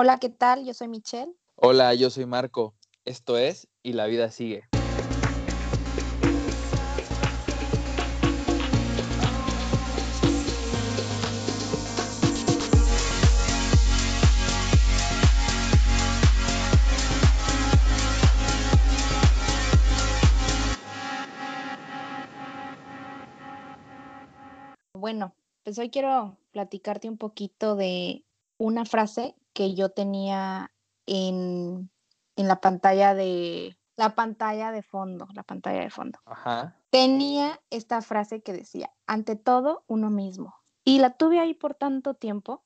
Hola, 0.00 0.18
¿qué 0.18 0.28
tal? 0.28 0.64
Yo 0.64 0.74
soy 0.74 0.86
Michelle. 0.86 1.34
Hola, 1.56 1.92
yo 1.92 2.08
soy 2.08 2.24
Marco. 2.24 2.72
Esto 3.04 3.36
es 3.36 3.66
Y 3.82 3.94
la 3.94 4.06
vida 4.06 4.30
sigue. 4.30 4.62
Bueno, 24.92 25.34
pues 25.64 25.76
hoy 25.80 25.90
quiero 25.90 26.36
platicarte 26.52 27.08
un 27.08 27.18
poquito 27.18 27.74
de 27.74 28.22
una 28.58 28.84
frase 28.84 29.34
que 29.52 29.74
yo 29.74 29.88
tenía 29.90 30.72
en, 31.06 31.90
en 32.36 32.48
la 32.48 32.60
pantalla 32.60 33.14
de 33.14 33.76
la 33.96 34.14
pantalla 34.14 34.70
de 34.70 34.82
fondo, 34.82 35.26
la 35.34 35.42
pantalla 35.42 35.80
de 35.80 35.90
fondo. 35.90 36.20
Ajá. 36.24 36.76
Tenía 36.90 37.60
esta 37.70 38.00
frase 38.00 38.42
que 38.42 38.52
decía, 38.52 38.92
ante 39.06 39.34
todo, 39.34 39.84
uno 39.88 40.08
mismo. 40.10 40.54
Y 40.84 41.00
la 41.00 41.16
tuve 41.16 41.40
ahí 41.40 41.52
por 41.52 41.74
tanto 41.74 42.14
tiempo 42.14 42.64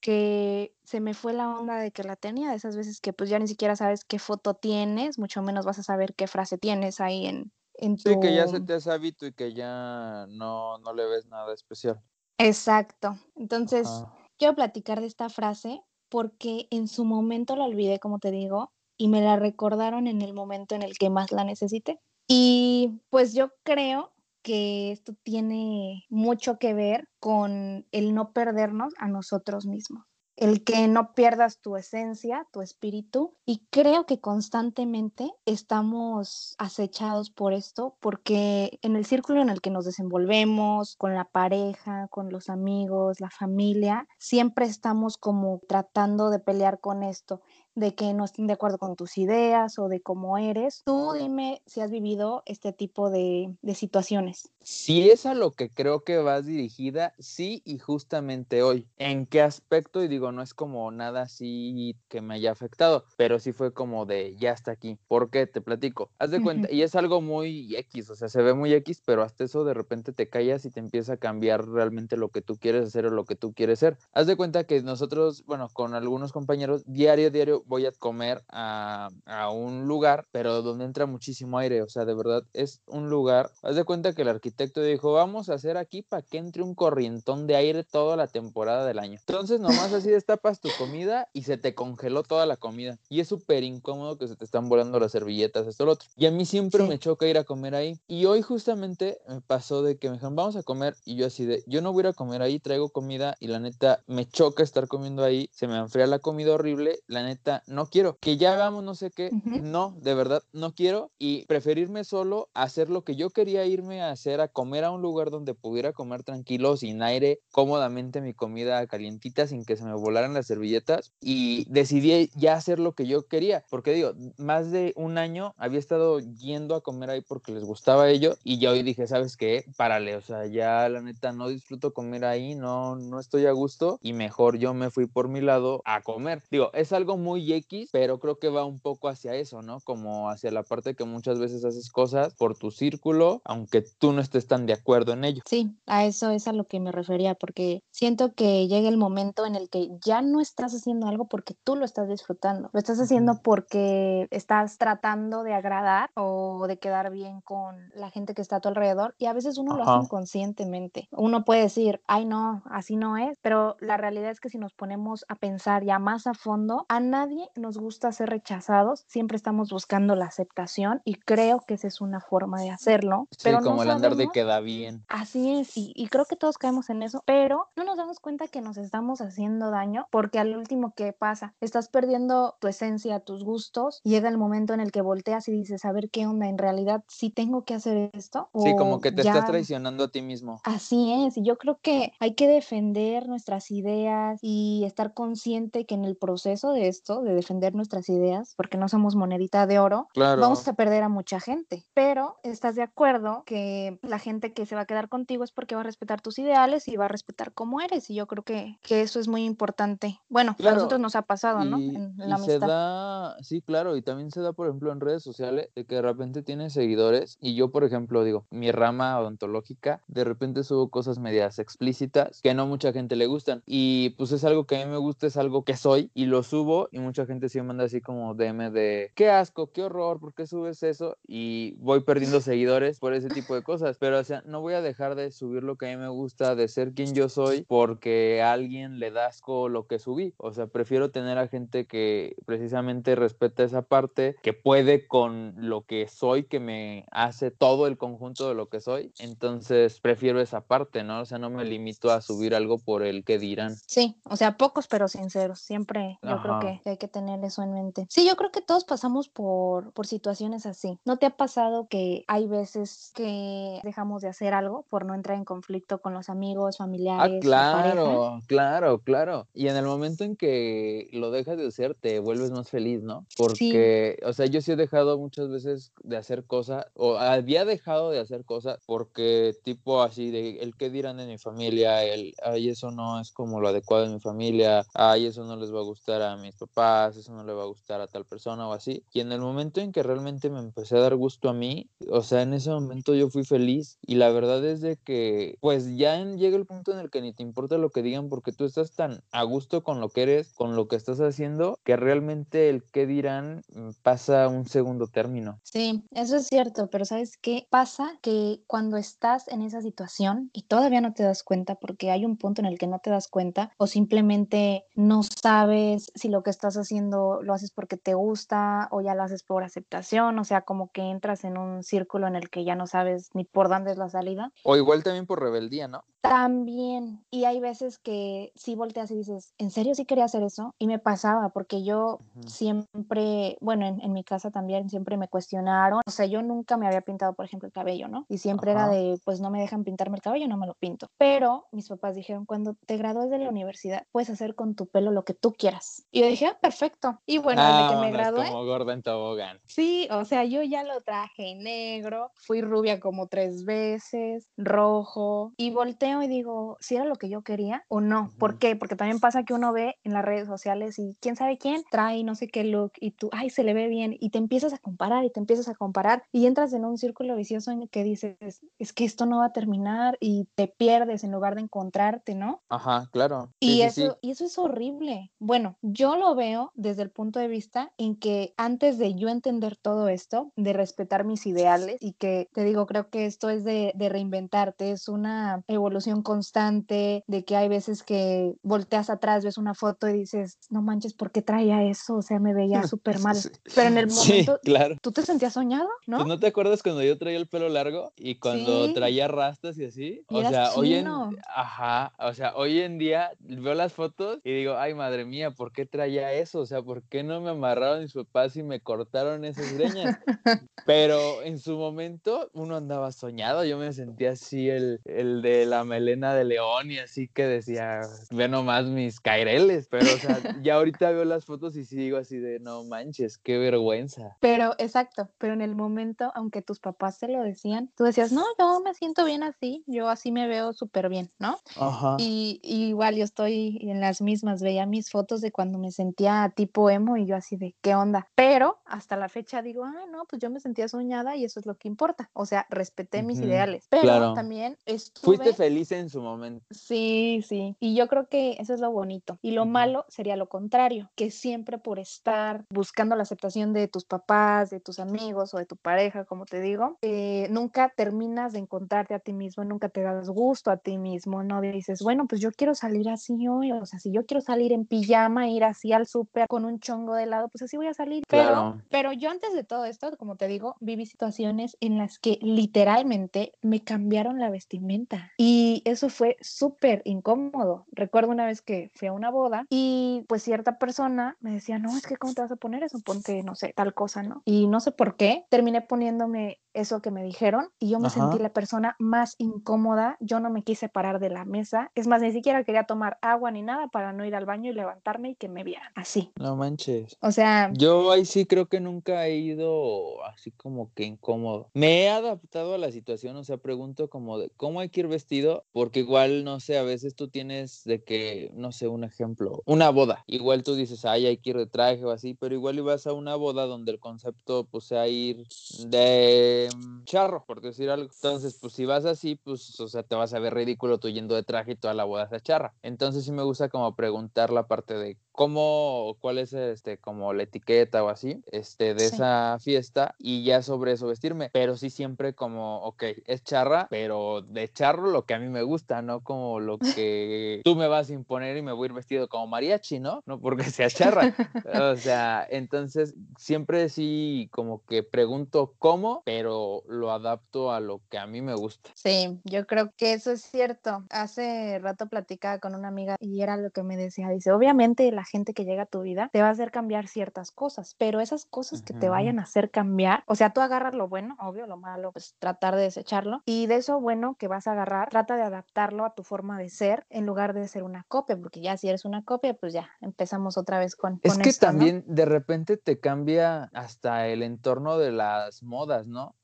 que 0.00 0.76
se 0.84 1.00
me 1.00 1.14
fue 1.14 1.32
la 1.32 1.48
onda 1.48 1.76
de 1.76 1.90
que 1.90 2.04
la 2.04 2.16
tenía, 2.16 2.50
de 2.50 2.56
esas 2.56 2.76
veces 2.76 3.00
que 3.00 3.14
pues 3.14 3.30
ya 3.30 3.38
ni 3.38 3.48
siquiera 3.48 3.74
sabes 3.74 4.04
qué 4.04 4.18
foto 4.18 4.54
tienes, 4.54 5.18
mucho 5.18 5.40
menos 5.40 5.64
vas 5.64 5.78
a 5.78 5.82
saber 5.82 6.14
qué 6.14 6.26
frase 6.26 6.58
tienes 6.58 7.00
ahí 7.00 7.26
en, 7.26 7.50
en 7.74 7.96
tu... 7.96 8.10
Sí, 8.10 8.20
que 8.20 8.34
ya 8.34 8.46
se 8.46 8.60
te 8.60 8.74
hace 8.74 8.92
hábito 8.92 9.24
y 9.24 9.32
que 9.32 9.54
ya 9.54 10.26
no, 10.28 10.76
no 10.78 10.92
le 10.92 11.06
ves 11.06 11.24
nada 11.26 11.54
especial. 11.54 11.98
Exacto. 12.36 13.18
Entonces, 13.36 13.86
Ajá. 13.86 14.23
Quiero 14.38 14.54
platicar 14.54 15.00
de 15.00 15.06
esta 15.06 15.28
frase 15.28 15.82
porque 16.08 16.68
en 16.70 16.88
su 16.88 17.04
momento 17.04 17.56
la 17.56 17.64
olvidé, 17.64 17.98
como 17.98 18.18
te 18.18 18.30
digo, 18.30 18.72
y 18.96 19.08
me 19.08 19.20
la 19.20 19.36
recordaron 19.36 20.06
en 20.06 20.22
el 20.22 20.34
momento 20.34 20.74
en 20.74 20.82
el 20.82 20.96
que 20.96 21.10
más 21.10 21.32
la 21.32 21.44
necesité. 21.44 22.00
Y 22.28 23.00
pues 23.10 23.34
yo 23.34 23.50
creo 23.64 24.12
que 24.42 24.92
esto 24.92 25.14
tiene 25.22 26.04
mucho 26.08 26.58
que 26.58 26.74
ver 26.74 27.08
con 27.18 27.86
el 27.92 28.14
no 28.14 28.32
perdernos 28.32 28.92
a 28.98 29.08
nosotros 29.08 29.66
mismos, 29.66 30.04
el 30.36 30.64
que 30.64 30.88
no 30.88 31.14
pierdas 31.14 31.60
tu 31.60 31.76
esencia, 31.76 32.46
tu 32.52 32.60
espíritu. 32.62 33.34
Y 33.44 33.66
creo 33.70 34.06
que 34.06 34.20
constantemente 34.20 35.30
estamos 35.46 36.54
acechados 36.58 37.30
por 37.30 37.52
esto, 37.52 37.96
porque 38.00 38.78
en 38.82 38.96
el 38.96 39.06
círculo 39.06 39.42
en 39.42 39.50
el 39.50 39.60
que 39.60 39.70
nos 39.70 39.84
desenvolvemos, 39.84 40.96
con 40.96 41.14
la 41.14 41.24
pareja, 41.24 42.08
con 42.08 42.30
los 42.30 42.48
amigos, 42.48 43.20
la 43.20 43.30
familia, 43.30 44.06
siempre 44.18 44.66
estamos 44.66 45.16
como 45.16 45.60
tratando 45.68 46.30
de 46.30 46.40
pelear 46.40 46.80
con 46.80 47.02
esto 47.02 47.40
de 47.74 47.94
que 47.94 48.14
no 48.14 48.24
estén 48.24 48.46
de 48.46 48.54
acuerdo 48.54 48.78
con 48.78 48.96
tus 48.96 49.18
ideas 49.18 49.78
o 49.78 49.88
de 49.88 50.00
cómo 50.00 50.38
eres. 50.38 50.82
Tú 50.84 51.12
dime 51.12 51.62
si 51.66 51.80
has 51.80 51.90
vivido 51.90 52.42
este 52.46 52.72
tipo 52.72 53.10
de, 53.10 53.54
de 53.62 53.74
situaciones. 53.74 54.50
Si 54.60 55.10
es 55.10 55.26
a 55.26 55.34
lo 55.34 55.50
que 55.50 55.68
creo 55.68 56.04
que 56.04 56.16
vas 56.18 56.46
dirigida, 56.46 57.12
sí, 57.18 57.62
y 57.66 57.78
justamente 57.78 58.62
hoy. 58.62 58.88
¿En 58.96 59.26
qué 59.26 59.42
aspecto? 59.42 60.02
Y 60.02 60.08
digo, 60.08 60.32
no 60.32 60.40
es 60.40 60.54
como 60.54 60.90
nada 60.90 61.22
así 61.22 61.96
que 62.08 62.22
me 62.22 62.34
haya 62.34 62.52
afectado, 62.52 63.04
pero 63.16 63.38
sí 63.38 63.52
fue 63.52 63.74
como 63.74 64.06
de 64.06 64.36
ya 64.36 64.52
está 64.52 64.70
aquí. 64.70 64.98
¿Por 65.06 65.30
qué? 65.30 65.46
Te 65.46 65.60
platico. 65.60 66.10
Haz 66.18 66.30
de 66.30 66.42
cuenta, 66.42 66.72
y 66.72 66.82
es 66.82 66.94
algo 66.94 67.20
muy 67.20 67.76
X, 67.76 68.10
o 68.10 68.16
sea, 68.16 68.28
se 68.28 68.42
ve 68.42 68.54
muy 68.54 68.72
X, 68.72 69.02
pero 69.04 69.22
hasta 69.22 69.44
eso 69.44 69.64
de 69.64 69.74
repente 69.74 70.12
te 70.12 70.28
callas 70.28 70.64
y 70.64 70.70
te 70.70 70.80
empieza 70.80 71.14
a 71.14 71.16
cambiar 71.18 71.66
realmente 71.68 72.16
lo 72.16 72.30
que 72.30 72.40
tú 72.40 72.56
quieres 72.56 72.86
hacer 72.86 73.06
o 73.06 73.10
lo 73.10 73.24
que 73.24 73.36
tú 73.36 73.52
quieres 73.52 73.80
ser. 73.80 73.98
Haz 74.12 74.26
de 74.26 74.36
cuenta 74.36 74.64
que 74.64 74.82
nosotros, 74.82 75.44
bueno, 75.44 75.68
con 75.72 75.94
algunos 75.94 76.32
compañeros, 76.32 76.84
diario, 76.86 77.30
diario 77.30 77.63
voy 77.66 77.86
a 77.86 77.92
comer 77.92 78.42
a, 78.48 79.10
a 79.26 79.50
un 79.50 79.86
lugar, 79.86 80.26
pero 80.32 80.62
donde 80.62 80.84
entra 80.84 81.06
muchísimo 81.06 81.58
aire, 81.58 81.82
o 81.82 81.88
sea, 81.88 82.04
de 82.04 82.14
verdad 82.14 82.44
es 82.52 82.80
un 82.86 83.10
lugar. 83.10 83.50
Haz 83.62 83.76
de 83.76 83.84
cuenta 83.84 84.12
que 84.14 84.22
el 84.22 84.28
arquitecto 84.28 84.82
dijo, 84.82 85.12
vamos 85.12 85.48
a 85.48 85.54
hacer 85.54 85.76
aquí 85.76 86.02
para 86.02 86.22
que 86.22 86.38
entre 86.38 86.62
un 86.62 86.74
corrientón 86.74 87.46
de 87.46 87.56
aire 87.56 87.84
toda 87.84 88.16
la 88.16 88.26
temporada 88.26 88.86
del 88.86 88.98
año. 88.98 89.18
Entonces, 89.26 89.60
nomás 89.60 89.92
así 89.92 90.10
destapas 90.10 90.60
tu 90.60 90.70
comida 90.70 91.28
y 91.32 91.42
se 91.42 91.56
te 91.56 91.74
congeló 91.74 92.22
toda 92.22 92.46
la 92.46 92.56
comida. 92.56 92.98
Y 93.08 93.20
es 93.20 93.28
súper 93.28 93.62
incómodo 93.64 94.18
que 94.18 94.28
se 94.28 94.36
te 94.36 94.44
están 94.44 94.68
volando 94.68 94.98
las 94.98 95.12
servilletas, 95.12 95.66
esto, 95.66 95.84
lo 95.84 95.92
otro. 95.92 96.08
Y 96.16 96.26
a 96.26 96.30
mí 96.30 96.44
siempre 96.46 96.82
Sí. 96.82 96.88
me 96.88 96.98
choca 96.98 97.26
ir 97.26 97.38
a 97.38 97.44
comer 97.44 97.74
ahí. 97.74 97.98
Y 98.08 98.24
hoy 98.26 98.42
justamente 98.42 99.18
me 99.28 99.40
pasó 99.40 99.82
de 99.82 99.96
que 99.98 100.08
me 100.08 100.14
dijeron, 100.14 100.36
vamos 100.36 100.56
a 100.56 100.62
comer. 100.62 100.96
Y 101.04 101.16
yo 101.16 101.26
así 101.26 101.44
de, 101.44 101.62
yo 101.66 101.80
no 101.82 101.92
voy 101.92 102.00
a 102.00 102.02
ir 102.02 102.06
a 102.08 102.12
comer 102.14 102.42
ahí, 102.42 102.58
traigo 102.58 102.88
comida. 102.90 103.34
Y 103.38 103.48
la 103.48 103.58
neta, 103.60 104.02
me 104.06 104.26
choca 104.26 104.62
estar 104.62 104.88
comiendo 104.88 105.22
ahí. 105.22 105.48
Se 105.52 105.66
me 105.68 105.76
enfría 105.78 106.06
la 106.06 106.18
comida 106.18 106.54
horrible. 106.54 106.98
La 107.06 107.22
neta, 107.22 107.53
no 107.66 107.86
quiero. 107.86 108.16
Que 108.20 108.36
ya 108.36 108.52
hagamos 108.54 108.84
no 108.84 108.94
sé 108.94 109.10
qué. 109.10 109.30
No, 109.44 109.96
de 110.00 110.14
verdad, 110.14 110.42
no 110.52 110.74
quiero. 110.74 111.10
Y 111.18 111.44
preferirme 111.46 112.04
solo 112.04 112.48
a 112.54 112.62
hacer 112.64 112.90
lo 112.90 113.04
que 113.04 113.16
yo 113.16 113.30
quería 113.30 113.64
irme 113.66 114.02
a 114.02 114.10
hacer, 114.10 114.40
a 114.40 114.48
comer 114.48 114.84
a 114.84 114.90
un 114.90 115.02
lugar 115.02 115.30
donde 115.30 115.54
pudiera 115.54 115.92
comer 115.92 116.22
tranquilo, 116.22 116.76
sin 116.76 117.02
aire, 117.02 117.40
cómodamente 117.52 118.20
mi 118.20 118.34
comida 118.34 118.86
calientita, 118.86 119.46
sin 119.46 119.64
que 119.64 119.76
se 119.76 119.84
me 119.84 119.94
volaran 119.94 120.34
las 120.34 120.46
servilletas. 120.46 121.12
Y 121.20 121.66
decidí 121.70 122.30
ya 122.34 122.54
hacer 122.54 122.78
lo 122.78 122.92
que 122.92 123.06
yo 123.06 123.26
quería. 123.26 123.64
Porque 123.70 123.92
digo, 123.92 124.12
más 124.36 124.70
de 124.70 124.92
un 124.96 125.18
año 125.18 125.54
había 125.56 125.78
estado 125.78 126.20
yendo 126.20 126.74
a 126.74 126.82
comer 126.82 127.10
ahí 127.10 127.20
porque 127.20 127.52
les 127.52 127.64
gustaba 127.64 128.08
ello. 128.10 128.36
Y 128.44 128.58
ya 128.58 128.70
hoy 128.70 128.82
dije, 128.82 129.06
¿sabes 129.06 129.36
qué? 129.36 129.64
Párale, 129.76 130.16
o 130.16 130.20
sea, 130.20 130.46
ya 130.46 130.88
la 130.88 131.00
neta 131.00 131.32
no 131.32 131.48
disfruto 131.48 131.92
comer 131.92 132.24
ahí, 132.24 132.54
no, 132.54 132.96
no 132.96 133.20
estoy 133.20 133.46
a 133.46 133.52
gusto. 133.52 133.98
Y 134.02 134.12
mejor 134.12 134.58
yo 134.58 134.74
me 134.74 134.90
fui 134.90 135.06
por 135.06 135.28
mi 135.28 135.40
lado 135.40 135.82
a 135.84 136.02
comer. 136.02 136.42
Digo, 136.50 136.70
es 136.72 136.92
algo 136.92 137.16
muy 137.16 137.43
X, 137.52 137.90
pero 137.92 138.18
creo 138.18 138.38
que 138.38 138.48
va 138.48 138.64
un 138.64 138.80
poco 138.80 139.08
hacia 139.08 139.34
eso, 139.34 139.62
¿no? 139.62 139.80
Como 139.80 140.30
hacia 140.30 140.50
la 140.50 140.62
parte 140.62 140.94
que 140.94 141.04
muchas 141.04 141.38
veces 141.38 141.64
haces 141.64 141.90
cosas 141.90 142.34
por 142.34 142.56
tu 142.56 142.70
círculo, 142.70 143.42
aunque 143.44 143.84
tú 143.98 144.12
no 144.12 144.20
estés 144.20 144.46
tan 144.46 144.66
de 144.66 144.72
acuerdo 144.72 145.12
en 145.12 145.24
ello. 145.24 145.42
Sí, 145.46 145.76
a 145.86 146.04
eso 146.04 146.30
es 146.30 146.48
a 146.48 146.52
lo 146.52 146.64
que 146.64 146.80
me 146.80 146.92
refería, 146.92 147.34
porque 147.34 147.82
siento 147.90 148.34
que 148.34 148.66
llega 148.68 148.88
el 148.88 148.96
momento 148.96 149.46
en 149.46 149.54
el 149.54 149.68
que 149.68 149.88
ya 150.04 150.22
no 150.22 150.40
estás 150.40 150.74
haciendo 150.74 151.06
algo 151.06 151.26
porque 151.26 151.54
tú 151.64 151.76
lo 151.76 151.84
estás 151.84 152.08
disfrutando, 152.08 152.70
lo 152.72 152.78
estás 152.78 153.00
haciendo 153.00 153.40
porque 153.42 154.26
estás 154.30 154.78
tratando 154.78 155.42
de 155.42 155.54
agradar 155.54 156.10
o 156.14 156.66
de 156.66 156.78
quedar 156.78 157.10
bien 157.10 157.40
con 157.40 157.90
la 157.94 158.10
gente 158.10 158.34
que 158.34 158.42
está 158.42 158.56
a 158.56 158.60
tu 158.60 158.68
alrededor 158.68 159.14
y 159.18 159.26
a 159.26 159.32
veces 159.32 159.58
uno 159.58 159.76
lo 159.76 159.82
hace 159.82 160.04
inconscientemente. 160.04 161.08
Uno 161.10 161.44
puede 161.44 161.62
decir, 161.62 162.00
ay 162.06 162.24
no, 162.24 162.62
así 162.66 162.96
no 162.96 163.16
es, 163.16 163.38
pero 163.42 163.76
la 163.80 163.96
realidad 163.96 164.30
es 164.30 164.40
que 164.40 164.48
si 164.48 164.58
nos 164.58 164.72
ponemos 164.72 165.24
a 165.28 165.36
pensar 165.36 165.84
ya 165.84 165.98
más 165.98 166.26
a 166.26 166.34
fondo, 166.34 166.86
a 166.88 167.00
nadie 167.00 167.33
nos 167.56 167.78
gusta 167.78 168.12
ser 168.12 168.30
rechazados, 168.30 169.04
siempre 169.06 169.36
estamos 169.36 169.70
buscando 169.70 170.14
la 170.16 170.26
aceptación 170.26 171.00
y 171.04 171.14
creo 171.14 171.60
que 171.66 171.74
esa 171.74 171.88
es 171.88 172.00
una 172.00 172.20
forma 172.20 172.60
de 172.60 172.70
hacerlo, 172.70 173.28
Sí, 173.30 173.38
pero 173.42 173.60
como 173.62 173.76
no 173.76 173.82
el 173.82 173.90
andar 173.90 174.16
de 174.16 174.16
sabemos 174.16 174.32
queda 174.34 174.60
bien. 174.60 175.04
Así 175.08 175.58
es, 175.58 175.76
y, 175.76 175.92
y 175.94 176.08
creo 176.08 176.24
que 176.26 176.36
todos 176.36 176.58
caemos 176.58 176.90
en 176.90 177.02
eso, 177.02 177.22
pero 177.26 177.68
no 177.76 177.84
nos 177.84 177.96
damos 177.96 178.20
cuenta 178.20 178.48
que 178.48 178.60
nos 178.60 178.76
estamos 178.76 179.20
haciendo 179.20 179.70
daño 179.70 180.06
porque 180.10 180.38
al 180.38 180.56
último 180.56 180.92
que 180.94 181.12
pasa, 181.12 181.54
estás 181.60 181.88
perdiendo 181.88 182.56
tu 182.60 182.68
esencia, 182.68 183.20
tus 183.20 183.44
gustos, 183.44 184.00
llega 184.04 184.28
el 184.28 184.38
momento 184.38 184.74
en 184.74 184.80
el 184.80 184.92
que 184.92 185.02
volteas 185.02 185.48
y 185.48 185.52
dices, 185.52 185.84
a 185.84 185.92
ver 185.92 186.10
qué 186.10 186.26
onda, 186.26 186.48
en 186.48 186.58
realidad 186.58 187.04
sí 187.08 187.30
tengo 187.30 187.64
que 187.64 187.74
hacer 187.74 188.10
esto 188.14 188.50
Sí, 188.56 188.74
como 188.76 188.96
o 188.96 189.00
que 189.00 189.12
te 189.12 189.22
estás 189.22 189.34
ya 189.40 189.44
traicionando 189.44 190.04
a 190.04 190.08
ti 190.08 190.22
mismo. 190.22 190.60
Así 190.64 191.12
es, 191.26 191.36
y 191.36 191.42
yo 191.44 191.56
creo 191.58 191.78
que 191.82 192.12
hay 192.20 192.34
que 192.34 192.48
defender 192.48 193.28
nuestras 193.28 193.70
ideas 193.70 194.38
y 194.42 194.84
estar 194.86 195.14
consciente 195.14 195.86
que 195.86 195.94
en 195.94 196.04
el 196.04 196.16
proceso 196.16 196.72
de 196.72 196.88
esto, 196.88 197.22
de 197.24 197.34
defender 197.34 197.74
nuestras 197.74 198.08
ideas, 198.08 198.54
porque 198.56 198.78
no 198.78 198.88
somos 198.88 199.16
monedita 199.16 199.66
de 199.66 199.78
oro, 199.78 200.08
Claro. 200.14 200.40
vamos 200.42 200.66
a 200.68 200.74
perder 200.74 201.02
a 201.02 201.08
mucha 201.08 201.40
gente. 201.40 201.84
Pero 201.94 202.36
estás 202.42 202.74
de 202.76 202.82
acuerdo 202.82 203.42
que 203.46 203.98
la 204.02 204.18
gente 204.18 204.52
que 204.52 204.66
se 204.66 204.74
va 204.74 204.82
a 204.82 204.86
quedar 204.86 205.08
contigo 205.08 205.44
es 205.44 205.52
porque 205.52 205.74
va 205.74 205.80
a 205.82 205.84
respetar 205.84 206.20
tus 206.20 206.38
ideales 206.38 206.88
y 206.88 206.96
va 206.96 207.06
a 207.06 207.08
respetar 207.08 207.52
cómo 207.52 207.80
eres, 207.80 208.10
y 208.10 208.14
yo 208.14 208.26
creo 208.26 208.42
que, 208.42 208.78
que 208.82 209.00
eso 209.02 209.20
es 209.20 209.28
muy 209.28 209.44
importante. 209.44 210.18
Bueno, 210.28 210.52
a 210.52 210.56
Claro, 210.56 210.76
nosotros 210.76 211.00
nos 211.00 211.16
ha 211.16 211.22
pasado, 211.22 211.64
¿no? 211.64 211.78
y, 211.78 211.94
En, 211.94 212.14
en 212.20 212.28
y 212.28 212.28
la 212.28 212.36
se 212.38 212.54
amistad. 212.54 212.66
da, 212.66 213.36
sí, 213.42 213.62
claro, 213.62 213.96
y 213.96 214.02
también 214.02 214.30
se 214.30 214.40
da, 214.40 214.52
por 214.52 214.66
ejemplo, 214.66 214.92
en 214.92 215.00
redes 215.00 215.22
sociales, 215.22 215.68
de 215.74 215.84
que 215.86 215.94
de 215.96 216.02
repente 216.02 216.42
tienes 216.42 216.72
seguidores, 216.72 217.36
y 217.40 217.54
yo, 217.54 217.70
por 217.70 217.84
ejemplo, 217.84 218.24
digo, 218.24 218.46
mi 218.50 218.70
rama 218.72 219.18
odontológica, 219.20 220.00
de 220.08 220.24
repente 220.24 220.64
subo 220.64 220.88
cosas 220.90 221.18
medias 221.18 221.58
explícitas 221.58 222.40
que 222.42 222.54
no 222.54 222.66
mucha 222.66 222.92
gente 222.92 223.16
le 223.16 223.26
gustan, 223.26 223.62
y 223.66 224.10
pues 224.18 224.32
es 224.32 224.44
algo 224.44 224.64
que 224.66 224.80
a 224.80 224.84
mí 224.84 224.90
me 224.90 224.98
gusta, 224.98 225.26
es 225.26 225.36
algo 225.36 225.64
que 225.64 225.76
soy, 225.76 226.10
y 226.14 226.26
lo 226.26 226.42
subo, 226.42 226.88
y 226.90 226.98
mucha 226.98 227.13
mucha 227.14 227.26
gente 227.26 227.48
sí 227.48 227.58
me 227.58 227.68
manda 227.68 227.84
así 227.84 228.00
como 228.00 228.34
DM 228.34 228.72
de 228.72 229.12
qué 229.14 229.30
asco, 229.30 229.70
qué 229.70 229.84
horror, 229.84 230.18
¿por 230.18 230.34
qué 230.34 230.48
subes 230.48 230.82
eso? 230.82 231.16
Y 231.28 231.76
voy 231.78 232.00
perdiendo 232.00 232.40
seguidores 232.40 232.98
por 232.98 233.14
ese 233.14 233.28
tipo 233.28 233.54
de 233.54 233.62
cosas. 233.62 233.98
Pero, 234.00 234.18
o 234.18 234.24
sea, 234.24 234.42
no 234.46 234.60
voy 234.60 234.74
a 234.74 234.82
dejar 234.82 235.14
de 235.14 235.30
subir 235.30 235.62
lo 235.62 235.76
que 235.76 235.86
a 235.86 235.96
mí 235.96 236.02
me 236.02 236.08
gusta, 236.08 236.56
de 236.56 236.66
ser 236.66 236.92
quien 236.92 237.14
yo 237.14 237.28
soy, 237.28 237.64
porque 237.68 238.42
a 238.42 238.52
alguien 238.52 238.98
le 238.98 239.12
da 239.12 239.26
asco 239.26 239.68
lo 239.68 239.86
que 239.86 240.00
subí. 240.00 240.34
O 240.38 240.52
sea, 240.52 240.66
prefiero 240.66 241.12
tener 241.12 241.38
a 241.38 241.46
gente 241.46 241.86
que 241.86 242.34
precisamente 242.46 243.14
respeta 243.14 243.62
esa 243.62 243.82
parte, 243.82 244.34
que 244.42 244.52
puede 244.52 245.06
con 245.06 245.54
lo 245.56 245.82
que 245.82 246.08
soy, 246.08 246.42
que 246.42 246.58
me 246.58 247.06
hace 247.12 247.52
todo 247.52 247.86
el 247.86 247.96
conjunto 247.96 248.48
de 248.48 248.56
lo 248.56 248.68
que 248.68 248.80
soy. 248.80 249.12
Entonces, 249.20 250.00
prefiero 250.00 250.40
esa 250.40 250.62
parte, 250.62 251.04
¿no? 251.04 251.20
O 251.20 251.24
sea, 251.26 251.38
no 251.38 251.48
me 251.48 251.64
limito 251.64 252.10
a 252.10 252.20
subir 252.20 252.56
algo 252.56 252.80
por 252.80 253.04
el 253.04 253.22
que 253.22 253.38
dirán. 253.38 253.76
Sí, 253.86 254.16
o 254.24 254.34
sea, 254.34 254.56
pocos 254.56 254.88
pero 254.88 255.06
sinceros. 255.06 255.60
Siempre 255.60 256.18
yo 256.24 256.42
creo 256.42 256.58
que 256.58 256.80
hay 256.94 256.98
que 256.98 257.08
tener 257.08 257.42
eso 257.44 257.62
en 257.62 257.72
mente. 257.72 258.06
Sí, 258.08 258.26
yo 258.26 258.36
creo 258.36 258.50
que 258.50 258.60
todos 258.62 258.84
pasamos 258.84 259.28
por, 259.28 259.92
por 259.92 260.06
situaciones 260.06 260.66
así. 260.66 260.98
¿No 261.04 261.18
te 261.18 261.26
ha 261.26 261.36
pasado 261.36 261.86
que 261.88 262.24
hay 262.28 262.46
veces 262.46 263.10
que 263.14 263.80
dejamos 263.82 264.22
de 264.22 264.28
hacer 264.28 264.54
algo 264.54 264.84
por 264.88 265.04
no 265.04 265.14
entrar 265.14 265.36
en 265.36 265.44
conflicto 265.44 265.98
con 266.00 266.14
los 266.14 266.28
amigos, 266.28 266.76
Ah, 266.78 266.84
familiares? 266.84 267.36
o 267.38 267.40
claro, 267.40 268.40
claro, 268.46 268.98
claro. 269.00 269.46
Y 269.54 269.68
en 269.68 269.76
el 269.76 269.84
momento 269.84 270.24
en 270.24 270.36
que 270.36 271.08
lo 271.12 271.30
dejas 271.30 271.56
de 271.56 271.66
hacer, 271.66 271.94
te 271.94 272.18
vuelves 272.20 272.50
más 272.50 272.68
feliz, 272.70 273.02
¿no? 273.02 273.26
Porque, 273.36 274.18
o 274.24 274.32
sea, 274.32 274.46
yo 274.46 274.60
sí 274.60 274.72
he 274.72 274.76
dejado 274.76 275.18
muchas 275.18 275.48
veces 275.48 275.92
de 276.02 276.16
hacer 276.16 276.44
cosas, 276.46 276.86
o 276.94 277.16
había 277.16 277.64
dejado 277.64 278.10
de 278.10 278.20
hacer 278.20 278.44
cosas 278.44 278.78
porque 278.86 279.54
tipo 279.64 280.02
así 280.02 280.30
de 280.30 280.58
el 280.58 280.76
qué 280.76 280.90
dirán 280.90 281.16
de 281.16 281.26
mi 281.26 281.38
familia, 281.38 282.04
el, 282.04 282.34
ay, 282.42 282.68
eso 282.68 282.90
no 282.90 283.20
es 283.20 283.32
como 283.32 283.60
lo 283.60 283.68
adecuado 283.68 284.04
de 284.06 284.14
mi 284.14 284.20
familia, 284.20 284.84
ay, 284.94 285.26
eso 285.26 285.44
no 285.44 285.56
les 285.56 285.72
va 285.74 285.80
a 285.80 285.84
gustar 285.84 286.22
a 286.22 286.36
mis 286.36 286.54
papás, 286.56 286.83
eso 287.16 287.32
no 287.32 287.44
le 287.44 287.52
va 287.52 287.62
a 287.62 287.66
gustar 287.66 288.00
a 288.00 288.06
tal 288.06 288.24
persona 288.24 288.68
o 288.68 288.72
así. 288.72 289.04
Y 289.12 289.20
en 289.20 289.32
el 289.32 289.40
momento 289.40 289.80
en 289.80 289.92
que 289.92 290.02
realmente 290.02 290.50
me 290.50 290.58
empecé 290.58 290.96
a 290.96 291.00
dar 291.00 291.16
gusto 291.16 291.48
a 291.48 291.54
mí, 291.54 291.88
o 292.10 292.22
sea, 292.22 292.42
en 292.42 292.54
ese 292.54 292.70
momento 292.70 293.14
yo 293.14 293.28
fui 293.30 293.44
feliz 293.44 293.98
y 294.02 294.16
la 294.16 294.30
verdad 294.30 294.64
es 294.64 294.80
de 294.80 294.96
que, 294.96 295.56
pues 295.60 295.96
ya 295.96 296.20
en- 296.20 296.38
llega 296.38 296.56
el 296.56 296.66
punto 296.66 296.92
en 296.92 296.98
el 296.98 297.10
que 297.10 297.20
ni 297.22 297.32
te 297.32 297.42
importa 297.42 297.78
lo 297.78 297.90
que 297.90 298.02
digan 298.02 298.28
porque 298.28 298.52
tú 298.52 298.64
estás 298.64 298.92
tan 298.92 299.20
a 299.32 299.42
gusto 299.44 299.82
con 299.82 300.00
lo 300.00 300.08
que 300.08 300.22
eres, 300.22 300.52
con 300.54 300.76
lo 300.76 300.88
que 300.88 300.96
estás 300.96 301.20
haciendo, 301.20 301.78
que 301.84 301.96
realmente 301.96 302.68
el 302.70 302.82
qué 302.90 303.06
dirán 303.06 303.62
pasa 304.02 304.44
a 304.44 304.48
un 304.48 304.66
segundo 304.66 305.06
término. 305.06 305.60
Sí, 305.62 306.02
eso 306.12 306.36
es 306.36 306.46
cierto, 306.46 306.88
pero 306.90 307.04
¿sabes 307.04 307.36
qué? 307.36 307.66
Pasa 307.70 308.18
que 308.22 308.62
cuando 308.66 308.96
estás 308.96 309.48
en 309.48 309.62
esa 309.62 309.80
situación 309.80 310.50
y 310.52 310.62
todavía 310.62 311.00
no 311.00 311.12
te 311.14 311.22
das 311.22 311.42
cuenta, 311.42 311.76
porque 311.76 312.10
hay 312.10 312.24
un 312.24 312.36
punto 312.36 312.60
en 312.60 312.66
el 312.66 312.78
que 312.78 312.86
no 312.86 312.98
te 312.98 313.10
das 313.10 313.28
cuenta 313.28 313.72
o 313.78 313.86
simplemente 313.86 314.84
no 314.94 315.22
sabes 315.22 316.10
si 316.14 316.28
lo 316.28 316.42
que 316.42 316.50
estás 316.50 316.73
haciendo 316.76 317.40
lo 317.42 317.54
haces 317.54 317.70
porque 317.70 317.96
te 317.96 318.14
gusta 318.14 318.88
o 318.90 319.00
ya 319.00 319.14
lo 319.14 319.22
haces 319.22 319.42
por 319.42 319.62
aceptación, 319.62 320.38
o 320.38 320.44
sea, 320.44 320.62
como 320.62 320.90
que 320.90 321.02
entras 321.02 321.44
en 321.44 321.58
un 321.58 321.82
círculo 321.82 322.26
en 322.26 322.36
el 322.36 322.50
que 322.50 322.64
ya 322.64 322.74
no 322.74 322.86
sabes 322.86 323.30
ni 323.34 323.44
por 323.44 323.68
dónde 323.68 323.92
es 323.92 323.98
la 323.98 324.08
salida. 324.08 324.52
O 324.62 324.76
igual 324.76 325.02
también 325.02 325.26
por 325.26 325.40
rebeldía, 325.40 325.88
¿no? 325.88 326.04
También, 326.20 327.22
y 327.30 327.44
hay 327.44 327.60
veces 327.60 327.98
que 327.98 328.50
sí 328.54 328.74
volteas 328.74 329.10
y 329.10 329.16
dices, 329.16 329.52
¿en 329.58 329.70
serio 329.70 329.94
sí 329.94 330.06
quería 330.06 330.24
hacer 330.24 330.42
eso? 330.42 330.74
Y 330.78 330.86
me 330.86 330.98
pasaba, 330.98 331.50
porque 331.50 331.84
yo 331.84 332.18
siempre, 332.46 333.58
bueno, 333.60 333.86
en, 333.86 334.00
en 334.00 334.12
mi 334.12 334.24
casa 334.24 334.50
también 334.50 334.88
siempre 334.88 335.18
me 335.18 335.28
cuestionaron, 335.28 336.00
o 336.06 336.10
sea, 336.10 336.24
yo 336.24 336.40
nunca 336.40 336.76
me 336.78 336.86
había 336.86 337.02
pintado, 337.02 337.34
por 337.34 337.44
ejemplo, 337.44 337.66
el 337.66 337.72
cabello, 337.72 338.08
¿no? 338.08 338.24
Y 338.28 338.38
siempre 338.38 338.72
era 338.72 338.88
de, 338.88 339.20
pues 339.24 339.40
no 339.40 339.50
me 339.50 339.60
dejan 339.60 339.84
pintarme 339.84 340.16
el 340.16 340.22
cabello, 340.22 340.48
no 340.48 340.56
me 340.56 340.66
lo 340.66 340.74
pinto. 340.74 341.08
Pero 341.18 341.66
mis 341.72 341.88
papás 341.88 342.14
dijeron, 342.14 342.46
cuando 342.46 342.74
te 342.86 342.96
gradúes 342.96 343.30
de 343.30 343.38
la 343.38 343.50
universidad, 343.50 344.06
puedes 344.10 344.30
hacer 344.30 344.54
con 344.54 344.74
tu 344.74 344.86
pelo 344.86 345.10
lo 345.10 345.24
que 345.24 345.34
tú 345.34 345.52
quieras. 345.52 346.06
Y 346.10 346.20
yo 346.20 346.26
dije, 346.26 346.46
ah, 346.46 346.58
perfecto. 346.64 347.20
Y 347.26 347.38
bueno, 347.38 347.62
desde 347.62 347.88
que 347.88 347.94
me 347.94 348.10
Vámonos 348.10 348.12
gradué, 348.12 348.48
como 348.48 348.64
gorda 348.64 348.92
en 348.94 349.02
tobogán. 349.02 349.60
Sí, 349.66 350.08
o 350.10 350.24
sea, 350.24 350.44
yo 350.44 350.62
ya 350.62 350.82
lo 350.82 351.00
traje 351.02 351.54
negro, 351.56 352.30
fui 352.36 352.62
rubia 352.62 353.00
como 353.00 353.26
tres 353.28 353.64
veces, 353.64 354.48
rojo, 354.56 355.52
y 355.58 355.70
volteo 355.70 356.22
y 356.22 356.28
digo, 356.28 356.76
si 356.80 356.96
era 356.96 357.04
lo 357.04 357.16
que 357.16 357.28
yo 357.28 357.42
quería 357.42 357.84
o 357.88 358.00
no. 358.00 358.30
¿Por 358.38 358.58
qué? 358.58 358.76
Porque 358.76 358.96
también 358.96 359.20
pasa 359.20 359.44
que 359.44 359.52
uno 359.52 359.72
ve 359.72 359.96
en 360.04 360.14
las 360.14 360.24
redes 360.24 360.46
sociales 360.46 360.98
y 360.98 361.16
quién 361.20 361.36
sabe 361.36 361.58
quién 361.58 361.82
trae 361.90 362.24
no 362.24 362.34
sé 362.34 362.48
qué 362.48 362.64
look 362.64 362.92
y 362.98 363.10
tú, 363.10 363.28
ay, 363.32 363.50
se 363.50 363.64
le 363.64 363.74
ve 363.74 363.88
bien, 363.88 364.16
y 364.18 364.30
te 364.30 364.38
empiezas 364.38 364.72
a 364.72 364.78
comparar 364.78 365.24
y 365.24 365.30
te 365.30 365.40
empiezas 365.40 365.68
a 365.68 365.74
comparar 365.74 366.22
y 366.32 366.46
entras 366.46 366.72
en 366.72 366.84
un 366.84 366.96
círculo 366.96 367.36
vicioso 367.36 367.70
en 367.70 367.82
el 367.82 367.90
que 367.90 368.04
dices, 368.04 368.60
es 368.78 368.92
que 368.92 369.04
esto 369.04 369.26
no 369.26 369.38
va 369.38 369.46
a 369.46 369.52
terminar 369.52 370.16
y 370.20 370.48
te 370.54 370.68
pierdes 370.68 371.24
en 371.24 371.32
lugar 371.32 371.54
de 371.56 371.62
encontrarte, 371.62 372.34
¿no? 372.34 372.62
Ajá, 372.70 373.08
claro. 373.12 373.50
Sí, 373.60 373.68
Y 373.68 373.80
sí, 373.90 374.02
eso, 374.02 374.18
y 374.22 374.30
eso 374.30 374.44
es 374.46 374.58
horrible. 374.58 375.32
Bueno, 375.38 375.76
yo 375.82 376.16
lo 376.16 376.34
veo 376.34 376.53
desde 376.74 377.02
el 377.02 377.10
punto 377.10 377.38
de 377.40 377.48
vista 377.48 377.92
en 377.98 378.16
que 378.16 378.54
antes 378.56 378.98
de 378.98 379.14
yo 379.14 379.28
entender 379.28 379.76
todo 379.76 380.08
esto, 380.08 380.50
de 380.56 380.72
respetar 380.72 381.24
mis 381.24 381.46
ideales 381.46 381.96
y 382.00 382.14
que 382.14 382.48
te 382.52 382.64
digo, 382.64 382.86
creo 382.86 383.08
que 383.10 383.26
esto 383.26 383.50
es 383.50 383.64
de, 383.64 383.92
de 383.94 384.08
reinventarte, 384.08 384.90
es 384.90 385.08
una 385.08 385.62
evolución 385.68 386.22
constante, 386.22 387.22
de 387.26 387.44
que 387.44 387.56
hay 387.56 387.68
veces 387.68 388.02
que 388.02 388.54
volteas 388.62 389.10
atrás, 389.10 389.44
ves 389.44 389.58
una 389.58 389.74
foto 389.74 390.08
y 390.08 390.12
dices, 390.14 390.58
no 390.70 390.82
manches, 390.82 391.14
¿por 391.14 391.30
qué 391.32 391.42
traía 391.42 391.82
eso? 391.84 392.16
O 392.16 392.22
sea, 392.22 392.38
me 392.40 392.54
veía 392.54 392.82
súper 392.84 393.18
mal. 393.18 393.36
Sí. 393.36 393.48
Pero 393.74 393.88
en 393.88 393.98
el 393.98 394.10
Sí, 394.10 394.44
momento, 394.44 394.60
claro. 394.62 394.96
¿tú 395.02 395.12
te 395.12 395.22
sentías 395.22 395.52
soñado? 395.54 395.88
¿No? 396.06 396.18
Pues, 396.18 396.28
¿no 396.28 396.38
te 396.38 396.46
acuerdas 396.46 396.82
cuando 396.82 397.02
yo 397.02 397.18
traía 397.18 397.38
el 397.38 397.48
pelo 397.48 397.68
largo 397.68 398.12
y 398.16 398.38
cuando 398.38 398.84
Sí. 398.86 398.94
traía 398.94 399.26
rastas 399.26 399.76
y 399.78 399.84
así? 399.86 400.24
Y 400.28 400.36
o 400.36 400.44
sea, 400.44 400.72
hoy 400.74 400.94
en 400.94 401.06
ajá, 401.48 402.12
o 402.18 402.32
sea, 402.34 402.54
hoy 402.54 402.80
en 402.80 402.98
día 402.98 403.32
veo 403.40 403.74
las 403.74 403.92
fotos 403.92 404.40
y 404.44 404.52
digo, 404.52 404.76
"Ay, 404.76 404.94
madre 404.94 405.24
mía, 405.24 405.50
¿por 405.50 405.72
qué 405.72 405.86
traía 405.86 406.32
eso? 406.32 406.43
O 406.52 406.66
sea, 406.66 406.82
¿por 406.82 407.02
qué 407.04 407.22
no 407.22 407.40
me 407.40 407.50
amarraron 407.50 408.02
mis 408.02 408.12
papás 408.12 408.56
y 408.56 408.62
me 408.62 408.80
cortaron 408.80 409.44
esas 409.44 409.72
greñas?" 409.72 410.18
Pero 410.86 411.42
en 411.42 411.58
su 411.58 411.76
momento 411.78 412.50
uno 412.52 412.76
andaba 412.76 413.10
soñado, 413.12 413.64
yo 413.64 413.78
me 413.78 413.92
sentía 413.92 414.32
así 414.32 414.68
el, 414.68 415.00
el 415.04 415.40
de 415.40 415.64
la 415.64 415.84
melena 415.84 416.34
de 416.34 416.44
león 416.44 416.90
y 416.90 416.98
así 416.98 417.28
que 417.28 417.46
decía, 417.46 418.00
ve 418.30 418.48
nomás 418.48 418.86
mis 418.86 419.20
caireles, 419.20 419.88
pero 419.88 420.06
o 420.12 420.18
sea, 420.18 420.38
ya 420.62 420.74
ahorita 420.74 421.10
veo 421.10 421.24
las 421.24 421.44
fotos 421.44 421.76
y 421.76 421.84
sí 421.84 421.96
digo 421.96 422.18
así 422.18 422.38
de, 422.38 422.60
no 422.60 422.84
manches, 422.84 423.38
qué 423.38 423.58
vergüenza. 423.58 424.36
Pero, 424.40 424.74
exacto, 424.78 425.30
pero 425.38 425.54
en 425.54 425.62
el 425.62 425.74
momento, 425.74 426.30
aunque 426.34 426.62
tus 426.62 426.80
papás 426.80 427.18
te 427.18 427.28
lo 427.28 427.42
decían, 427.42 427.90
tú 427.96 428.04
decías, 428.04 428.32
no, 428.32 428.44
yo 428.58 428.80
me 428.80 428.94
siento 428.94 429.24
bien 429.24 429.42
así, 429.42 429.84
yo 429.86 430.08
así 430.08 430.32
me 430.32 430.46
veo 430.48 430.72
súper 430.72 431.08
bien, 431.08 431.30
¿no? 431.38 431.58
Ajá. 431.76 432.16
Y, 432.18 432.60
y 432.62 432.86
igual 432.88 433.16
yo 433.16 433.24
estoy 433.24 433.78
en 433.80 434.00
las 434.00 434.20
mismas, 434.20 434.62
veía 434.62 434.86
mis 434.86 435.10
fotos 435.10 435.40
de 435.40 435.52
cuando 435.52 435.78
me 435.78 435.90
sentía 435.90 436.33
tipo 436.54 436.90
emo 436.90 437.16
y 437.16 437.26
yo 437.26 437.36
así 437.36 437.56
de, 437.56 437.74
¿qué 437.82 437.94
onda? 437.94 438.26
Pero 438.34 438.78
hasta 438.84 439.16
la 439.16 439.28
fecha 439.28 439.62
digo, 439.62 439.84
ah, 439.84 440.06
no, 440.10 440.24
pues 440.28 440.40
yo 440.40 440.50
me 440.50 440.60
sentía 440.60 440.88
soñada 440.88 441.36
y 441.36 441.44
eso 441.44 441.60
es 441.60 441.66
lo 441.66 441.76
que 441.76 441.88
importa. 441.88 442.30
O 442.32 442.46
sea, 442.46 442.66
respeté 442.70 443.22
mis 443.22 443.38
Ujú, 443.38 443.46
ideales, 443.48 443.86
pero 443.90 444.02
claro. 444.02 444.34
también 444.34 444.76
estuve... 444.86 445.36
Fuiste 445.36 445.52
feliz 445.54 445.92
en 445.92 446.08
su 446.08 446.20
momento. 446.20 446.64
Sí, 446.70 447.40
sí. 447.46 447.76
Y 447.80 447.94
yo 447.96 448.08
creo 448.08 448.28
que 448.28 448.56
eso 448.58 448.74
es 448.74 448.80
lo 448.80 448.90
bonito. 448.90 449.38
Y 449.42 449.52
lo 449.52 449.62
Ujú. 449.62 449.70
malo 449.70 450.04
sería 450.08 450.36
lo 450.36 450.48
contrario, 450.48 451.10
que 451.14 451.30
siempre 451.30 451.78
por 451.78 451.98
estar 451.98 452.64
buscando 452.70 453.16
la 453.16 453.22
aceptación 453.22 453.72
de 453.72 453.88
tus 453.88 454.04
papás, 454.04 454.70
de 454.70 454.80
tus 454.80 454.98
amigos 454.98 455.54
o 455.54 455.58
de 455.58 455.66
tu 455.66 455.76
pareja, 455.76 456.24
como 456.24 456.44
te 456.46 456.60
digo, 456.60 456.98
eh, 457.02 457.46
nunca 457.50 457.92
terminas 457.96 458.52
de 458.52 458.58
encontrarte 458.60 459.14
a 459.14 459.18
ti 459.20 459.32
mismo, 459.32 459.64
nunca 459.64 459.88
te 459.88 460.02
das 460.02 460.28
gusto 460.30 460.70
a 460.70 460.76
ti 460.78 460.98
mismo, 460.98 461.42
no 461.42 461.60
dices, 461.60 462.00
bueno, 462.02 462.26
pues 462.28 462.40
yo 462.40 462.50
quiero 462.52 462.74
salir 462.74 463.08
así 463.08 463.46
hoy, 463.48 463.72
o 463.72 463.86
sea, 463.86 463.98
si 463.98 464.12
yo 464.12 464.24
quiero 464.26 464.40
salir 464.40 464.72
en 464.72 464.86
pijama, 464.86 465.48
ir 465.48 465.64
así 465.64 465.92
al 465.92 466.06
súper 466.06 466.23
con 466.48 466.64
un 466.64 466.80
chongo 466.80 467.14
de 467.14 467.24
helado, 467.24 467.48
pues 467.48 467.62
así 467.62 467.76
voy 467.76 467.86
a 467.86 467.94
salir. 467.94 468.24
Pero, 468.28 468.44
Claro. 468.44 468.78
pero 468.90 469.12
yo 469.12 469.30
antes 469.30 469.52
de 469.54 469.64
todo 469.64 469.84
esto, 469.84 470.16
como 470.16 470.36
te 470.36 470.48
digo, 470.48 470.76
viví 470.80 471.06
situaciones 471.06 471.76
en 471.80 471.98
las 471.98 472.18
que 472.18 472.38
literalmente 472.42 473.52
me 473.62 473.80
cambiaron 473.82 474.38
la 474.38 474.50
vestimenta 474.50 475.32
y 475.38 475.82
eso 475.84 476.08
fue 476.08 476.36
súper 476.40 477.02
incómodo. 477.04 477.86
Recuerdo 477.92 478.30
una 478.30 478.46
vez 478.46 478.62
que 478.62 478.90
fui 478.94 479.08
a 479.08 479.12
una 479.12 479.30
boda 479.30 479.64
y 479.70 480.24
pues 480.28 480.42
cierta 480.42 480.78
persona 480.78 481.36
me 481.40 481.52
decía, 481.52 481.78
no, 481.78 481.96
es 481.96 482.06
que 482.06 482.16
¿cómo 482.16 482.34
te 482.34 482.42
vas 482.42 482.52
a 482.52 482.56
poner 482.56 482.82
eso? 482.82 482.98
Ponte, 483.00 483.42
no 483.42 483.54
sé, 483.54 483.72
tal 483.74 483.94
cosa, 483.94 484.22
¿no? 484.22 484.42
Y 484.44 484.66
no 484.66 484.80
sé 484.80 484.92
por 484.92 485.16
qué, 485.16 485.44
terminé 485.50 485.80
poniéndome 485.82 486.58
eso 486.72 487.00
que 487.00 487.12
me 487.12 487.22
dijeron 487.22 487.68
y 487.78 487.90
yo 487.90 488.00
me 488.00 488.08
Ajá. 488.08 488.20
sentí 488.20 488.38
la 488.38 488.52
persona 488.52 488.96
más 488.98 489.36
incómoda, 489.38 490.16
yo 490.20 490.40
no 490.40 490.50
me 490.50 490.62
quise 490.62 490.88
parar 490.88 491.20
de 491.20 491.30
la 491.30 491.44
mesa, 491.44 491.90
es 491.94 492.08
más, 492.08 492.20
ni 492.20 492.32
siquiera 492.32 492.64
quería 492.64 492.84
tomar 492.84 493.18
agua 493.22 493.50
ni 493.52 493.62
nada 493.62 493.86
para 493.88 494.12
no 494.12 494.24
ir 494.24 494.34
al 494.34 494.44
baño 494.44 494.70
y 494.70 494.74
levantarme 494.74 495.30
y 495.30 495.34
que 495.36 495.48
me 495.48 495.62
vieran 495.62 495.92
así. 496.04 496.30
No 496.38 496.54
manches. 496.54 497.16
O 497.20 497.32
sea, 497.32 497.72
Yo 497.72 498.12
ahí 498.12 498.26
sí 498.26 498.44
creo 498.44 498.66
que 498.66 498.78
nunca 498.78 499.26
he 499.26 499.36
ido 499.36 500.22
así 500.24 500.50
como 500.52 500.92
que 500.94 501.04
incómodo. 501.04 501.70
Me 501.72 502.02
he 502.02 502.10
adaptado 502.10 502.74
a 502.74 502.78
la 502.78 502.92
situación, 502.92 503.36
o 503.36 503.44
sea, 503.44 503.56
pregunto 503.56 504.08
como 504.08 504.38
de 504.38 504.50
cómo 504.56 504.80
hay 504.80 504.90
que 504.90 505.00
ir 505.00 505.08
vestido, 505.08 505.64
porque 505.72 506.00
igual, 506.00 506.44
no 506.44 506.60
sé, 506.60 506.76
a 506.78 506.82
veces 506.82 507.14
tú 507.14 507.28
tienes 507.28 507.84
de 507.84 508.04
que, 508.04 508.50
no 508.54 508.70
sé, 508.70 508.86
un 508.86 509.02
ejemplo, 509.04 509.62
una 509.64 509.88
boda. 509.88 510.24
Igual 510.26 510.62
tú 510.62 510.74
dices, 510.74 511.06
ay, 511.06 511.26
hay 511.26 511.38
que 511.38 511.50
ir 511.50 511.56
de 511.56 511.66
traje 511.66 512.04
o 512.04 512.10
así, 512.10 512.34
pero 512.34 512.54
igual 512.54 512.76
ibas 512.76 513.06
a 513.06 513.14
una 513.14 513.34
boda 513.34 513.64
donde 513.64 513.92
el 513.92 513.98
concepto, 513.98 514.64
pues, 514.70 514.84
sea 514.84 515.08
ir 515.08 515.46
de 515.86 516.68
mm, 516.76 517.04
charro, 517.04 517.44
por 517.46 517.62
decir 517.62 517.88
algo. 517.88 518.10
Entonces, 518.14 518.58
pues, 518.60 518.74
si 518.74 518.84
vas 518.84 519.06
así, 519.06 519.36
pues, 519.36 519.80
o 519.80 519.88
sea, 519.88 520.02
te 520.02 520.14
vas 520.14 520.34
a 520.34 520.38
ver 520.38 520.52
ridículo 520.52 520.98
tú 520.98 521.08
yendo 521.08 521.34
de 521.34 521.42
traje 521.42 521.72
y 521.72 521.76
toda 521.76 521.94
la 521.94 522.04
boda 522.04 522.28
sea 522.28 522.40
charra. 522.40 522.74
Entonces, 522.82 523.24
sí 523.24 523.32
me 523.32 523.42
gusta 523.42 523.70
como 523.70 523.96
preguntar 523.96 524.52
la 524.52 524.66
parte 524.66 524.92
de 524.94 525.16
cómo, 525.34 526.16
cuál 526.20 526.38
es 526.38 526.52
este, 526.52 526.98
como 526.98 527.32
la 527.32 527.42
etiqueta 527.42 528.04
o 528.04 528.08
así, 528.08 528.42
este, 528.52 528.94
de 528.94 529.06
esa 529.06 529.58
fiesta 529.60 530.14
y 530.18 530.44
ya 530.44 530.62
sobre 530.62 530.92
eso 530.92 531.08
vestirme, 531.08 531.50
pero 531.52 531.76
sí 531.76 531.90
siempre 531.90 532.34
como, 532.34 532.78
ok, 532.82 533.02
es 533.26 533.42
charra, 533.42 533.88
pero 533.90 534.42
de 534.42 534.72
charro 534.72 535.10
lo 535.10 535.26
que 535.26 535.34
a 535.34 535.40
mí 535.40 535.48
me 535.48 535.62
gusta, 535.62 536.02
no 536.02 536.20
como 536.20 536.60
lo 536.60 536.78
que 537.00 537.62
tú 537.64 537.74
me 537.74 537.88
vas 537.88 538.10
a 538.10 538.12
imponer 538.12 538.56
y 538.56 538.62
me 538.62 538.72
voy 538.72 538.86
a 538.86 538.90
ir 538.90 538.92
vestido 538.92 539.28
como 539.28 539.48
mariachi, 539.48 539.98
¿no? 539.98 540.22
No 540.24 540.40
porque 540.40 540.62
sea 540.70 540.88
charra. 540.88 541.34
o 541.92 541.96
sea, 541.96 542.46
entonces 542.48 543.14
siempre 543.36 543.88
sí 543.88 544.48
como 544.52 544.84
que 544.84 545.02
pregunto 545.02 545.74
cómo, 545.78 546.22
pero 546.24 546.84
lo 546.86 547.10
adapto 547.10 547.72
a 547.72 547.80
lo 547.80 548.00
que 548.08 548.18
a 548.18 548.26
mí 548.28 548.40
me 548.40 548.54
gusta. 548.54 548.90
Sí, 548.94 549.40
yo 549.44 549.66
creo 549.66 549.92
que 549.96 550.12
eso 550.12 550.30
es 550.30 550.42
cierto. 550.42 551.04
Hace 551.10 551.80
rato 551.80 552.06
platicaba 552.08 552.60
con 552.60 552.76
una 552.76 552.86
amiga 552.86 553.16
y 553.18 553.42
era 553.42 553.56
lo 553.56 553.70
que 553.70 553.82
me 553.82 553.96
decía, 553.96 554.28
dice, 554.28 554.52
obviamente 554.52 555.10
la 555.10 555.23
gente 555.24 555.54
que 555.54 555.64
llega 555.64 555.84
a 555.84 555.86
tu 555.86 556.02
vida 556.02 556.30
te 556.32 556.42
va 556.42 556.48
a 556.48 556.50
hacer 556.50 556.70
cambiar 556.70 557.08
ciertas 557.08 557.50
cosas, 557.50 557.94
pero 557.98 558.20
esas 558.20 558.44
cosas 558.46 558.82
que 558.82 558.94
te 558.94 559.08
vayan 559.08 559.38
a 559.38 559.42
hacer 559.42 559.70
cambiar, 559.70 560.22
o 560.26 560.34
sea, 560.34 560.50
tú 560.50 560.60
agarras 560.60 560.94
lo 560.94 561.08
bueno, 561.08 561.36
obvio, 561.40 561.66
lo 561.66 561.76
malo, 561.76 562.12
pues 562.12 562.34
tratar 562.38 562.76
de 562.76 562.82
desecharlo, 562.82 563.42
y 563.44 563.66
de 563.66 563.76
eso 563.76 564.00
bueno 564.00 564.36
que 564.38 564.48
vas 564.48 564.66
a 564.66 564.72
agarrar, 564.72 565.08
trata 565.10 565.36
de 565.36 565.42
adaptarlo 565.42 566.04
a 566.04 566.14
tu 566.14 566.22
forma 566.22 566.58
de 566.58 566.68
ser 566.68 567.06
en 567.10 567.26
lugar 567.26 567.54
de 567.54 567.68
ser 567.68 567.82
una 567.82 568.04
copia, 568.08 568.36
porque 568.36 568.60
ya 568.60 568.76
si 568.76 568.88
eres 568.88 569.04
una 569.04 569.24
copia, 569.24 569.54
pues 569.54 569.72
ya 569.72 569.90
empezamos 570.00 570.56
otra 570.58 570.78
vez 570.78 570.96
con... 570.96 571.20
Es 571.22 571.38
que 571.38 571.52
también 571.52 572.04
de 572.06 572.24
repente 572.24 572.76
te 572.76 573.00
cambia 573.00 573.70
hasta 573.72 574.28
el 574.28 574.42
entorno 574.42 574.98
de 574.98 575.12
las 575.12 575.62
modas, 575.62 576.06
¿no? 576.06 576.34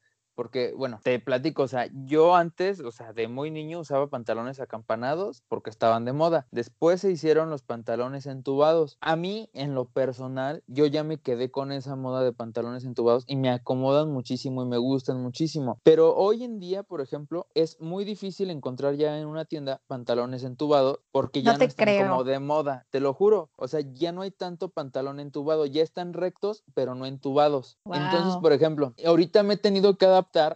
Porque, 0.41 0.73
bueno, 0.75 1.01
te 1.03 1.21
platico, 1.21 1.65
o 1.65 1.69
sea, 1.69 1.91
yo 2.07 2.35
antes, 2.35 2.81
o 2.81 2.91
sea, 2.93 3.13
de 3.13 3.29
muy 3.29 3.51
niño 3.51 3.81
usaba 3.81 4.07
pantalones 4.07 4.59
acampanados 4.59 5.43
porque 5.49 5.69
estaban 5.69 6.07
de 6.07 6.15
moda. 6.15 6.47
Después 6.51 7.03
se 7.03 7.11
hicieron 7.11 7.51
los 7.51 7.61
pantalones 7.63 8.25
entubados. 8.25 8.97
A 9.03 9.17
mí, 9.17 9.51
en 9.53 9.75
lo 9.75 9.85
personal, 9.85 10.63
yo 10.67 10.87
ya 10.87 11.05
me 11.05 11.19
quedé 11.19 11.51
con 11.51 11.73
esa 11.73 11.95
moda 11.95 12.25
de 12.25 12.33
pantalones 12.33 12.87
entubados 12.87 13.25
y 13.27 13.37
me 13.37 13.51
acomodan 13.51 14.11
muchísimo 14.11 14.63
y 14.63 14.67
me 14.67 14.79
gustan 14.79 15.23
muchísimo. 15.23 15.79
Pero 15.83 16.17
hoy 16.17 16.43
en 16.43 16.59
día, 16.59 16.85
por 16.85 17.03
ejemplo, 17.03 17.47
es 17.53 17.79
muy 17.79 18.07
difícil 18.07 18.49
encontrar 18.49 18.95
ya 18.95 19.19
en 19.19 19.27
una 19.27 19.45
tienda 19.45 19.83
pantalones 19.89 20.43
entubados 20.43 21.01
porque 21.13 21.43
ya 21.43 21.59
no, 21.59 21.63
están 21.63 22.09
como 22.09 22.25
de 22.25 22.39
moda, 22.39 22.87
te 22.89 23.01
lo 23.01 23.13
juro. 23.13 23.51
O 23.57 23.69
sea, 23.69 23.81
ya 23.81 24.11
no 24.13 24.23
hay 24.23 24.31
tanto 24.31 24.71
pantalón 24.71 25.21
entubado, 25.21 25.67
ya 25.67 25.83
están 25.83 26.15
rectos, 26.15 26.65
pero 26.73 26.95
no 26.95 27.05
entubados. 27.05 27.77
Entonces, 27.85 28.39
por 28.41 28.55
ejemplo, 28.55 28.95
ahorita 29.05 29.43
me 29.43 29.53
he 29.53 29.59
tenido 29.59 29.99
que 29.99 30.07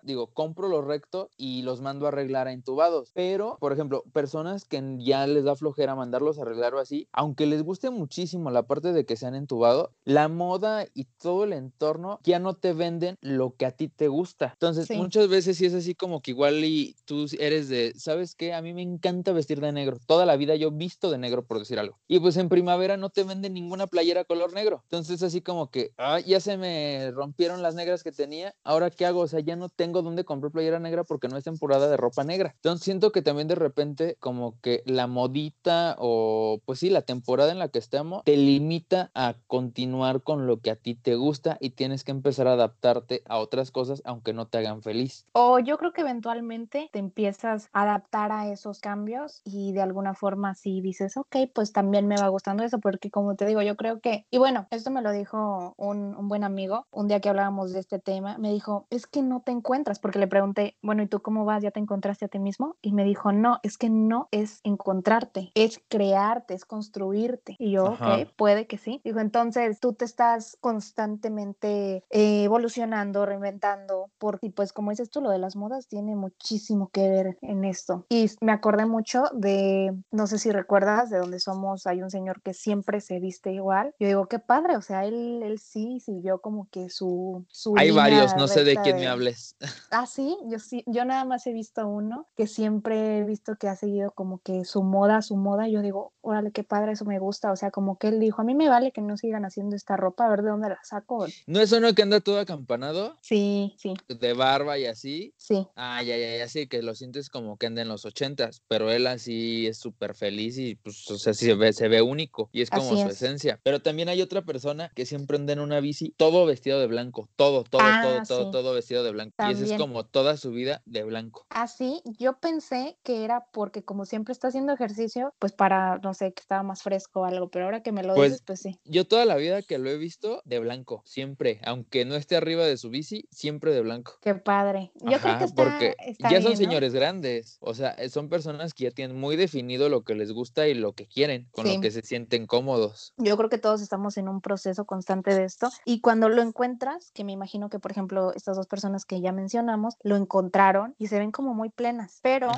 digo, 0.02 0.28
compro 0.28 0.68
los 0.68 0.84
rectos 0.84 1.28
y 1.36 1.62
los 1.62 1.80
mando 1.80 2.06
a 2.06 2.08
arreglar 2.08 2.48
a 2.48 2.52
entubados. 2.52 3.10
Pero, 3.14 3.56
por 3.60 3.72
ejemplo, 3.72 4.04
personas 4.12 4.64
que 4.64 4.82
ya 4.98 5.26
les 5.26 5.44
da 5.44 5.56
flojera 5.56 5.94
mandarlos 5.94 6.38
a 6.38 6.42
arreglar 6.42 6.74
o 6.74 6.78
así, 6.78 7.08
aunque 7.12 7.46
les 7.46 7.62
guste 7.62 7.90
muchísimo 7.90 8.50
la 8.50 8.64
parte 8.64 8.92
de 8.92 9.04
que 9.04 9.16
sean 9.16 9.34
entubados, 9.34 9.90
la 10.04 10.28
moda 10.28 10.86
y 10.94 11.04
todo 11.04 11.44
el 11.44 11.52
entorno 11.52 12.20
ya 12.22 12.38
no 12.38 12.54
te 12.54 12.72
venden 12.72 13.16
lo 13.20 13.56
que 13.56 13.66
a 13.66 13.72
ti 13.72 13.88
te 13.88 14.08
gusta. 14.08 14.50
Entonces, 14.52 14.90
muchas 14.96 15.28
veces 15.28 15.56
sí 15.56 15.66
es 15.66 15.74
así 15.74 15.94
como 15.94 16.20
que 16.20 16.32
igual 16.32 16.64
y 16.64 16.96
tú 17.04 17.26
eres 17.38 17.68
de, 17.68 17.94
¿sabes 17.96 18.34
qué? 18.34 18.54
A 18.54 18.62
mí 18.62 18.74
me 18.74 18.82
encanta 18.82 19.32
vestir 19.32 19.60
de 19.60 19.72
negro. 19.72 19.98
Toda 20.06 20.26
la 20.26 20.36
vida 20.36 20.54
yo 20.56 20.70
visto 20.70 21.10
de 21.10 21.18
negro, 21.18 21.44
por 21.44 21.58
decir 21.58 21.78
algo. 21.78 21.98
Y 22.06 22.20
pues 22.20 22.36
en 22.36 22.48
primavera 22.48 22.96
no 22.96 23.10
te 23.10 23.24
venden 23.24 23.54
ninguna 23.54 23.86
playera 23.86 24.24
color 24.24 24.52
negro. 24.52 24.80
Entonces, 24.84 25.22
así 25.22 25.40
como 25.40 25.70
que, 25.70 25.92
ah, 25.98 26.20
ya 26.20 26.40
se 26.40 26.56
me 26.56 27.10
rompieron 27.12 27.62
las 27.62 27.74
negras 27.74 28.02
que 28.02 28.12
tenía. 28.12 28.54
Ahora, 28.64 28.90
¿qué 28.90 29.06
hago? 29.06 29.20
O 29.20 29.28
sea, 29.28 29.40
ya 29.40 29.56
no 29.56 29.63
tengo 29.68 30.02
dónde 30.02 30.24
comprar 30.24 30.52
playera 30.52 30.78
negra 30.78 31.04
porque 31.04 31.28
no 31.28 31.36
es 31.36 31.44
temporada 31.44 31.88
de 31.88 31.96
ropa 31.96 32.24
negra. 32.24 32.52
Entonces 32.56 32.84
siento 32.84 33.12
que 33.12 33.22
también 33.22 33.48
de 33.48 33.54
repente 33.54 34.16
como 34.20 34.60
que 34.60 34.82
la 34.86 35.06
modita 35.06 35.96
o 35.98 36.60
pues 36.64 36.78
sí, 36.78 36.90
la 36.90 37.02
temporada 37.02 37.52
en 37.52 37.58
la 37.58 37.68
que 37.68 37.78
estamos 37.78 38.22
te 38.24 38.36
limita 38.36 39.10
a 39.14 39.34
continuar 39.46 40.22
con 40.22 40.46
lo 40.46 40.60
que 40.60 40.70
a 40.70 40.76
ti 40.76 40.94
te 40.94 41.14
gusta 41.14 41.56
y 41.60 41.70
tienes 41.70 42.04
que 42.04 42.12
empezar 42.12 42.46
a 42.48 42.52
adaptarte 42.52 43.22
a 43.26 43.38
otras 43.38 43.70
cosas 43.70 44.02
aunque 44.04 44.32
no 44.32 44.46
te 44.46 44.58
hagan 44.58 44.82
feliz. 44.82 45.26
O 45.32 45.58
yo 45.58 45.78
creo 45.78 45.92
que 45.92 46.02
eventualmente 46.02 46.88
te 46.92 46.98
empiezas 46.98 47.68
a 47.72 47.82
adaptar 47.82 48.32
a 48.32 48.50
esos 48.50 48.80
cambios 48.80 49.40
y 49.44 49.72
de 49.72 49.82
alguna 49.82 50.14
forma 50.14 50.54
si 50.54 50.80
dices, 50.80 51.16
ok, 51.16 51.36
pues 51.54 51.72
también 51.72 52.06
me 52.06 52.16
va 52.16 52.28
gustando 52.28 52.62
eso 52.62 52.78
porque 52.78 53.10
como 53.10 53.36
te 53.36 53.46
digo, 53.46 53.62
yo 53.62 53.76
creo 53.76 54.00
que, 54.00 54.26
y 54.30 54.38
bueno, 54.38 54.66
esto 54.70 54.90
me 54.90 55.02
lo 55.02 55.12
dijo 55.12 55.74
un, 55.76 56.14
un 56.14 56.28
buen 56.28 56.44
amigo 56.44 56.86
un 56.90 57.08
día 57.08 57.20
que 57.20 57.28
hablábamos 57.28 57.72
de 57.72 57.80
este 57.80 57.98
tema, 57.98 58.38
me 58.38 58.52
dijo, 58.52 58.86
es 58.90 59.06
que 59.06 59.22
no 59.22 59.42
te 59.44 59.52
encuentras? 59.52 59.98
Porque 59.98 60.18
le 60.18 60.26
pregunté, 60.26 60.76
bueno, 60.82 61.02
¿y 61.02 61.06
tú 61.06 61.22
cómo 61.22 61.44
vas? 61.44 61.62
¿Ya 61.62 61.70
te 61.70 61.80
encontraste 61.80 62.24
a 62.24 62.28
ti 62.28 62.38
mismo? 62.38 62.76
Y 62.82 62.92
me 62.92 63.04
dijo, 63.04 63.32
no, 63.32 63.60
es 63.62 63.78
que 63.78 63.90
no 63.90 64.28
es 64.30 64.60
encontrarte, 64.64 65.52
es 65.54 65.80
crearte, 65.88 66.54
es 66.54 66.64
construirte. 66.64 67.56
Y 67.58 67.72
yo, 67.72 67.84
ok, 67.84 68.28
puede 68.36 68.66
que 68.66 68.78
sí. 68.78 69.00
Digo, 69.04 69.20
entonces 69.20 69.80
tú 69.80 69.92
te 69.92 70.04
estás 70.04 70.56
constantemente 70.60 72.04
eh, 72.10 72.44
evolucionando, 72.44 73.26
reinventando, 73.26 74.10
porque 74.18 74.50
pues 74.50 74.72
como 74.72 74.90
dices 74.90 75.10
tú, 75.10 75.20
lo 75.20 75.30
de 75.30 75.38
las 75.38 75.56
modas 75.56 75.88
tiene 75.88 76.16
muchísimo 76.16 76.88
que 76.88 77.08
ver 77.08 77.38
en 77.42 77.64
esto. 77.64 78.06
Y 78.08 78.30
me 78.40 78.52
acordé 78.52 78.86
mucho 78.86 79.24
de, 79.32 79.94
no 80.10 80.26
sé 80.26 80.38
si 80.38 80.50
recuerdas, 80.50 81.10
de 81.10 81.18
donde 81.18 81.40
somos, 81.40 81.86
hay 81.86 82.02
un 82.02 82.10
señor 82.10 82.42
que 82.42 82.54
siempre 82.54 83.00
se 83.00 83.20
viste 83.20 83.52
igual. 83.52 83.94
Yo 83.98 84.06
digo, 84.06 84.26
qué 84.26 84.38
padre, 84.38 84.76
o 84.76 84.82
sea, 84.82 85.04
él, 85.04 85.42
él 85.42 85.58
sí 85.58 86.00
siguió 86.00 86.40
como 86.40 86.68
que 86.70 86.88
su... 86.88 87.44
su 87.50 87.74
hay 87.76 87.90
varios, 87.90 88.36
no 88.36 88.48
sé 88.48 88.64
de 88.64 88.76
quién 88.76 88.96
me 88.96 89.06
hables. 89.06 89.33
Ah, 89.90 90.06
sí, 90.06 90.36
yo 90.46 90.58
sí, 90.58 90.82
yo 90.86 91.04
nada 91.04 91.24
más 91.24 91.46
he 91.46 91.52
visto 91.52 91.86
uno 91.86 92.26
que 92.36 92.48
siempre 92.48 93.18
he 93.18 93.24
visto 93.24 93.54
que 93.56 93.68
ha 93.68 93.76
seguido 93.76 94.10
como 94.10 94.38
que 94.38 94.64
su 94.64 94.82
moda, 94.82 95.22
su 95.22 95.36
moda. 95.36 95.68
Yo 95.68 95.82
digo, 95.82 96.12
órale, 96.20 96.50
qué 96.50 96.64
padre, 96.64 96.92
eso 96.92 97.04
me 97.04 97.20
gusta. 97.20 97.52
O 97.52 97.56
sea, 97.56 97.70
como 97.70 97.96
que 97.96 98.08
él 98.08 98.18
dijo, 98.18 98.42
a 98.42 98.44
mí 98.44 98.54
me 98.54 98.68
vale 98.68 98.90
que 98.90 99.00
no 99.00 99.16
sigan 99.16 99.44
haciendo 99.44 99.76
esta 99.76 99.96
ropa, 99.96 100.26
a 100.26 100.30
ver 100.30 100.42
de 100.42 100.50
dónde 100.50 100.68
la 100.68 100.80
saco. 100.82 101.26
¿No 101.46 101.60
es 101.60 101.70
uno 101.70 101.94
que 101.94 102.02
anda 102.02 102.20
todo 102.20 102.40
acampanado? 102.40 103.16
Sí, 103.20 103.74
sí. 103.78 103.94
De 104.08 104.32
barba 104.32 104.78
y 104.78 104.86
así. 104.86 105.32
Sí. 105.36 105.66
Ah, 105.76 106.02
ya, 106.02 106.16
ya, 106.16 106.38
ya, 106.38 106.48
sí, 106.48 106.66
que 106.66 106.82
lo 106.82 106.94
sientes 106.94 107.30
como 107.30 107.56
que 107.56 107.66
anda 107.66 107.82
en 107.82 107.88
los 107.88 108.04
ochentas, 108.04 108.62
pero 108.66 108.90
él 108.90 109.06
así 109.06 109.66
es 109.66 109.78
súper 109.78 110.14
feliz 110.14 110.58
y 110.58 110.74
pues, 110.74 111.08
o 111.10 111.18
sea, 111.18 111.34
se 111.34 111.54
ve, 111.54 111.72
se 111.72 111.88
ve 111.88 112.02
único 112.02 112.48
y 112.52 112.62
es 112.62 112.70
como 112.70 112.96
su 112.96 113.08
esencia. 113.08 113.60
Pero 113.62 113.80
también 113.80 114.08
hay 114.08 114.22
otra 114.22 114.42
persona 114.42 114.90
que 114.94 115.06
siempre 115.06 115.36
anda 115.36 115.52
en 115.52 115.60
una 115.60 115.80
bici, 115.80 116.14
todo 116.16 116.46
vestido 116.46 116.80
de 116.80 116.86
blanco, 116.86 117.28
todo, 117.36 117.64
todo, 117.64 117.80
todo, 117.80 118.18
ah, 118.18 118.22
todo, 118.26 118.50
todo 118.50 118.74
vestido 118.74 119.04
de 119.04 119.12
blanco. 119.12 119.23
Y 119.38 119.52
ese 119.52 119.74
es 119.74 119.80
como 119.80 120.04
toda 120.04 120.36
su 120.36 120.50
vida 120.50 120.82
de 120.86 121.04
blanco. 121.04 121.46
Así, 121.50 122.02
yo 122.18 122.38
pensé 122.38 122.98
que 123.02 123.24
era 123.24 123.46
porque 123.52 123.82
como 123.82 124.04
siempre 124.04 124.32
está 124.32 124.48
haciendo 124.48 124.72
ejercicio, 124.72 125.34
pues 125.38 125.52
para, 125.52 125.98
no 125.98 126.14
sé, 126.14 126.32
que 126.32 126.40
estaba 126.40 126.62
más 126.62 126.82
fresco 126.82 127.20
o 127.20 127.24
algo, 127.24 127.48
pero 127.48 127.66
ahora 127.66 127.82
que 127.82 127.92
me 127.92 128.02
lo 128.02 128.14
pues, 128.14 128.32
dices, 128.32 128.44
pues 128.46 128.60
sí. 128.60 128.78
Yo 128.84 129.06
toda 129.06 129.24
la 129.24 129.36
vida 129.36 129.62
que 129.62 129.78
lo 129.78 129.90
he 129.90 129.96
visto 129.96 130.42
de 130.44 130.58
blanco, 130.58 131.02
siempre, 131.04 131.60
aunque 131.64 132.04
no 132.04 132.14
esté 132.14 132.36
arriba 132.36 132.64
de 132.64 132.76
su 132.76 132.90
bici, 132.90 133.26
siempre 133.30 133.72
de 133.72 133.80
blanco. 133.80 134.14
Qué 134.20 134.34
padre. 134.34 134.92
Yo 134.96 135.18
creo 135.18 135.38
que 135.38 135.44
está, 135.44 135.54
porque 135.54 135.96
ya 136.18 136.42
son 136.42 136.56
señores 136.56 136.94
grandes, 136.94 137.58
o 137.60 137.74
sea, 137.74 137.90
eh, 137.92 138.08
son 138.08 138.28
personas 138.28 138.74
que 138.74 138.84
ya 138.84 138.90
tienen 138.90 139.18
muy 139.18 139.36
definido 139.36 139.88
lo 139.88 140.02
que 140.02 140.14
les 140.14 140.32
gusta 140.32 140.68
y 140.68 140.74
lo 140.74 140.92
que 140.92 141.06
quieren, 141.06 141.48
con 141.52 141.66
lo 141.66 141.80
que 141.80 141.90
se 141.90 142.02
sienten 142.02 142.46
cómodos. 142.46 143.14
Yo 143.16 143.36
creo 143.36 143.48
que 143.48 143.58
todos 143.58 143.80
estamos 143.80 144.16
en 144.16 144.28
un 144.28 144.40
proceso 144.40 144.84
constante 144.84 145.34
de 145.34 145.44
esto 145.44 145.70
y 145.84 146.00
cuando 146.00 146.28
lo 146.28 146.42
encuentras, 146.42 147.10
que 147.12 147.24
me 147.24 147.32
imagino 147.32 147.68
que 147.68 147.78
por 147.78 147.90
ejemplo 147.90 148.32
estas 148.34 148.56
dos 148.56 148.66
personas 148.66 149.04
que 149.04 149.13
ya 149.20 149.32
mencionamos, 149.32 149.94
lo 150.02 150.16
encontraron 150.16 150.94
y 150.98 151.08
se 151.08 151.18
ven 151.18 151.32
como 151.32 151.54
muy 151.54 151.70
plenas. 151.70 152.20
Pero 152.22 152.50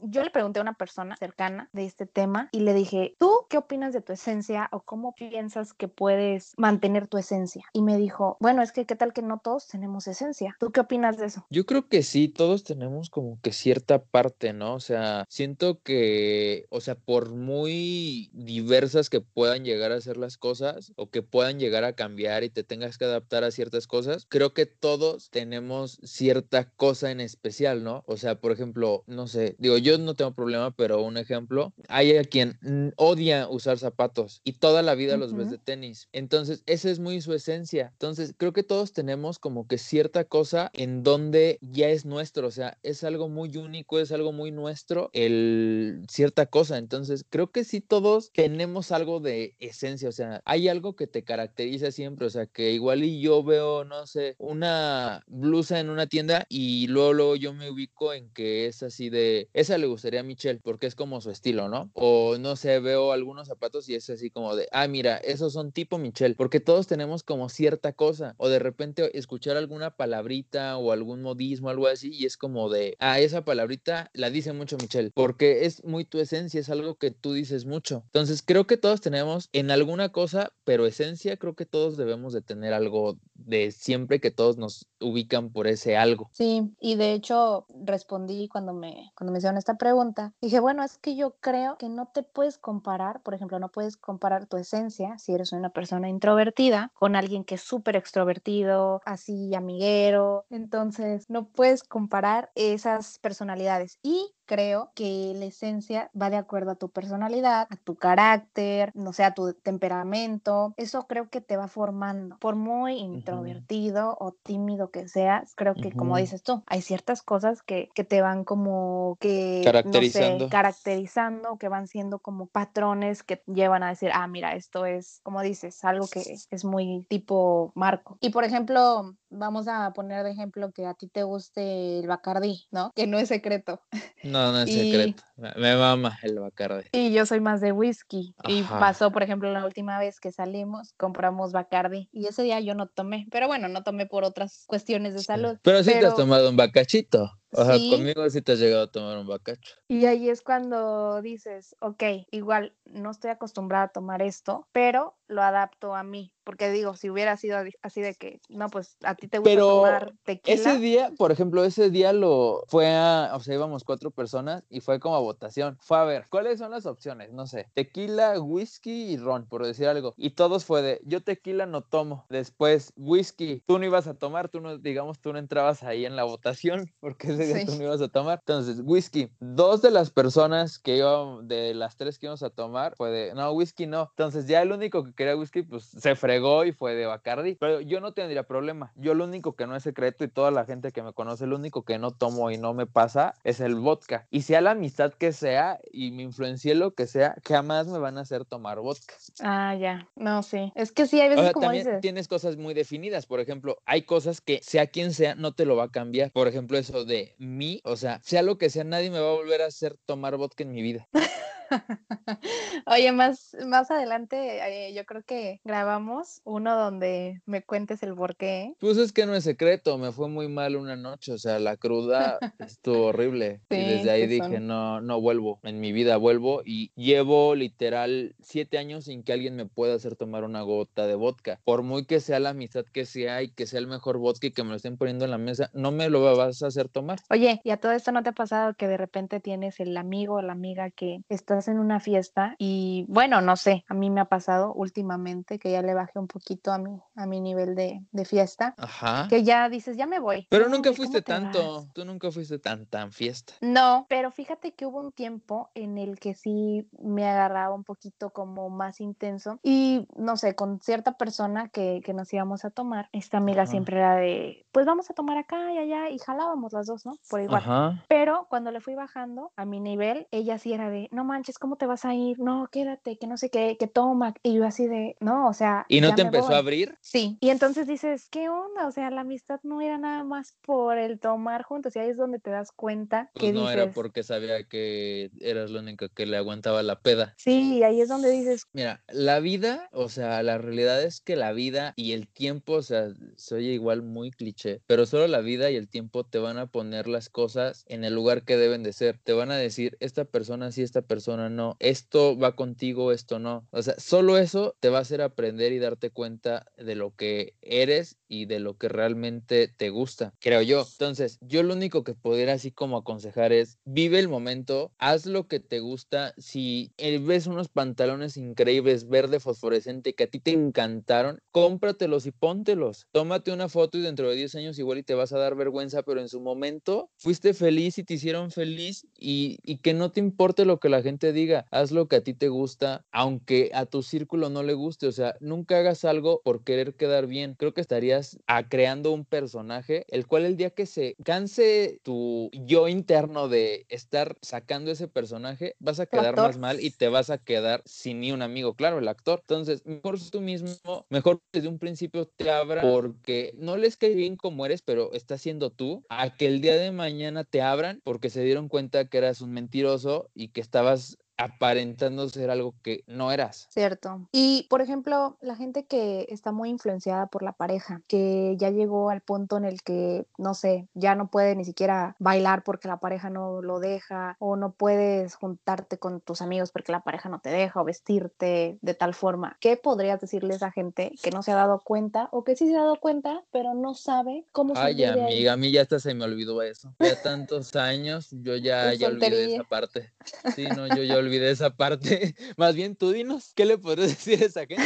yo 0.00 0.22
le 0.22 0.30
pregunté 0.30 0.58
a 0.58 0.62
una 0.62 0.74
persona 0.74 1.16
cercana 1.16 1.68
de 1.72 1.84
este 1.84 2.06
tema 2.06 2.48
y 2.52 2.60
le 2.60 2.74
dije, 2.74 3.14
¿tú 3.18 3.30
qué 3.48 3.58
opinas 3.58 3.92
de 3.92 4.00
tu 4.00 4.12
esencia 4.12 4.68
o 4.72 4.80
cómo 4.80 5.14
piensas 5.14 5.72
que 5.72 5.88
puedes 5.88 6.54
mantener 6.56 7.06
tu 7.06 7.18
esencia? 7.18 7.64
Y 7.72 7.82
me 7.82 7.96
dijo, 7.96 8.36
bueno, 8.40 8.62
es 8.62 8.72
que 8.72 8.86
qué 8.86 8.96
tal 8.96 9.12
que 9.12 9.22
no 9.22 9.38
todos 9.38 9.66
tenemos 9.68 10.06
esencia. 10.06 10.56
¿Tú 10.58 10.70
qué 10.70 10.80
opinas 10.80 11.18
de 11.18 11.26
eso? 11.26 11.46
Yo 11.50 11.66
creo 11.66 11.88
que 11.88 12.02
sí, 12.02 12.28
todos 12.28 12.64
tenemos 12.64 13.10
como 13.10 13.38
que 13.40 13.52
cierta 13.52 14.02
parte, 14.02 14.52
¿no? 14.52 14.74
O 14.74 14.80
sea, 14.80 15.24
siento 15.28 15.80
que, 15.82 16.66
o 16.70 16.80
sea, 16.80 16.94
por 16.94 17.34
muy 17.34 18.30
diversas 18.32 19.10
que 19.10 19.20
puedan 19.20 19.64
llegar 19.64 19.92
a 19.92 20.00
ser 20.00 20.16
las 20.16 20.36
cosas 20.36 20.92
o 20.96 21.10
que 21.10 21.22
puedan 21.22 21.58
llegar 21.58 21.84
a 21.84 21.92
cambiar 21.92 22.44
y 22.44 22.50
te 22.50 22.64
tengas 22.64 22.98
que 22.98 23.04
adaptar 23.04 23.44
a 23.44 23.50
ciertas 23.50 23.86
cosas, 23.86 24.26
creo 24.28 24.52
que 24.54 24.66
todos 24.66 25.30
tenemos 25.30 25.97
cierta 26.02 26.70
cosa 26.70 27.10
en 27.10 27.20
especial, 27.20 27.84
¿no? 27.84 28.04
O 28.06 28.16
sea, 28.16 28.40
por 28.40 28.52
ejemplo, 28.52 29.04
no 29.06 29.26
sé, 29.26 29.56
digo, 29.58 29.78
yo 29.78 29.98
no 29.98 30.14
tengo 30.14 30.32
problema, 30.34 30.70
pero 30.70 31.02
un 31.02 31.16
ejemplo, 31.16 31.72
hay 31.88 32.16
a 32.16 32.24
quien 32.24 32.58
odia 32.96 33.48
usar 33.48 33.78
zapatos 33.78 34.40
y 34.44 34.54
toda 34.54 34.82
la 34.82 34.94
vida 34.94 35.16
los 35.16 35.34
ves 35.34 35.50
de 35.50 35.58
tenis. 35.58 36.08
Entonces, 36.12 36.62
esa 36.66 36.90
es 36.90 36.98
muy 36.98 37.20
su 37.20 37.34
esencia. 37.34 37.90
Entonces, 37.92 38.34
creo 38.36 38.52
que 38.52 38.62
todos 38.62 38.92
tenemos 38.92 39.38
como 39.38 39.66
que 39.66 39.78
cierta 39.78 40.24
cosa 40.24 40.70
en 40.74 41.02
donde 41.02 41.58
ya 41.60 41.88
es 41.88 42.04
nuestro, 42.04 42.48
o 42.48 42.50
sea, 42.50 42.78
es 42.82 43.04
algo 43.04 43.28
muy 43.28 43.56
único, 43.56 43.98
es 43.98 44.12
algo 44.12 44.32
muy 44.32 44.50
nuestro, 44.50 45.10
el 45.12 46.04
cierta 46.08 46.46
cosa. 46.46 46.78
Entonces, 46.78 47.24
creo 47.28 47.50
que 47.50 47.64
sí 47.64 47.80
todos 47.80 48.30
tenemos 48.32 48.92
algo 48.92 49.20
de 49.20 49.56
esencia, 49.58 50.08
o 50.08 50.12
sea, 50.12 50.42
hay 50.44 50.68
algo 50.68 50.96
que 50.96 51.06
te 51.06 51.24
caracteriza 51.24 51.90
siempre, 51.90 52.26
o 52.26 52.30
sea, 52.30 52.46
que 52.46 52.72
igual 52.72 53.04
y 53.04 53.20
yo 53.20 53.42
veo, 53.42 53.84
no 53.84 54.06
sé, 54.06 54.36
una 54.38 55.24
blusa 55.26 55.80
en 55.80 55.87
en 55.88 55.94
una 55.94 56.06
tienda 56.06 56.46
y 56.48 56.86
luego, 56.86 57.12
luego 57.12 57.36
yo 57.36 57.52
me 57.54 57.70
ubico 57.70 58.12
en 58.12 58.30
que 58.30 58.66
es 58.66 58.82
así 58.82 59.10
de, 59.10 59.48
esa 59.52 59.78
le 59.78 59.86
gustaría 59.86 60.20
a 60.20 60.22
Michelle 60.22 60.60
porque 60.62 60.86
es 60.86 60.94
como 60.94 61.20
su 61.20 61.30
estilo, 61.30 61.68
¿no? 61.68 61.90
O 61.94 62.36
no 62.38 62.56
sé, 62.56 62.78
veo 62.80 63.12
algunos 63.12 63.48
zapatos 63.48 63.88
y 63.88 63.94
es 63.94 64.08
así 64.10 64.30
como 64.30 64.54
de, 64.56 64.68
ah, 64.72 64.86
mira, 64.88 65.16
esos 65.16 65.52
son 65.52 65.72
tipo 65.72 65.98
Michelle, 65.98 66.34
porque 66.34 66.60
todos 66.60 66.86
tenemos 66.86 67.22
como 67.22 67.48
cierta 67.48 67.92
cosa, 67.92 68.34
o 68.38 68.48
de 68.48 68.58
repente 68.58 69.16
escuchar 69.18 69.56
alguna 69.56 69.90
palabrita 69.90 70.76
o 70.76 70.92
algún 70.92 71.22
modismo, 71.22 71.70
algo 71.70 71.86
así, 71.86 72.10
y 72.12 72.26
es 72.26 72.36
como 72.36 72.68
de, 72.68 72.96
ah, 72.98 73.20
esa 73.20 73.44
palabrita 73.44 74.10
la 74.12 74.30
dice 74.30 74.52
mucho 74.52 74.76
Michelle, 74.78 75.10
porque 75.14 75.64
es 75.64 75.84
muy 75.84 76.04
tu 76.04 76.20
esencia, 76.20 76.60
es 76.60 76.70
algo 76.70 76.96
que 76.96 77.10
tú 77.10 77.32
dices 77.32 77.64
mucho. 77.64 78.02
Entonces, 78.06 78.42
creo 78.42 78.66
que 78.66 78.76
todos 78.76 79.00
tenemos 79.00 79.48
en 79.52 79.70
alguna 79.70 80.10
cosa, 80.10 80.52
pero 80.64 80.86
esencia, 80.86 81.36
creo 81.36 81.54
que 81.54 81.66
todos 81.66 81.96
debemos 81.96 82.32
de 82.32 82.42
tener 82.42 82.72
algo 82.72 83.18
de 83.48 83.72
siempre 83.72 84.20
que 84.20 84.30
todos 84.30 84.58
nos 84.58 84.86
ubican 85.00 85.50
por 85.50 85.66
ese 85.66 85.96
algo. 85.96 86.30
Sí, 86.32 86.74
y 86.80 86.96
de 86.96 87.12
hecho 87.12 87.66
respondí 87.84 88.48
cuando 88.48 88.74
me, 88.74 89.10
cuando 89.16 89.32
me 89.32 89.38
hicieron 89.38 89.56
esta 89.56 89.76
pregunta, 89.76 90.34
dije, 90.40 90.60
bueno, 90.60 90.84
es 90.84 90.98
que 90.98 91.16
yo 91.16 91.36
creo 91.40 91.78
que 91.78 91.88
no 91.88 92.10
te 92.12 92.22
puedes 92.22 92.58
comparar, 92.58 93.22
por 93.22 93.34
ejemplo, 93.34 93.58
no 93.58 93.70
puedes 93.70 93.96
comparar 93.96 94.46
tu 94.46 94.56
esencia, 94.56 95.18
si 95.18 95.32
eres 95.32 95.52
una 95.52 95.70
persona 95.70 96.08
introvertida, 96.08 96.92
con 96.94 97.16
alguien 97.16 97.44
que 97.44 97.54
es 97.54 97.62
súper 97.62 97.96
extrovertido, 97.96 99.00
así 99.04 99.54
amiguero, 99.54 100.44
entonces 100.50 101.24
no 101.28 101.48
puedes 101.48 101.82
comparar 101.82 102.50
esas 102.54 103.18
personalidades. 103.18 103.98
Y 104.02 104.34
creo 104.48 104.90
que 104.94 105.34
la 105.36 105.44
esencia 105.44 106.10
va 106.20 106.30
de 106.30 106.38
acuerdo 106.38 106.72
a 106.72 106.74
tu 106.74 106.88
personalidad, 106.88 107.68
a 107.70 107.76
tu 107.76 107.96
carácter, 107.96 108.90
no 108.94 109.12
sé, 109.12 109.22
a 109.22 109.34
tu 109.34 109.52
temperamento. 109.52 110.74
Eso 110.76 111.06
creo 111.06 111.28
que 111.28 111.40
te 111.40 111.56
va 111.56 111.68
formando. 111.68 112.38
Por 112.38 112.56
muy 112.56 112.94
introvertido 112.94 114.16
o 114.18 114.32
tímido 114.32 114.90
que 114.90 115.06
seas, 115.06 115.52
creo 115.54 115.74
que 115.74 115.92
como 115.92 116.16
dices 116.16 116.42
tú, 116.42 116.64
hay 116.66 116.80
ciertas 116.80 117.22
cosas 117.22 117.62
que, 117.62 117.90
que 117.94 118.04
te 118.04 118.22
van 118.22 118.44
como 118.44 119.18
que 119.20 119.60
caracterizando. 119.62 120.38
No 120.38 120.44
sé, 120.46 120.50
caracterizando, 120.50 121.58
que 121.58 121.68
van 121.68 121.86
siendo 121.86 122.18
como 122.18 122.46
patrones 122.46 123.22
que 123.22 123.42
llevan 123.46 123.82
a 123.82 123.90
decir, 123.90 124.10
ah, 124.14 124.26
mira, 124.26 124.54
esto 124.54 124.86
es, 124.86 125.20
como 125.22 125.42
dices, 125.42 125.84
algo 125.84 126.08
que 126.08 126.22
es 126.50 126.64
muy 126.64 127.04
tipo 127.10 127.70
marco. 127.74 128.16
Y 128.20 128.30
por 128.30 128.44
ejemplo, 128.44 129.14
vamos 129.30 129.68
a 129.68 129.92
poner 129.92 130.24
de 130.24 130.30
ejemplo 130.30 130.72
que 130.72 130.86
a 130.86 130.94
ti 130.94 131.08
te 131.08 131.22
guste 131.22 132.00
el 132.00 132.06
Bacardí, 132.06 132.66
¿no? 132.70 132.92
Que 132.94 133.06
no 133.06 133.18
es 133.18 133.28
secreto. 133.28 133.80
No, 134.24 134.37
no 134.52 134.62
es 134.62 134.72
secreto. 134.72 135.22
Me 135.36 135.76
mama 135.76 136.18
el 136.22 136.38
Bacardi. 136.38 136.84
Y 136.92 137.12
yo 137.12 137.26
soy 137.26 137.40
más 137.40 137.60
de 137.60 137.72
whisky. 137.72 138.34
Y 138.46 138.62
pasó, 138.62 139.12
por 139.12 139.22
ejemplo, 139.22 139.52
la 139.52 139.64
última 139.64 139.98
vez 139.98 140.20
que 140.20 140.32
salimos, 140.32 140.92
compramos 140.96 141.52
Bacardi. 141.52 142.08
Y 142.12 142.26
ese 142.26 142.42
día 142.42 142.60
yo 142.60 142.74
no 142.74 142.86
tomé. 142.86 143.26
Pero 143.30 143.46
bueno, 143.46 143.68
no 143.68 143.82
tomé 143.82 144.06
por 144.06 144.24
otras 144.24 144.64
cuestiones 144.66 145.14
de 145.14 145.20
salud. 145.20 145.58
Pero 145.62 145.82
sí 145.82 145.92
te 145.92 146.06
has 146.06 146.16
tomado 146.16 146.50
un 146.50 146.56
bacachito. 146.56 147.32
O 147.52 147.64
sea, 147.64 147.76
conmigo 147.90 148.28
sí 148.28 148.42
te 148.42 148.52
has 148.52 148.58
llegado 148.58 148.84
a 148.84 148.90
tomar 148.90 149.18
un 149.18 149.26
bacacho. 149.26 149.74
Y 149.88 150.04
ahí 150.06 150.28
es 150.28 150.42
cuando 150.42 151.22
dices, 151.22 151.74
ok, 151.80 152.02
igual 152.30 152.74
no 152.84 153.10
estoy 153.10 153.30
acostumbrada 153.30 153.84
a 153.84 153.88
tomar 153.88 154.22
esto, 154.22 154.68
pero 154.72 155.16
lo 155.28 155.42
adapto 155.42 155.94
a 155.94 156.02
mí. 156.02 156.32
Porque 156.44 156.70
digo, 156.70 156.94
si 156.94 157.10
hubiera 157.10 157.36
sido 157.36 157.58
así 157.82 158.00
de 158.00 158.14
que, 158.14 158.40
no, 158.48 158.68
pues 158.68 158.96
a 159.02 159.14
ti 159.14 159.28
te 159.28 159.38
gusta 159.38 159.60
tomar 159.60 160.14
tequila. 160.24 160.54
Ese 160.54 160.78
día, 160.78 161.12
por 161.18 161.30
ejemplo, 161.30 161.62
ese 161.62 161.90
día 161.90 162.14
lo 162.14 162.64
fue 162.68 162.88
a, 162.88 163.32
o 163.34 163.40
sea, 163.40 163.54
íbamos 163.54 163.84
cuatro 163.84 164.10
personas 164.10 164.64
y 164.70 164.80
fue 164.80 164.98
como 164.98 165.16
a 165.16 165.20
votación. 165.20 165.76
Fue 165.82 165.98
a 165.98 166.04
ver, 166.04 166.24
¿cuáles 166.30 166.58
son 166.58 166.70
las 166.70 166.86
opciones? 166.86 167.32
No 167.32 167.46
sé, 167.46 167.66
tequila, 167.74 168.40
whisky 168.40 169.12
y 169.12 169.16
ron, 169.18 169.46
por 169.46 169.66
decir 169.66 169.88
algo. 169.88 170.14
Y 170.16 170.30
todos 170.30 170.64
fue 170.64 170.80
de, 170.80 171.00
yo 171.04 171.22
tequila 171.22 171.66
no 171.66 171.82
tomo. 171.82 172.24
Después, 172.30 172.94
whisky, 172.96 173.62
tú 173.66 173.78
no 173.78 173.84
ibas 173.84 174.06
a 174.06 174.14
tomar, 174.14 174.48
tú 174.48 174.62
no, 174.62 174.78
digamos, 174.78 175.20
tú 175.20 175.34
no 175.34 175.38
entrabas 175.38 175.82
ahí 175.82 176.06
en 176.06 176.16
la 176.16 176.24
votación 176.24 176.90
porque 177.00 177.37
ese 177.38 177.54
día 177.54 177.66
tú 177.66 177.76
no 177.76 177.84
ibas 177.84 178.00
a 178.00 178.08
tomar. 178.08 178.38
Entonces, 178.40 178.80
whisky. 178.84 179.30
Dos 179.40 179.82
de 179.82 179.90
las 179.90 180.10
personas 180.10 180.78
que 180.78 180.96
iban, 180.96 181.48
de 181.48 181.74
las 181.74 181.96
tres 181.96 182.18
que 182.18 182.26
íbamos 182.26 182.42
a 182.42 182.50
tomar, 182.50 182.94
fue 182.96 183.10
de, 183.10 183.34
no, 183.34 183.50
whisky 183.52 183.86
no. 183.86 184.08
Entonces, 184.10 184.46
ya 184.46 184.62
el 184.62 184.72
único 184.72 185.04
que 185.04 185.12
quería 185.12 185.36
whisky, 185.36 185.62
pues 185.62 185.84
se 185.84 186.14
fregó 186.14 186.64
y 186.64 186.72
fue 186.72 186.94
de 186.94 187.06
Bacardi. 187.06 187.56
Pero 187.56 187.80
yo 187.80 188.00
no 188.00 188.12
tendría 188.12 188.42
problema. 188.44 188.92
Yo 188.96 189.14
lo 189.14 189.24
único 189.24 189.54
que 189.54 189.66
no 189.66 189.76
es 189.76 189.82
secreto 189.82 190.24
y 190.24 190.28
toda 190.28 190.50
la 190.50 190.64
gente 190.64 190.92
que 190.92 191.02
me 191.02 191.12
conoce, 191.12 191.46
lo 191.46 191.56
único 191.56 191.84
que 191.84 191.98
no 191.98 192.10
tomo 192.10 192.50
y 192.50 192.58
no 192.58 192.74
me 192.74 192.86
pasa 192.86 193.34
es 193.44 193.60
el 193.60 193.76
vodka. 193.76 194.26
Y 194.30 194.42
sea 194.42 194.60
la 194.60 194.72
amistad 194.72 195.12
que 195.12 195.32
sea 195.32 195.78
y 195.92 196.10
me 196.10 196.22
influencie 196.22 196.74
lo 196.74 196.94
que 196.94 197.06
sea, 197.06 197.36
jamás 197.46 197.86
me 197.86 197.98
van 197.98 198.18
a 198.18 198.22
hacer 198.22 198.44
tomar 198.44 198.80
vodka. 198.80 199.14
Ah, 199.40 199.74
ya. 199.74 200.08
No, 200.16 200.42
sí. 200.42 200.72
Es 200.74 200.92
que 200.92 201.06
sí, 201.06 201.20
hay 201.20 201.28
veces 201.28 201.52
como 201.52 201.66
también 201.66 202.00
tienes 202.00 202.28
cosas 202.28 202.56
muy 202.56 202.74
definidas. 202.74 203.26
Por 203.26 203.40
ejemplo, 203.40 203.78
hay 203.86 204.02
cosas 204.02 204.40
que 204.40 204.60
sea 204.62 204.86
quien 204.86 205.12
sea, 205.12 205.34
no 205.34 205.52
te 205.52 205.64
lo 205.64 205.76
va 205.76 205.84
a 205.84 205.90
cambiar. 205.90 206.30
Por 206.32 206.48
ejemplo, 206.48 206.78
eso 206.78 207.04
de 207.04 207.27
mí, 207.38 207.80
o 207.84 207.96
sea, 207.96 208.20
sea 208.22 208.42
lo 208.42 208.58
que 208.58 208.70
sea, 208.70 208.84
nadie 208.84 209.10
me 209.10 209.20
va 209.20 209.30
a 209.30 209.34
volver 209.34 209.62
a 209.62 209.66
hacer 209.66 209.96
tomar 210.06 210.36
vodka 210.36 210.64
en 210.64 210.72
mi 210.72 210.82
vida. 210.82 211.08
Oye, 212.86 213.12
más, 213.12 213.56
más 213.66 213.90
adelante 213.90 214.88
eh, 214.88 214.94
yo 214.94 215.04
creo 215.04 215.22
que 215.22 215.60
grabamos 215.64 216.40
uno 216.44 216.76
donde 216.76 217.40
me 217.46 217.62
cuentes 217.62 218.02
el 218.02 218.14
porqué. 218.14 218.74
Pues 218.80 218.96
es 218.96 219.12
que 219.12 219.26
no 219.26 219.34
es 219.34 219.44
secreto, 219.44 219.98
me 219.98 220.12
fue 220.12 220.28
muy 220.28 220.48
mal 220.48 220.76
una 220.76 220.96
noche, 220.96 221.32
o 221.32 221.38
sea, 221.38 221.58
la 221.58 221.76
cruda 221.76 222.38
estuvo 222.58 223.06
horrible. 223.06 223.60
y 223.70 223.76
desde 223.76 224.10
ahí 224.10 224.26
dije, 224.26 224.60
no, 224.60 225.00
no 225.00 225.20
vuelvo, 225.20 225.60
en 225.62 225.80
mi 225.80 225.92
vida 225.92 226.16
vuelvo 226.16 226.62
y 226.64 226.92
llevo 226.94 227.54
literal 227.54 228.34
siete 228.40 228.78
años 228.78 229.04
sin 229.04 229.22
que 229.22 229.32
alguien 229.32 229.56
me 229.56 229.66
pueda 229.66 229.94
hacer 229.94 230.16
tomar 230.16 230.44
una 230.44 230.62
gota 230.62 231.06
de 231.06 231.14
vodka. 231.14 231.60
Por 231.64 231.82
muy 231.82 232.04
que 232.04 232.20
sea 232.20 232.40
la 232.40 232.50
amistad 232.50 232.84
que 232.92 233.06
sea 233.06 233.42
y 233.42 233.50
que 233.50 233.66
sea 233.66 233.80
el 233.80 233.86
mejor 233.86 234.18
vodka 234.18 234.48
y 234.48 234.52
que 234.52 234.62
me 234.62 234.70
lo 234.70 234.76
estén 234.76 234.96
poniendo 234.96 235.24
en 235.24 235.30
la 235.30 235.38
mesa, 235.38 235.70
no 235.72 235.92
me 235.92 236.08
lo 236.08 236.22
vas 236.36 236.62
a 236.62 236.66
hacer 236.66 236.88
tomar. 236.88 237.18
Oye, 237.30 237.60
¿y 237.64 237.70
a 237.70 237.76
todo 237.76 237.92
esto 237.92 238.12
no 238.12 238.22
te 238.22 238.30
ha 238.30 238.32
pasado 238.32 238.74
que 238.74 238.88
de 238.88 238.96
repente 238.96 239.40
tienes 239.40 239.80
el 239.80 239.96
amigo 239.96 240.36
o 240.36 240.42
la 240.42 240.52
amiga 240.52 240.90
que 240.90 241.20
está 241.28 241.57
en 241.66 241.80
una 241.80 241.98
fiesta 241.98 242.54
y 242.58 243.04
bueno, 243.08 243.40
no 243.40 243.56
sé, 243.56 243.84
a 243.88 243.94
mí 243.94 244.10
me 244.10 244.20
ha 244.20 244.26
pasado 244.26 244.72
últimamente 244.74 245.58
que 245.58 245.72
ya 245.72 245.82
le 245.82 245.94
bajé 245.94 246.18
un 246.18 246.28
poquito 246.28 246.72
a 246.72 246.78
mi, 246.78 247.00
a 247.16 247.26
mi 247.26 247.40
nivel 247.40 247.74
de, 247.74 248.04
de 248.12 248.24
fiesta, 248.24 248.74
Ajá. 248.78 249.26
que 249.28 249.42
ya 249.42 249.68
dices, 249.68 249.96
ya 249.96 250.06
me 250.06 250.20
voy. 250.20 250.46
Pero 250.50 250.68
nunca 250.68 250.92
fuiste 250.92 251.22
tanto, 251.22 251.88
tú 251.94 252.04
nunca 252.04 252.30
fuiste 252.30 252.58
tan, 252.58 252.86
tan 252.86 253.10
fiesta. 253.12 253.54
No, 253.60 254.06
pero 254.08 254.30
fíjate 254.30 254.74
que 254.74 254.86
hubo 254.86 255.00
un 255.00 255.12
tiempo 255.12 255.70
en 255.74 255.98
el 255.98 256.20
que 256.20 256.34
sí 256.34 256.88
me 257.00 257.28
agarraba 257.28 257.74
un 257.74 257.84
poquito 257.84 258.30
como 258.30 258.68
más 258.68 259.00
intenso 259.00 259.58
y 259.62 260.06
no 260.16 260.36
sé, 260.36 260.54
con 260.54 260.80
cierta 260.80 261.16
persona 261.16 261.68
que, 261.68 262.02
que 262.04 262.12
nos 262.12 262.32
íbamos 262.32 262.64
a 262.64 262.70
tomar, 262.70 263.08
esta 263.12 263.38
amiga 263.38 263.66
siempre 263.66 263.96
era 263.96 264.16
de, 264.16 264.66
pues 264.72 264.86
vamos 264.86 265.10
a 265.10 265.14
tomar 265.14 265.38
acá 265.38 265.72
y 265.72 265.78
allá 265.78 266.10
y 266.10 266.18
jalábamos 266.18 266.72
las 266.72 266.86
dos, 266.86 267.06
¿no? 267.06 267.12
Por 267.30 267.40
igual. 267.40 267.62
Ajá. 267.62 268.04
Pero 268.08 268.46
cuando 268.50 268.70
le 268.70 268.80
fui 268.80 268.94
bajando 268.94 269.52
a 269.56 269.64
mi 269.64 269.80
nivel, 269.80 270.26
ella 270.30 270.58
sí 270.58 270.72
era 270.72 270.90
de, 270.90 271.08
no 271.12 271.24
manches, 271.24 271.47
¿cómo 271.56 271.76
te 271.76 271.86
vas 271.86 272.04
a 272.04 272.14
ir? 272.14 272.38
No, 272.38 272.68
quédate, 272.70 273.16
que 273.16 273.26
no 273.26 273.38
sé 273.38 273.48
qué, 273.48 273.76
que 273.78 273.86
toma. 273.86 274.34
Y 274.42 274.54
yo 274.54 274.66
así 274.66 274.86
de, 274.86 275.16
no, 275.20 275.48
o 275.48 275.54
sea. 275.54 275.86
¿Y 275.88 276.00
no 276.02 276.14
te 276.14 276.22
empezó 276.22 276.52
a 276.52 276.58
abrir? 276.58 276.98
Sí. 277.00 277.38
Y 277.40 277.48
entonces 277.48 277.86
dices, 277.86 278.28
¿qué 278.30 278.48
onda? 278.48 278.86
O 278.86 278.90
sea, 278.90 279.10
la 279.10 279.22
amistad 279.22 279.60
no 279.62 279.80
era 279.80 279.96
nada 279.96 280.24
más 280.24 280.56
por 280.62 280.98
el 280.98 281.18
tomar 281.18 281.62
juntos. 281.62 281.96
Y 281.96 282.00
ahí 282.00 282.10
es 282.10 282.16
donde 282.16 282.38
te 282.38 282.50
das 282.50 282.72
cuenta 282.72 283.30
pues 283.32 283.44
que 283.44 283.52
no 283.52 283.70
era 283.70 283.90
porque 283.92 284.22
sabía 284.22 284.64
que 284.64 285.30
eras 285.40 285.70
la 285.70 285.80
única 285.80 286.08
que 286.08 286.26
le 286.26 286.36
aguantaba 286.36 286.82
la 286.82 287.00
peda. 287.00 287.34
Sí, 287.38 287.82
ahí 287.82 288.00
es 288.00 288.08
donde 288.08 288.30
dices. 288.30 288.66
Mira, 288.72 289.02
la 289.08 289.40
vida, 289.40 289.88
o 289.92 290.08
sea, 290.08 290.42
la 290.42 290.58
realidad 290.58 291.02
es 291.02 291.20
que 291.20 291.36
la 291.36 291.52
vida 291.52 291.92
y 291.96 292.12
el 292.12 292.28
tiempo, 292.28 292.74
o 292.74 292.82
sea, 292.82 293.08
se 293.36 293.54
oye 293.54 293.72
igual 293.72 294.02
muy 294.02 294.30
cliché, 294.30 294.82
pero 294.86 295.06
solo 295.06 295.26
la 295.28 295.40
vida 295.40 295.70
y 295.70 295.76
el 295.76 295.88
tiempo 295.88 296.24
te 296.24 296.38
van 296.38 296.58
a 296.58 296.66
poner 296.66 297.08
las 297.08 297.28
cosas 297.28 297.84
en 297.86 298.04
el 298.04 298.14
lugar 298.14 298.44
que 298.44 298.56
deben 298.56 298.82
de 298.82 298.92
ser. 298.92 299.18
Te 299.22 299.32
van 299.32 299.50
a 299.50 299.56
decir, 299.56 299.96
esta 300.00 300.24
persona 300.24 300.72
sí, 300.72 300.82
esta 300.82 301.02
persona 301.02 301.37
no, 301.48 301.76
esto 301.78 302.36
va 302.38 302.56
contigo, 302.56 303.12
esto 303.12 303.38
no. 303.38 303.66
O 303.70 303.82
sea, 303.82 303.94
solo 303.98 304.38
eso 304.38 304.76
te 304.80 304.88
va 304.88 304.98
a 304.98 305.02
hacer 305.02 305.22
aprender 305.22 305.72
y 305.72 305.78
darte 305.78 306.10
cuenta 306.10 306.66
de 306.76 306.94
lo 306.96 307.14
que 307.14 307.54
eres 307.60 308.18
y 308.28 308.46
de 308.46 308.60
lo 308.60 308.76
que 308.76 308.88
realmente 308.88 309.68
te 309.68 309.90
gusta, 309.90 310.34
creo 310.40 310.62
yo. 310.62 310.86
Entonces, 310.92 311.38
yo 311.40 311.62
lo 311.62 311.74
único 311.74 312.04
que 312.04 312.14
pudiera 312.14 312.52
así 312.54 312.70
como 312.72 312.98
aconsejar 312.98 313.52
es, 313.52 313.78
vive 313.84 314.18
el 314.18 314.28
momento, 314.28 314.92
haz 314.98 315.26
lo 315.26 315.48
que 315.48 315.60
te 315.60 315.80
gusta. 315.80 316.34
Si 316.36 316.92
eh, 316.98 317.18
ves 317.18 317.46
unos 317.46 317.68
pantalones 317.68 318.36
increíbles, 318.36 319.08
verde 319.08 319.40
fosforescente, 319.40 320.14
que 320.14 320.24
a 320.24 320.26
ti 320.28 320.40
te 320.40 320.52
encantaron, 320.52 321.40
cómpratelos 321.50 322.26
y 322.26 322.32
póntelos. 322.32 323.06
Tómate 323.12 323.52
una 323.52 323.68
foto 323.68 323.98
y 323.98 324.02
dentro 324.02 324.28
de 324.28 324.36
10 324.36 324.54
años 324.56 324.78
igual 324.78 324.98
y 324.98 325.02
te 325.02 325.14
vas 325.14 325.32
a 325.32 325.38
dar 325.38 325.56
vergüenza, 325.56 326.02
pero 326.02 326.20
en 326.20 326.28
su 326.28 326.40
momento 326.40 327.10
fuiste 327.16 327.54
feliz 327.54 327.98
y 327.98 328.04
te 328.04 328.14
hicieron 328.14 328.50
feliz 328.50 329.06
y, 329.18 329.58
y 329.62 329.78
que 329.78 329.94
no 329.94 330.10
te 330.12 330.20
importe 330.20 330.64
lo 330.64 330.78
que 330.80 330.88
la 330.88 331.02
gente 331.02 331.32
diga 331.32 331.66
haz 331.70 331.90
lo 331.90 332.08
que 332.08 332.16
a 332.16 332.20
ti 332.22 332.34
te 332.34 332.48
gusta, 332.48 333.06
aunque 333.12 333.70
a 333.74 333.86
tu 333.86 334.02
círculo 334.02 334.50
no 334.50 334.62
le 334.62 334.74
guste, 334.74 335.06
o 335.06 335.12
sea, 335.12 335.36
nunca 335.40 335.78
hagas 335.78 336.04
algo 336.04 336.40
por 336.44 336.64
querer 336.64 336.94
quedar 336.94 337.26
bien. 337.26 337.54
Creo 337.58 337.74
que 337.74 337.80
estarías 337.80 338.17
a, 338.46 338.68
creando 338.68 339.12
un 339.12 339.24
personaje, 339.24 340.04
el 340.08 340.26
cual 340.26 340.44
el 340.44 340.56
día 340.56 340.70
que 340.70 340.86
se 340.86 341.16
canse 341.24 342.00
tu 342.02 342.50
yo 342.52 342.88
interno 342.88 343.48
de 343.48 343.86
estar 343.88 344.36
sacando 344.42 344.90
ese 344.90 345.08
personaje, 345.08 345.74
vas 345.78 346.00
a 346.00 346.06
quedar 346.06 346.36
más 346.36 346.58
mal 346.58 346.80
y 346.80 346.90
te 346.90 347.08
vas 347.08 347.30
a 347.30 347.38
quedar 347.38 347.82
sin 347.84 348.20
ni 348.20 348.32
un 348.32 348.42
amigo, 348.42 348.74
claro, 348.74 348.98
el 348.98 349.08
actor. 349.08 349.40
Entonces, 349.40 349.84
mejor 349.84 350.18
tú 350.30 350.40
mismo, 350.40 351.06
mejor 351.10 351.40
desde 351.52 351.68
un 351.68 351.78
principio 351.78 352.26
te 352.26 352.50
abra 352.50 352.82
porque 352.82 353.54
no 353.56 353.76
les 353.76 353.96
cae 353.96 354.14
bien 354.14 354.36
como 354.36 354.66
eres, 354.66 354.82
pero 354.82 355.12
está 355.12 355.38
siendo 355.38 355.70
tú, 355.70 356.04
a 356.08 356.36
que 356.36 356.46
el 356.46 356.60
día 356.60 356.76
de 356.76 356.90
mañana 356.90 357.44
te 357.44 357.62
abran 357.62 358.00
porque 358.04 358.30
se 358.30 358.42
dieron 358.42 358.68
cuenta 358.68 359.08
que 359.08 359.18
eras 359.18 359.40
un 359.40 359.52
mentiroso 359.52 360.30
y 360.34 360.48
que 360.48 360.60
estabas 360.60 361.18
aparentando 361.38 362.28
ser 362.28 362.50
algo 362.50 362.74
que 362.82 363.04
no 363.06 363.30
eras. 363.30 363.68
Cierto. 363.70 364.28
Y, 364.32 364.66
por 364.68 364.82
ejemplo, 364.82 365.38
la 365.40 365.54
gente 365.54 365.86
que 365.86 366.26
está 366.28 366.50
muy 366.50 366.68
influenciada 366.68 367.28
por 367.28 367.44
la 367.44 367.52
pareja, 367.52 368.02
que 368.08 368.56
ya 368.58 368.70
llegó 368.70 369.08
al 369.08 369.20
punto 369.20 369.56
en 369.56 369.64
el 369.64 369.82
que, 369.82 370.26
no 370.36 370.54
sé, 370.54 370.88
ya 370.94 371.14
no 371.14 371.30
puede 371.30 371.54
ni 371.54 371.64
siquiera 371.64 372.16
bailar 372.18 372.64
porque 372.64 372.88
la 372.88 372.98
pareja 372.98 373.30
no 373.30 373.62
lo 373.62 373.78
deja, 373.78 374.36
o 374.40 374.56
no 374.56 374.72
puedes 374.72 375.36
juntarte 375.36 375.98
con 375.98 376.20
tus 376.20 376.42
amigos 376.42 376.72
porque 376.72 376.92
la 376.92 377.04
pareja 377.04 377.28
no 377.28 377.38
te 377.40 377.50
deja, 377.50 377.80
o 377.80 377.84
vestirte 377.84 378.78
de 378.82 378.94
tal 378.94 379.14
forma. 379.14 379.56
¿Qué 379.60 379.76
podrías 379.76 380.20
decirle 380.20 380.54
a 380.54 380.56
esa 380.56 380.72
gente 380.72 381.12
que 381.22 381.30
no 381.30 381.44
se 381.44 381.52
ha 381.52 381.56
dado 381.56 381.78
cuenta, 381.78 382.28
o 382.32 382.42
que 382.42 382.56
sí 382.56 382.66
se 382.66 382.76
ha 382.76 382.80
dado 382.80 382.96
cuenta, 382.96 383.44
pero 383.52 383.74
no 383.74 383.94
sabe 383.94 384.44
cómo 384.50 384.74
se 384.74 384.80
Ay, 384.80 385.04
amiga, 385.04 385.52
a 385.52 385.56
mí 385.56 385.70
ya 385.70 385.82
hasta 385.82 386.00
se 386.00 386.14
me 386.14 386.24
olvidó 386.24 386.62
eso. 386.62 386.92
Ya 386.98 387.20
tantos 387.22 387.76
años, 387.76 388.30
yo 388.32 388.56
ya, 388.56 388.92
ya 388.94 389.06
olvidé 389.06 389.54
esa 389.54 389.64
parte. 389.64 390.12
Sí, 390.56 390.66
no, 390.66 390.88
yo 390.88 391.04
ya 391.04 391.16
olvidé 391.16 391.27
esa 391.32 391.76
parte. 391.76 392.34
Más 392.56 392.74
bien 392.74 392.96
tú 392.96 393.12
dinos, 393.12 393.52
¿qué 393.54 393.64
le 393.64 393.78
podrías 393.78 394.08
decir 394.24 394.42
a 394.42 394.46
esa 394.46 394.66
gente? 394.66 394.82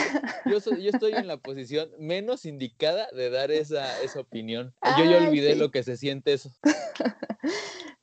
Yo, 0.47 0.59
yo 0.77 0.91
estoy 0.91 1.13
en 1.13 1.27
la 1.27 1.37
posición 1.37 1.91
menos 1.99 2.45
indicada 2.45 3.09
de 3.13 3.31
dar 3.31 3.51
esa, 3.51 4.01
esa 4.03 4.21
opinión. 4.21 4.75
Yo 4.99 5.05
ya 5.05 5.27
olvidé 5.27 5.57
lo 5.57 5.71
que 5.71 5.83
se 5.83 5.97
siente 5.97 6.33
eso. 6.33 6.51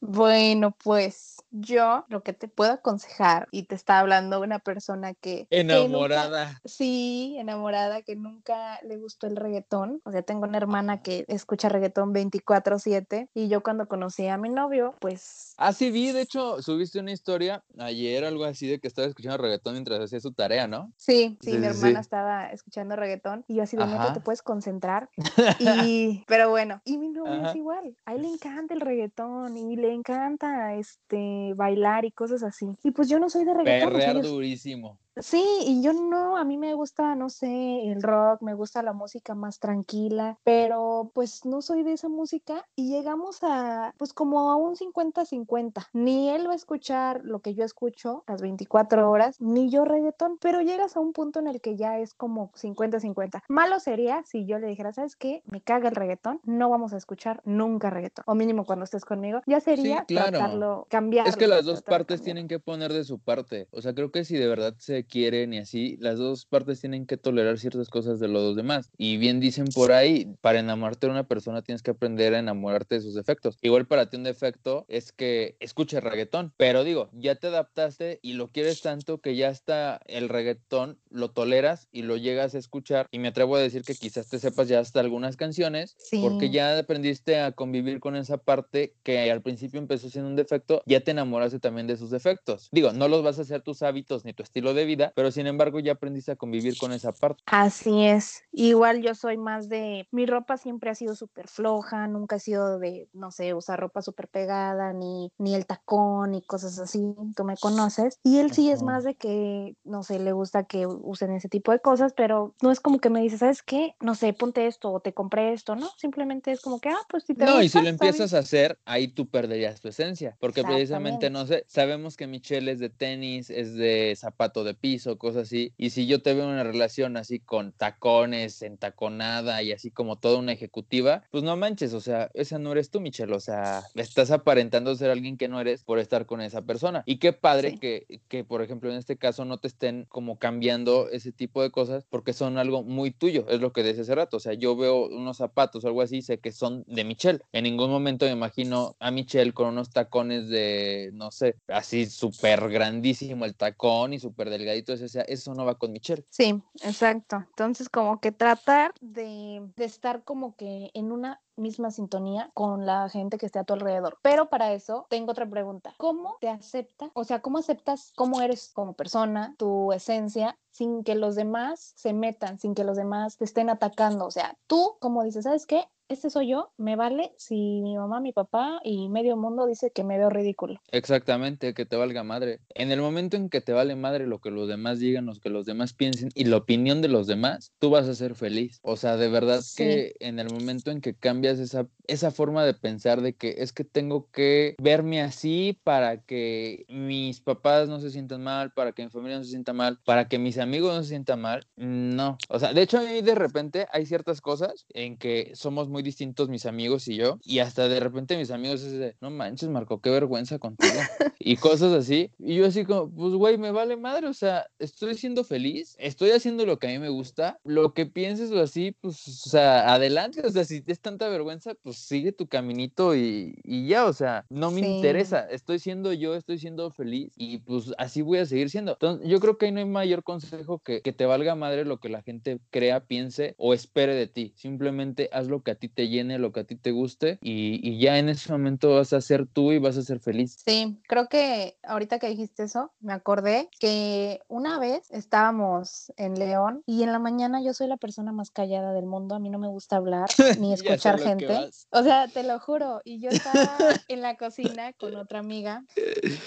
Bueno, 0.01 0.75
pues 0.81 1.38
yo 1.51 2.05
lo 2.09 2.23
que 2.23 2.33
te 2.33 2.47
puedo 2.47 2.71
aconsejar, 2.71 3.47
y 3.51 3.63
te 3.63 3.75
está 3.75 3.99
hablando 3.99 4.41
una 4.41 4.59
persona 4.59 5.13
que... 5.13 5.47
Enamorada. 5.49 6.59
sí, 6.65 7.35
enamorada, 7.37 8.01
que 8.01 8.15
nunca 8.15 8.79
le 8.83 8.97
gustó 8.97 9.27
el 9.27 9.35
reggaetón. 9.35 10.01
O 10.05 10.11
sea, 10.11 10.21
tengo 10.21 10.45
una 10.45 10.57
hermana 10.57 11.01
que 11.01 11.25
escucha 11.27 11.69
reggaetón 11.69 12.13
24/7 12.13 13.29
y 13.33 13.47
yo 13.47 13.61
cuando 13.61 13.87
conocí 13.87 14.27
a 14.27 14.37
mi 14.37 14.49
novio, 14.49 14.95
pues... 14.99 15.53
Así 15.57 15.87
ah, 15.87 15.91
vi, 15.91 16.11
de 16.11 16.21
hecho, 16.21 16.61
subiste 16.61 16.99
una 16.99 17.11
historia 17.11 17.63
ayer, 17.77 18.25
algo 18.25 18.45
así, 18.45 18.67
de 18.67 18.79
que 18.79 18.87
estaba 18.87 19.07
escuchando 19.07 19.37
reggaetón 19.37 19.73
mientras 19.73 19.99
hacía 19.99 20.19
su 20.19 20.31
tarea, 20.31 20.67
¿no? 20.67 20.91
Sí, 20.97 21.37
sí, 21.41 21.57
mi 21.57 21.67
hermana 21.67 21.99
estaba 21.99 22.51
escuchando 22.51 22.95
reggaetón 22.95 23.45
y 23.47 23.55
yo 23.55 23.63
así 23.63 23.77
de 23.77 23.85
neta 23.85 24.13
te 24.13 24.19
puedes 24.21 24.41
concentrar. 24.41 25.09
Y, 25.89 26.23
pero 26.27 26.49
bueno, 26.49 26.81
y 26.85 26.97
mi 26.97 27.09
novio 27.09 27.47
es 27.47 27.55
igual, 27.55 27.95
a 28.05 28.13
él 28.13 28.23
le 28.23 28.29
encanta 28.29 28.73
el 28.73 28.81
reggaetón 28.81 29.57
y 29.57 29.75
le 29.75 29.93
encanta 29.93 30.73
este 30.75 31.38
bailar 31.55 32.05
y 32.05 32.11
cosas 32.11 32.43
así. 32.43 32.67
Y 32.83 32.91
pues 32.91 33.09
yo 33.09 33.19
no 33.19 33.29
soy 33.29 33.45
de 33.45 33.53
reggaetón. 33.53 33.93
Perrear 33.93 34.21
durísimo. 34.21 34.99
Sí, 35.21 35.43
y 35.65 35.81
yo 35.81 35.93
no, 35.93 36.37
a 36.37 36.43
mí 36.43 36.57
me 36.57 36.73
gusta, 36.73 37.15
no 37.15 37.29
sé, 37.29 37.89
el 37.89 38.01
rock, 38.01 38.41
me 38.41 38.53
gusta 38.53 38.81
la 38.83 38.93
música 38.93 39.35
más 39.35 39.59
tranquila, 39.59 40.37
pero 40.43 41.11
pues 41.13 41.45
no 41.45 41.61
soy 41.61 41.83
de 41.83 41.93
esa 41.93 42.09
música 42.09 42.65
y 42.75 42.89
llegamos 42.89 43.39
a, 43.43 43.93
pues 43.97 44.13
como 44.13 44.51
a 44.51 44.55
un 44.55 44.75
50-50. 44.75 45.87
Ni 45.93 46.29
él 46.29 46.47
va 46.47 46.53
a 46.53 46.55
escuchar 46.55 47.21
lo 47.23 47.39
que 47.39 47.53
yo 47.53 47.63
escucho 47.63 48.23
las 48.27 48.41
24 48.41 49.09
horas, 49.09 49.39
ni 49.39 49.69
yo 49.69 49.85
reggaetón, 49.85 50.37
pero 50.39 50.61
llegas 50.61 50.95
a 50.95 50.99
un 50.99 51.13
punto 51.13 51.39
en 51.39 51.47
el 51.47 51.61
que 51.61 51.75
ya 51.75 51.99
es 51.99 52.13
como 52.13 52.51
50-50. 52.53 53.43
Malo 53.49 53.79
sería 53.79 54.23
si 54.25 54.45
yo 54.45 54.59
le 54.59 54.67
dijera, 54.67 54.93
¿sabes 54.93 55.15
qué? 55.15 55.41
Me 55.45 55.61
caga 55.61 55.89
el 55.89 55.95
reggaetón, 55.95 56.39
no 56.45 56.69
vamos 56.69 56.93
a 56.93 56.97
escuchar 56.97 57.41
nunca 57.45 57.89
reggaetón, 57.89 58.23
o 58.27 58.35
mínimo 58.35 58.65
cuando 58.65 58.85
estés 58.85 59.05
conmigo, 59.05 59.41
ya 59.45 59.59
sería 59.59 60.05
tratarlo, 60.07 60.87
cambiarlo. 60.89 61.29
Es 61.29 61.37
que 61.37 61.47
las 61.47 61.65
dos 61.65 61.81
partes 61.81 62.21
tienen 62.21 62.47
que 62.47 62.59
poner 62.59 62.93
de 62.93 63.03
su 63.03 63.19
parte, 63.19 63.67
o 63.71 63.81
sea, 63.81 63.93
creo 63.93 64.11
que 64.11 64.23
si 64.23 64.37
de 64.37 64.47
verdad 64.47 64.75
se 64.77 65.03
quieren 65.09 65.53
y 65.53 65.57
así, 65.57 65.97
las 65.99 66.17
dos 66.17 66.45
partes 66.45 66.79
tienen 66.79 67.05
que 67.05 67.17
tolerar 67.17 67.59
ciertas 67.59 67.89
cosas 67.89 68.19
de 68.19 68.27
los 68.27 68.55
demás. 68.55 68.89
Y 68.97 69.17
bien 69.17 69.39
dicen 69.39 69.65
por 69.73 69.91
ahí, 69.91 70.35
para 70.41 70.59
enamorarte 70.59 71.07
de 71.07 71.11
una 71.11 71.27
persona 71.27 71.61
tienes 71.61 71.83
que 71.83 71.91
aprender 71.91 72.33
a 72.33 72.39
enamorarte 72.39 72.95
de 72.95 73.01
sus 73.01 73.15
defectos. 73.15 73.57
Igual 73.61 73.87
para 73.87 74.09
ti 74.09 74.17
un 74.17 74.23
defecto 74.23 74.85
es 74.87 75.11
que 75.11 75.57
escuches 75.59 76.03
reggaetón, 76.03 76.53
pero 76.57 76.83
digo, 76.83 77.09
ya 77.13 77.35
te 77.35 77.47
adaptaste 77.47 78.19
y 78.21 78.33
lo 78.33 78.51
quieres 78.51 78.81
tanto 78.81 79.19
que 79.19 79.35
ya 79.35 79.49
está 79.49 79.99
el 80.05 80.29
reggaetón, 80.29 80.99
lo 81.09 81.31
toleras 81.31 81.87
y 81.91 82.03
lo 82.03 82.17
llegas 82.17 82.55
a 82.55 82.59
escuchar. 82.59 83.07
Y 83.11 83.19
me 83.19 83.29
atrevo 83.29 83.55
a 83.55 83.59
decir 83.59 83.83
que 83.83 83.95
quizás 83.95 84.29
te 84.29 84.39
sepas 84.39 84.67
ya 84.67 84.79
hasta 84.79 84.99
algunas 84.99 85.35
canciones, 85.35 85.97
porque 86.21 86.49
ya 86.49 86.77
aprendiste 86.77 87.39
a 87.39 87.51
convivir 87.51 87.99
con 87.99 88.15
esa 88.15 88.37
parte 88.37 88.93
que 89.03 89.31
al 89.31 89.41
principio 89.41 89.79
empezó 89.79 90.09
siendo 90.09 90.29
un 90.29 90.35
defecto, 90.35 90.81
ya 90.85 91.01
te 91.01 91.11
enamoraste 91.11 91.59
también 91.59 91.87
de 91.87 91.97
sus 91.97 92.11
defectos. 92.11 92.69
Digo, 92.71 92.93
no 92.93 93.07
los 93.07 93.23
vas 93.23 93.39
a 93.39 93.43
hacer 93.43 93.61
tus 93.61 93.81
hábitos 93.81 94.25
ni 94.25 94.33
tu 94.33 94.43
estilo 94.43 94.73
de 94.73 94.85
vida 94.85 94.88
pero 94.97 95.31
sin 95.31 95.47
embargo 95.47 95.79
ya 95.79 95.93
aprendiste 95.93 96.31
a 96.31 96.35
convivir 96.35 96.77
con 96.77 96.91
esa 96.91 97.11
parte. 97.11 97.43
Así 97.45 98.05
es. 98.05 98.43
Igual 98.51 99.01
yo 99.01 99.15
soy 99.15 99.37
más 99.37 99.69
de, 99.69 100.07
mi 100.11 100.25
ropa 100.25 100.57
siempre 100.57 100.89
ha 100.89 100.95
sido 100.95 101.15
súper 101.15 101.47
floja, 101.47 102.07
nunca 102.07 102.37
ha 102.37 102.39
sido 102.39 102.79
de, 102.79 103.07
no 103.13 103.31
sé, 103.31 103.53
usar 103.53 103.79
ropa 103.79 104.01
súper 104.01 104.27
pegada, 104.27 104.93
ni, 104.93 105.31
ni 105.37 105.55
el 105.55 105.65
tacón, 105.65 106.31
ni 106.31 106.41
cosas 106.41 106.79
así, 106.79 107.15
tú 107.35 107.43
me 107.43 107.55
conoces. 107.57 108.19
Y 108.23 108.39
él 108.39 108.51
sí 108.51 108.69
es 108.71 108.83
más 108.83 109.03
de 109.03 109.15
que, 109.15 109.75
no 109.83 110.03
sé, 110.03 110.19
le 110.19 110.31
gusta 110.31 110.63
que 110.63 110.87
usen 110.87 111.31
ese 111.31 111.49
tipo 111.49 111.71
de 111.71 111.79
cosas, 111.79 112.13
pero 112.15 112.55
no 112.61 112.71
es 112.71 112.79
como 112.79 112.99
que 112.99 113.09
me 113.09 113.21
dice, 113.21 113.37
¿sabes 113.37 113.61
qué? 113.63 113.95
No 113.99 114.15
sé, 114.15 114.33
ponte 114.33 114.67
esto 114.67 114.91
o 114.91 114.99
te 114.99 115.13
compré 115.13 115.53
esto, 115.53 115.75
¿no? 115.75 115.89
Simplemente 115.97 116.51
es 116.51 116.61
como 116.61 116.79
que, 116.79 116.89
ah, 116.89 117.01
pues 117.09 117.23
si 117.23 117.33
te 117.33 117.45
No, 117.45 117.61
y 117.61 117.69
si 117.69 117.81
lo 117.81 117.87
empiezas 117.87 118.33
a 118.33 118.39
hacer, 118.39 118.79
ahí 118.85 119.07
tú 119.07 119.27
perderías 119.27 119.81
tu 119.81 119.87
esencia, 119.87 120.35
porque 120.39 120.63
precisamente, 120.63 121.29
no 121.29 121.45
sé, 121.45 121.63
sabemos 121.67 122.17
que 122.17 122.27
Michelle 122.27 122.71
es 122.71 122.79
de 122.79 122.89
tenis, 122.89 123.49
es 123.49 123.75
de 123.75 124.15
zapato 124.15 124.63
de 124.63 124.73
piso, 124.79 125.17
cosas 125.17 125.43
así. 125.43 125.73
Y 125.77 125.91
si 125.91 126.07
yo 126.07 126.21
te 126.21 126.33
veo 126.33 126.47
una 126.47 126.63
relación 126.63 127.17
así 127.17 127.39
con 127.39 127.71
tacones, 127.71 128.61
entaconada 128.61 129.61
y 129.61 129.71
así 129.71 129.91
como 129.91 130.17
toda 130.17 130.39
una 130.39 130.53
ejecutiva, 130.53 131.23
pues 131.31 131.43
no 131.43 131.55
manches, 131.55 131.93
o 131.93 132.01
sea, 132.01 132.29
esa 132.33 132.59
no 132.59 132.71
eres 132.71 132.89
tú, 132.89 132.99
Michelle, 132.99 133.33
o 133.33 133.39
sea, 133.39 133.83
estás 133.95 134.31
aparentando 134.31 134.95
ser 134.95 135.09
alguien 135.11 135.37
que 135.37 135.47
no 135.47 135.59
eres 135.59 135.83
por 135.83 135.99
estar 135.99 136.25
con 136.25 136.41
esa 136.41 136.61
persona. 136.63 137.03
Y 137.05 137.17
qué 137.17 137.33
padre 137.33 137.77
que, 137.79 138.21
que, 138.27 138.43
por 138.43 138.61
ejemplo, 138.61 138.91
en 138.91 138.97
este 138.97 139.17
caso 139.17 139.45
no 139.45 139.57
te 139.57 139.67
estén 139.67 140.05
como 140.09 140.39
cambiando 140.39 141.09
ese 141.09 141.31
tipo 141.31 141.61
de 141.61 141.71
cosas 141.71 142.05
porque 142.09 142.33
son 142.33 142.57
algo 142.57 142.83
muy 142.83 143.11
tuyo, 143.11 143.45
es 143.49 143.61
lo 143.61 143.73
que 143.73 143.83
decía 143.83 144.03
hace 144.03 144.15
rato, 144.15 144.37
o 144.37 144.39
sea, 144.39 144.53
yo 144.53 144.75
veo 144.75 145.07
unos 145.07 145.37
zapatos 145.37 145.83
o 145.83 145.87
algo 145.87 146.01
así, 146.01 146.21
sé 146.21 146.39
que 146.39 146.51
son 146.51 146.83
de 146.87 147.03
Michelle. 147.03 147.39
En 147.51 147.63
ningún 147.63 147.89
momento 147.89 148.25
me 148.25 148.31
imagino 148.31 148.95
a 148.99 149.11
Michelle 149.11 149.53
con 149.53 149.67
unos 149.67 149.89
tacones 149.89 150.49
de, 150.49 151.11
no 151.13 151.31
sé, 151.31 151.55
así 151.67 152.05
súper 152.05 152.69
grandísimo 152.69 153.45
el 153.45 153.55
tacón 153.55 154.13
y 154.13 154.19
súper 154.19 154.49
entonces 154.77 155.15
eso 155.27 155.53
no 155.53 155.65
va 155.65 155.75
con 155.75 155.91
Michelle. 155.91 156.25
Sí, 156.29 156.61
exacto. 156.83 157.37
Entonces, 157.49 157.89
como 157.89 158.19
que 158.19 158.31
tratar 158.31 158.93
de, 159.01 159.69
estar 159.77 160.23
como 160.23 160.55
que 160.55 160.91
en 160.93 161.11
una 161.11 161.41
misma 161.55 161.91
sintonía 161.91 162.51
con 162.53 162.85
la 162.85 163.09
gente 163.09 163.37
que 163.37 163.45
esté 163.45 163.59
a 163.59 163.63
tu 163.63 163.73
alrededor. 163.73 164.17
Pero 164.21 164.49
para 164.49 164.73
eso 164.73 165.05
tengo 165.09 165.31
otra 165.31 165.49
pregunta. 165.49 165.93
¿Cómo 165.97 166.37
te 166.39 166.49
acepta? 166.49 167.11
O 167.13 167.23
sea, 167.23 167.41
¿cómo 167.41 167.57
aceptas 167.57 168.13
cómo 168.15 168.41
eres 168.41 168.71
como 168.73 168.93
persona, 168.93 169.55
tu 169.57 169.91
esencia, 169.91 170.57
sin 170.71 171.03
que 171.03 171.15
los 171.15 171.35
demás 171.35 171.93
se 171.95 172.13
metan, 172.13 172.59
sin 172.59 172.75
que 172.75 172.83
los 172.83 172.95
demás 172.95 173.37
te 173.37 173.43
estén 173.43 173.69
atacando? 173.69 174.25
O 174.25 174.31
sea, 174.31 174.57
tú, 174.67 174.95
como 174.99 175.23
dices, 175.23 175.43
¿sabes 175.43 175.65
qué? 175.65 175.85
Este 176.09 176.31
soy 176.31 176.49
yo, 176.49 176.71
me 176.77 176.95
vale 176.95 177.31
si 177.37 177.81
mi 177.81 177.95
mamá, 177.95 178.19
mi 178.19 178.33
papá 178.33 178.79
y 178.83 179.09
medio 179.09 179.37
mundo 179.37 179.67
dice 179.67 179.91
que 179.91 180.03
me 180.03 180.17
veo 180.17 180.29
ridículo. 180.29 180.81
Exactamente, 180.91 181.75
que 181.75 181.85
te 181.85 181.95
valga 181.95 182.23
madre. 182.23 182.59
En 182.73 182.91
el 182.91 182.99
momento 182.99 183.37
en 183.37 183.49
que 183.49 183.61
te 183.61 183.73
vale 183.73 183.95
madre 183.95 184.25
lo 184.25 184.39
que 184.39 184.49
los 184.49 184.67
demás 184.67 184.99
digan, 184.99 185.27
lo 185.27 185.35
que 185.35 185.49
los 185.49 185.67
demás 185.67 185.93
piensen 185.93 186.29
y 186.33 186.45
la 186.45 186.57
opinión 186.57 187.01
de 187.01 187.09
los 187.09 187.27
demás, 187.27 187.71
tú 187.77 187.91
vas 187.91 188.07
a 188.07 188.15
ser 188.15 188.33
feliz. 188.33 188.79
O 188.81 188.97
sea, 188.97 189.17
de 189.17 189.29
verdad 189.29 189.61
que 189.77 190.15
en 190.19 190.39
el 190.39 190.51
momento 190.51 190.89
en 190.89 190.99
que 190.99 191.13
cambias 191.13 191.59
esa, 191.59 191.87
esa 192.07 192.31
forma 192.31 192.65
de 192.65 192.73
pensar 192.73 193.21
de 193.21 193.33
que 193.33 193.55
es 193.59 193.71
que 193.71 193.83
tengo 193.83 194.29
que 194.31 194.75
verme 194.81 195.21
así 195.21 195.79
para 195.83 196.21
que 196.23 196.85
mis 196.89 197.39
papás 197.39 197.87
no 197.87 197.99
se 197.99 198.09
sientan 198.09 198.43
mal, 198.43 198.71
para 198.71 198.93
que 198.93 199.03
mi 199.03 199.11
familia 199.11 199.37
no 199.37 199.43
se 199.43 199.51
sienta 199.51 199.73
mal, 199.73 199.99
para 200.05 200.27
que 200.27 200.39
mis 200.39 200.57
amigos 200.57 200.95
no 200.95 201.03
se 201.03 201.09
sientan 201.09 201.41
mal, 201.41 201.67
no. 201.75 202.37
O 202.49 202.57
sea, 202.57 202.73
de 202.73 202.81
hecho 202.81 202.97
a 202.97 203.03
mí 203.03 203.21
de 203.21 203.35
repente 203.35 203.85
hay 203.91 204.07
ciertas 204.07 204.41
cosas 204.41 204.87
en 204.93 205.15
que 205.17 205.51
somos 205.53 205.87
muy 205.87 205.98
distintos 206.03 206.49
mis 206.49 206.65
amigos 206.65 207.07
y 207.07 207.15
yo. 207.15 207.39
Y 207.43 207.59
hasta 207.59 207.87
de 207.87 207.99
repente 207.99 208.37
mis 208.37 208.51
amigos 208.51 208.81
es 208.81 208.93
de, 208.93 209.15
no 209.21 209.29
manches, 209.29 209.69
Marco, 209.69 210.01
qué 210.01 210.09
vergüenza 210.09 210.59
contigo. 210.59 210.93
y 211.39 211.57
cosas 211.57 211.93
así. 211.93 212.31
Y 212.39 212.55
yo 212.55 212.65
así 212.65 212.85
como, 212.85 213.09
pues 213.09 213.33
güey, 213.33 213.57
me 213.57 213.71
vale 213.71 213.97
madre. 213.97 214.27
O 214.27 214.33
sea, 214.33 214.67
estoy 214.79 215.15
siendo 215.15 215.43
feliz, 215.43 215.95
estoy 215.99 216.31
haciendo 216.31 216.65
lo 216.65 216.79
que 216.79 216.87
a 216.87 216.91
mí 216.91 216.99
me 216.99 217.09
gusta. 217.09 217.59
Lo 217.63 217.93
que 217.93 218.05
pienses 218.05 218.51
o 218.51 218.59
así, 218.61 218.95
pues, 219.01 219.27
o 219.27 219.49
sea, 219.49 219.93
adelante. 219.93 220.41
O 220.45 220.49
sea, 220.49 220.63
si 220.63 220.83
es 220.85 220.99
tanta 220.99 221.27
vergüenza, 221.29 221.75
pues 221.81 221.97
sigue 221.97 222.31
tu 222.31 222.47
caminito 222.47 223.15
y, 223.15 223.55
ya, 223.87 224.05
o 224.05 224.13
sea, 224.13 224.45
no 224.49 224.71
me 224.71 224.81
interesa, 224.81 225.47
estoy 225.49 225.79
siendo 225.79 226.13
yo, 226.13 226.35
estoy 226.35 226.57
siendo 226.59 226.91
feliz 226.91 227.33
y 227.35 227.59
pues 227.59 227.93
así 227.97 228.21
voy 228.21 228.39
a 228.39 228.45
seguir 228.45 228.69
siendo. 228.69 228.93
Entonces, 228.93 229.27
yo 229.27 229.39
creo 229.39 229.57
que 229.57 229.67
ahí 229.67 229.71
no 229.71 229.79
hay 229.79 229.85
mayor 229.85 230.23
consejo 230.23 230.79
que, 230.79 231.01
que 231.01 231.13
te 231.13 231.25
valga 231.25 231.55
madre 231.55 231.85
lo 231.85 231.99
que 231.99 232.09
la 232.09 232.21
gente 232.21 232.59
crea, 232.69 233.05
piense 233.05 233.55
o 233.57 233.73
espere 233.73 234.15
de 234.15 234.27
ti. 234.27 234.53
Simplemente 234.55 235.29
haz 235.31 235.47
lo 235.47 235.61
que 235.61 235.71
a 235.71 235.75
ti 235.75 235.88
te 235.89 236.07
llene, 236.07 236.39
lo 236.39 236.51
que 236.51 236.61
a 236.61 236.63
ti 236.63 236.75
te 236.75 236.91
guste 236.91 237.37
y, 237.41 237.79
y 237.87 237.99
ya 237.99 238.17
en 238.17 238.29
ese 238.29 238.51
momento 238.51 238.95
vas 238.95 239.13
a 239.13 239.21
ser 239.21 239.47
tú 239.47 239.71
y 239.71 239.79
vas 239.79 239.97
a 239.97 240.01
ser 240.01 240.19
feliz. 240.19 240.57
Sí, 240.65 240.99
creo 241.07 241.27
que 241.27 241.77
ahorita 241.83 242.19
que 242.19 242.29
dijiste 242.29 242.63
eso, 242.63 242.91
me 242.99 243.13
acordé 243.13 243.69
que 243.79 244.41
una 244.47 244.79
vez 244.79 245.09
estábamos 245.11 246.11
en 246.17 246.37
León 246.37 246.83
y 246.85 247.03
en 247.03 247.11
la 247.11 247.19
mañana 247.19 247.61
yo 247.61 247.73
soy 247.73 247.87
la 247.87 247.97
persona 247.97 248.31
más 248.31 248.51
callada 248.51 248.93
del 248.93 249.05
mundo, 249.05 249.35
a 249.35 249.39
mí 249.39 249.49
no 249.49 249.59
me 249.59 249.67
gusta 249.67 249.97
hablar 249.97 250.29
ni 250.59 250.73
escuchar 250.73 251.19
gente. 251.19 251.69
O 251.91 252.03
sea, 252.03 252.27
te 252.27 252.43
lo 252.43 252.59
juro, 252.59 253.01
y 253.03 253.19
yo 253.19 253.29
estaba 253.29 253.77
en 254.07 254.21
la 254.21 254.37
cocina 254.37 254.93
con 254.93 255.15
otra 255.15 255.39
amiga 255.39 255.83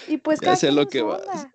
y 0.09 0.19
pues 0.19 0.41
casi 0.41 0.71
lo 0.71 0.89
que 0.89 1.03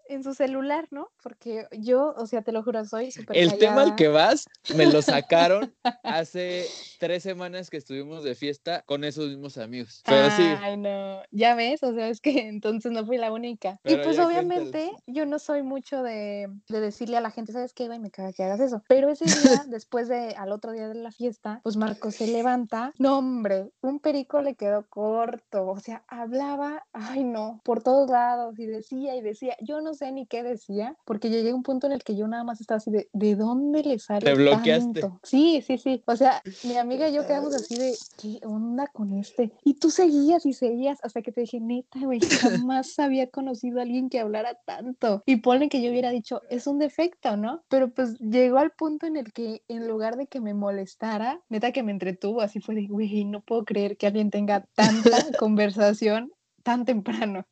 en 0.10 0.24
su 0.24 0.34
celular, 0.34 0.88
¿no? 0.92 1.10
Porque 1.22 1.68
yo, 1.72 2.14
o 2.18 2.26
sea, 2.28 2.42
te 2.42 2.52
lo 2.52 2.64
juro, 2.64 2.86
soy 2.86 3.12
súper 3.12 3.38
El 3.38 3.58
tema 3.58 3.84
al 3.84 3.96
que 3.96 4.08
vas 4.08 4.46
me 4.76 4.86
lo 4.86 5.02
sacaron 5.02 5.74
hace 6.04 6.66
tres 7.00 7.24
semanas 7.24 7.70
que 7.70 7.77
estuvimos 7.78 8.24
de 8.24 8.36
fiesta 8.36 8.84
con 8.86 9.04
esos 9.04 9.28
mismos 9.30 9.58
amigos. 9.58 10.02
Pero 10.06 10.30
sí. 10.32 10.44
Ay, 10.62 10.78
no, 10.78 11.22
ya 11.32 11.56
ves, 11.56 11.84
o 11.84 11.94
sea, 11.94 12.10
es 12.10 12.22
que 12.22 12.32
entonces 12.48 12.92
no 12.92 13.06
fui 13.06 13.18
la 13.18 13.32
única. 13.32 13.80
y 13.84 13.96
pues 13.98 14.20
obviamente 14.20 14.92
yo 15.06 15.26
no 15.26 15.40
soy 15.40 15.64
mucho 15.64 16.04
de, 16.04 16.50
de, 16.70 16.80
decirle 16.80 17.18
a 17.18 17.22
la 17.22 17.32
gente, 17.32 17.54
¿sabes 17.54 17.74
qué, 17.74 17.88
güey? 17.88 18.00
Me 18.00 18.12
caga 18.12 18.34
que 18.34 18.44
hagas 18.44 18.60
eso. 18.60 18.84
Pero 18.88 19.10
ese 19.10 19.26
día, 19.26 19.64
después 19.68 20.08
de, 20.08 20.36
al 20.38 20.52
otro 20.52 20.72
día 20.72 20.88
de 20.88 20.96
la 20.96 21.12
fiesta, 21.12 21.62
pues 21.64 21.78
Marco 21.78 22.12
se 22.12 22.28
levanta. 22.28 22.94
No, 22.98 23.20
hombre, 23.20 23.70
un 23.82 24.00
perico 24.00 24.42
le 24.42 24.56
quedó 24.56 24.88
corto. 24.88 25.68
O 25.68 25.80
sea, 25.80 26.04
hablaba, 26.08 26.86
ay 26.94 27.24
no, 27.24 27.62
por 27.64 27.84
todos 27.84 28.10
lados 28.10 28.58
y 28.60 28.66
decía 28.66 29.16
y 29.16 29.22
decía. 29.22 29.56
Yo 29.62 29.82
no 29.82 29.94
sé 29.94 30.12
ni 30.12 30.26
qué 30.26 30.44
decía, 30.44 30.96
porque 31.06 31.30
llegué 31.30 31.52
a 31.52 31.56
un 31.56 31.64
punto 31.64 31.88
en 31.88 31.94
el 31.94 32.04
que 32.04 32.16
yo 32.16 32.28
nada 32.28 32.44
más 32.44 32.62
estaba 32.62 32.78
así 32.78 32.92
de, 32.92 33.10
¿de 33.14 33.36
dónde 33.36 33.84
le 33.84 34.00
sale 34.00 34.26
Te 34.26 34.34
bloqueaste. 34.34 35.02
Tanto? 35.02 35.20
Sí, 35.24 35.64
sí, 35.66 35.78
sí. 35.78 36.04
O 36.06 36.16
sea, 36.16 36.42
mi 36.64 36.78
amiga 36.78 37.10
y 37.10 37.14
yo 37.14 37.26
quedamos 37.26 37.56
así 37.58 37.76
de, 37.76 37.94
¿qué 38.22 38.40
onda 38.46 38.88
con 38.88 39.14
este? 39.14 39.52
Y 39.64 39.76
tú 39.76 39.90
seguías 39.90 40.46
y 40.46 40.54
seguías 40.54 41.00
hasta 41.04 41.22
que 41.22 41.32
te 41.32 41.42
dije, 41.42 41.60
neta, 41.60 42.00
güey, 42.00 42.20
jamás 42.20 42.98
había 43.00 43.28
conocido 43.28 43.80
a 43.80 43.84
alguien 43.84 44.10
que 44.10 44.20
hablara 44.20 44.56
tanto. 44.66 45.24
Y 45.26 45.38
pone 45.38 45.70
que 45.70 45.82
yo 45.82 45.90
hubiera 45.90 46.12
dicho, 46.12 46.42
es 46.50 46.68
un 46.68 46.80
defecto, 46.80 47.38
¿no? 47.38 47.64
Pero 47.70 47.90
pues 47.90 48.18
llegó 48.20 48.58
al 48.60 48.72
punto 48.72 49.06
en 49.06 49.18
el 49.18 49.34
que 49.34 49.64
en 49.68 49.88
lugar 49.88 50.18
de 50.18 50.28
que 50.28 50.42
me 50.42 50.54
molestara, 50.54 51.42
neta 51.50 51.72
que 51.72 51.84
me 51.84 51.92
entretuvo, 51.92 52.42
así 52.42 52.60
fue 52.60 52.76
de, 52.76 52.88
güey, 52.88 53.26
no 53.26 53.42
puedo 53.42 53.66
creer 53.66 53.98
que 53.98 54.08
alguien 54.08 54.30
tenga 54.30 54.66
tanta 54.76 55.18
conversación 55.40 56.32
tan 56.68 56.84
temprano. 56.84 57.46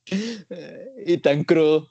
Y 1.05 1.17
tan 1.19 1.45
crudo. 1.45 1.87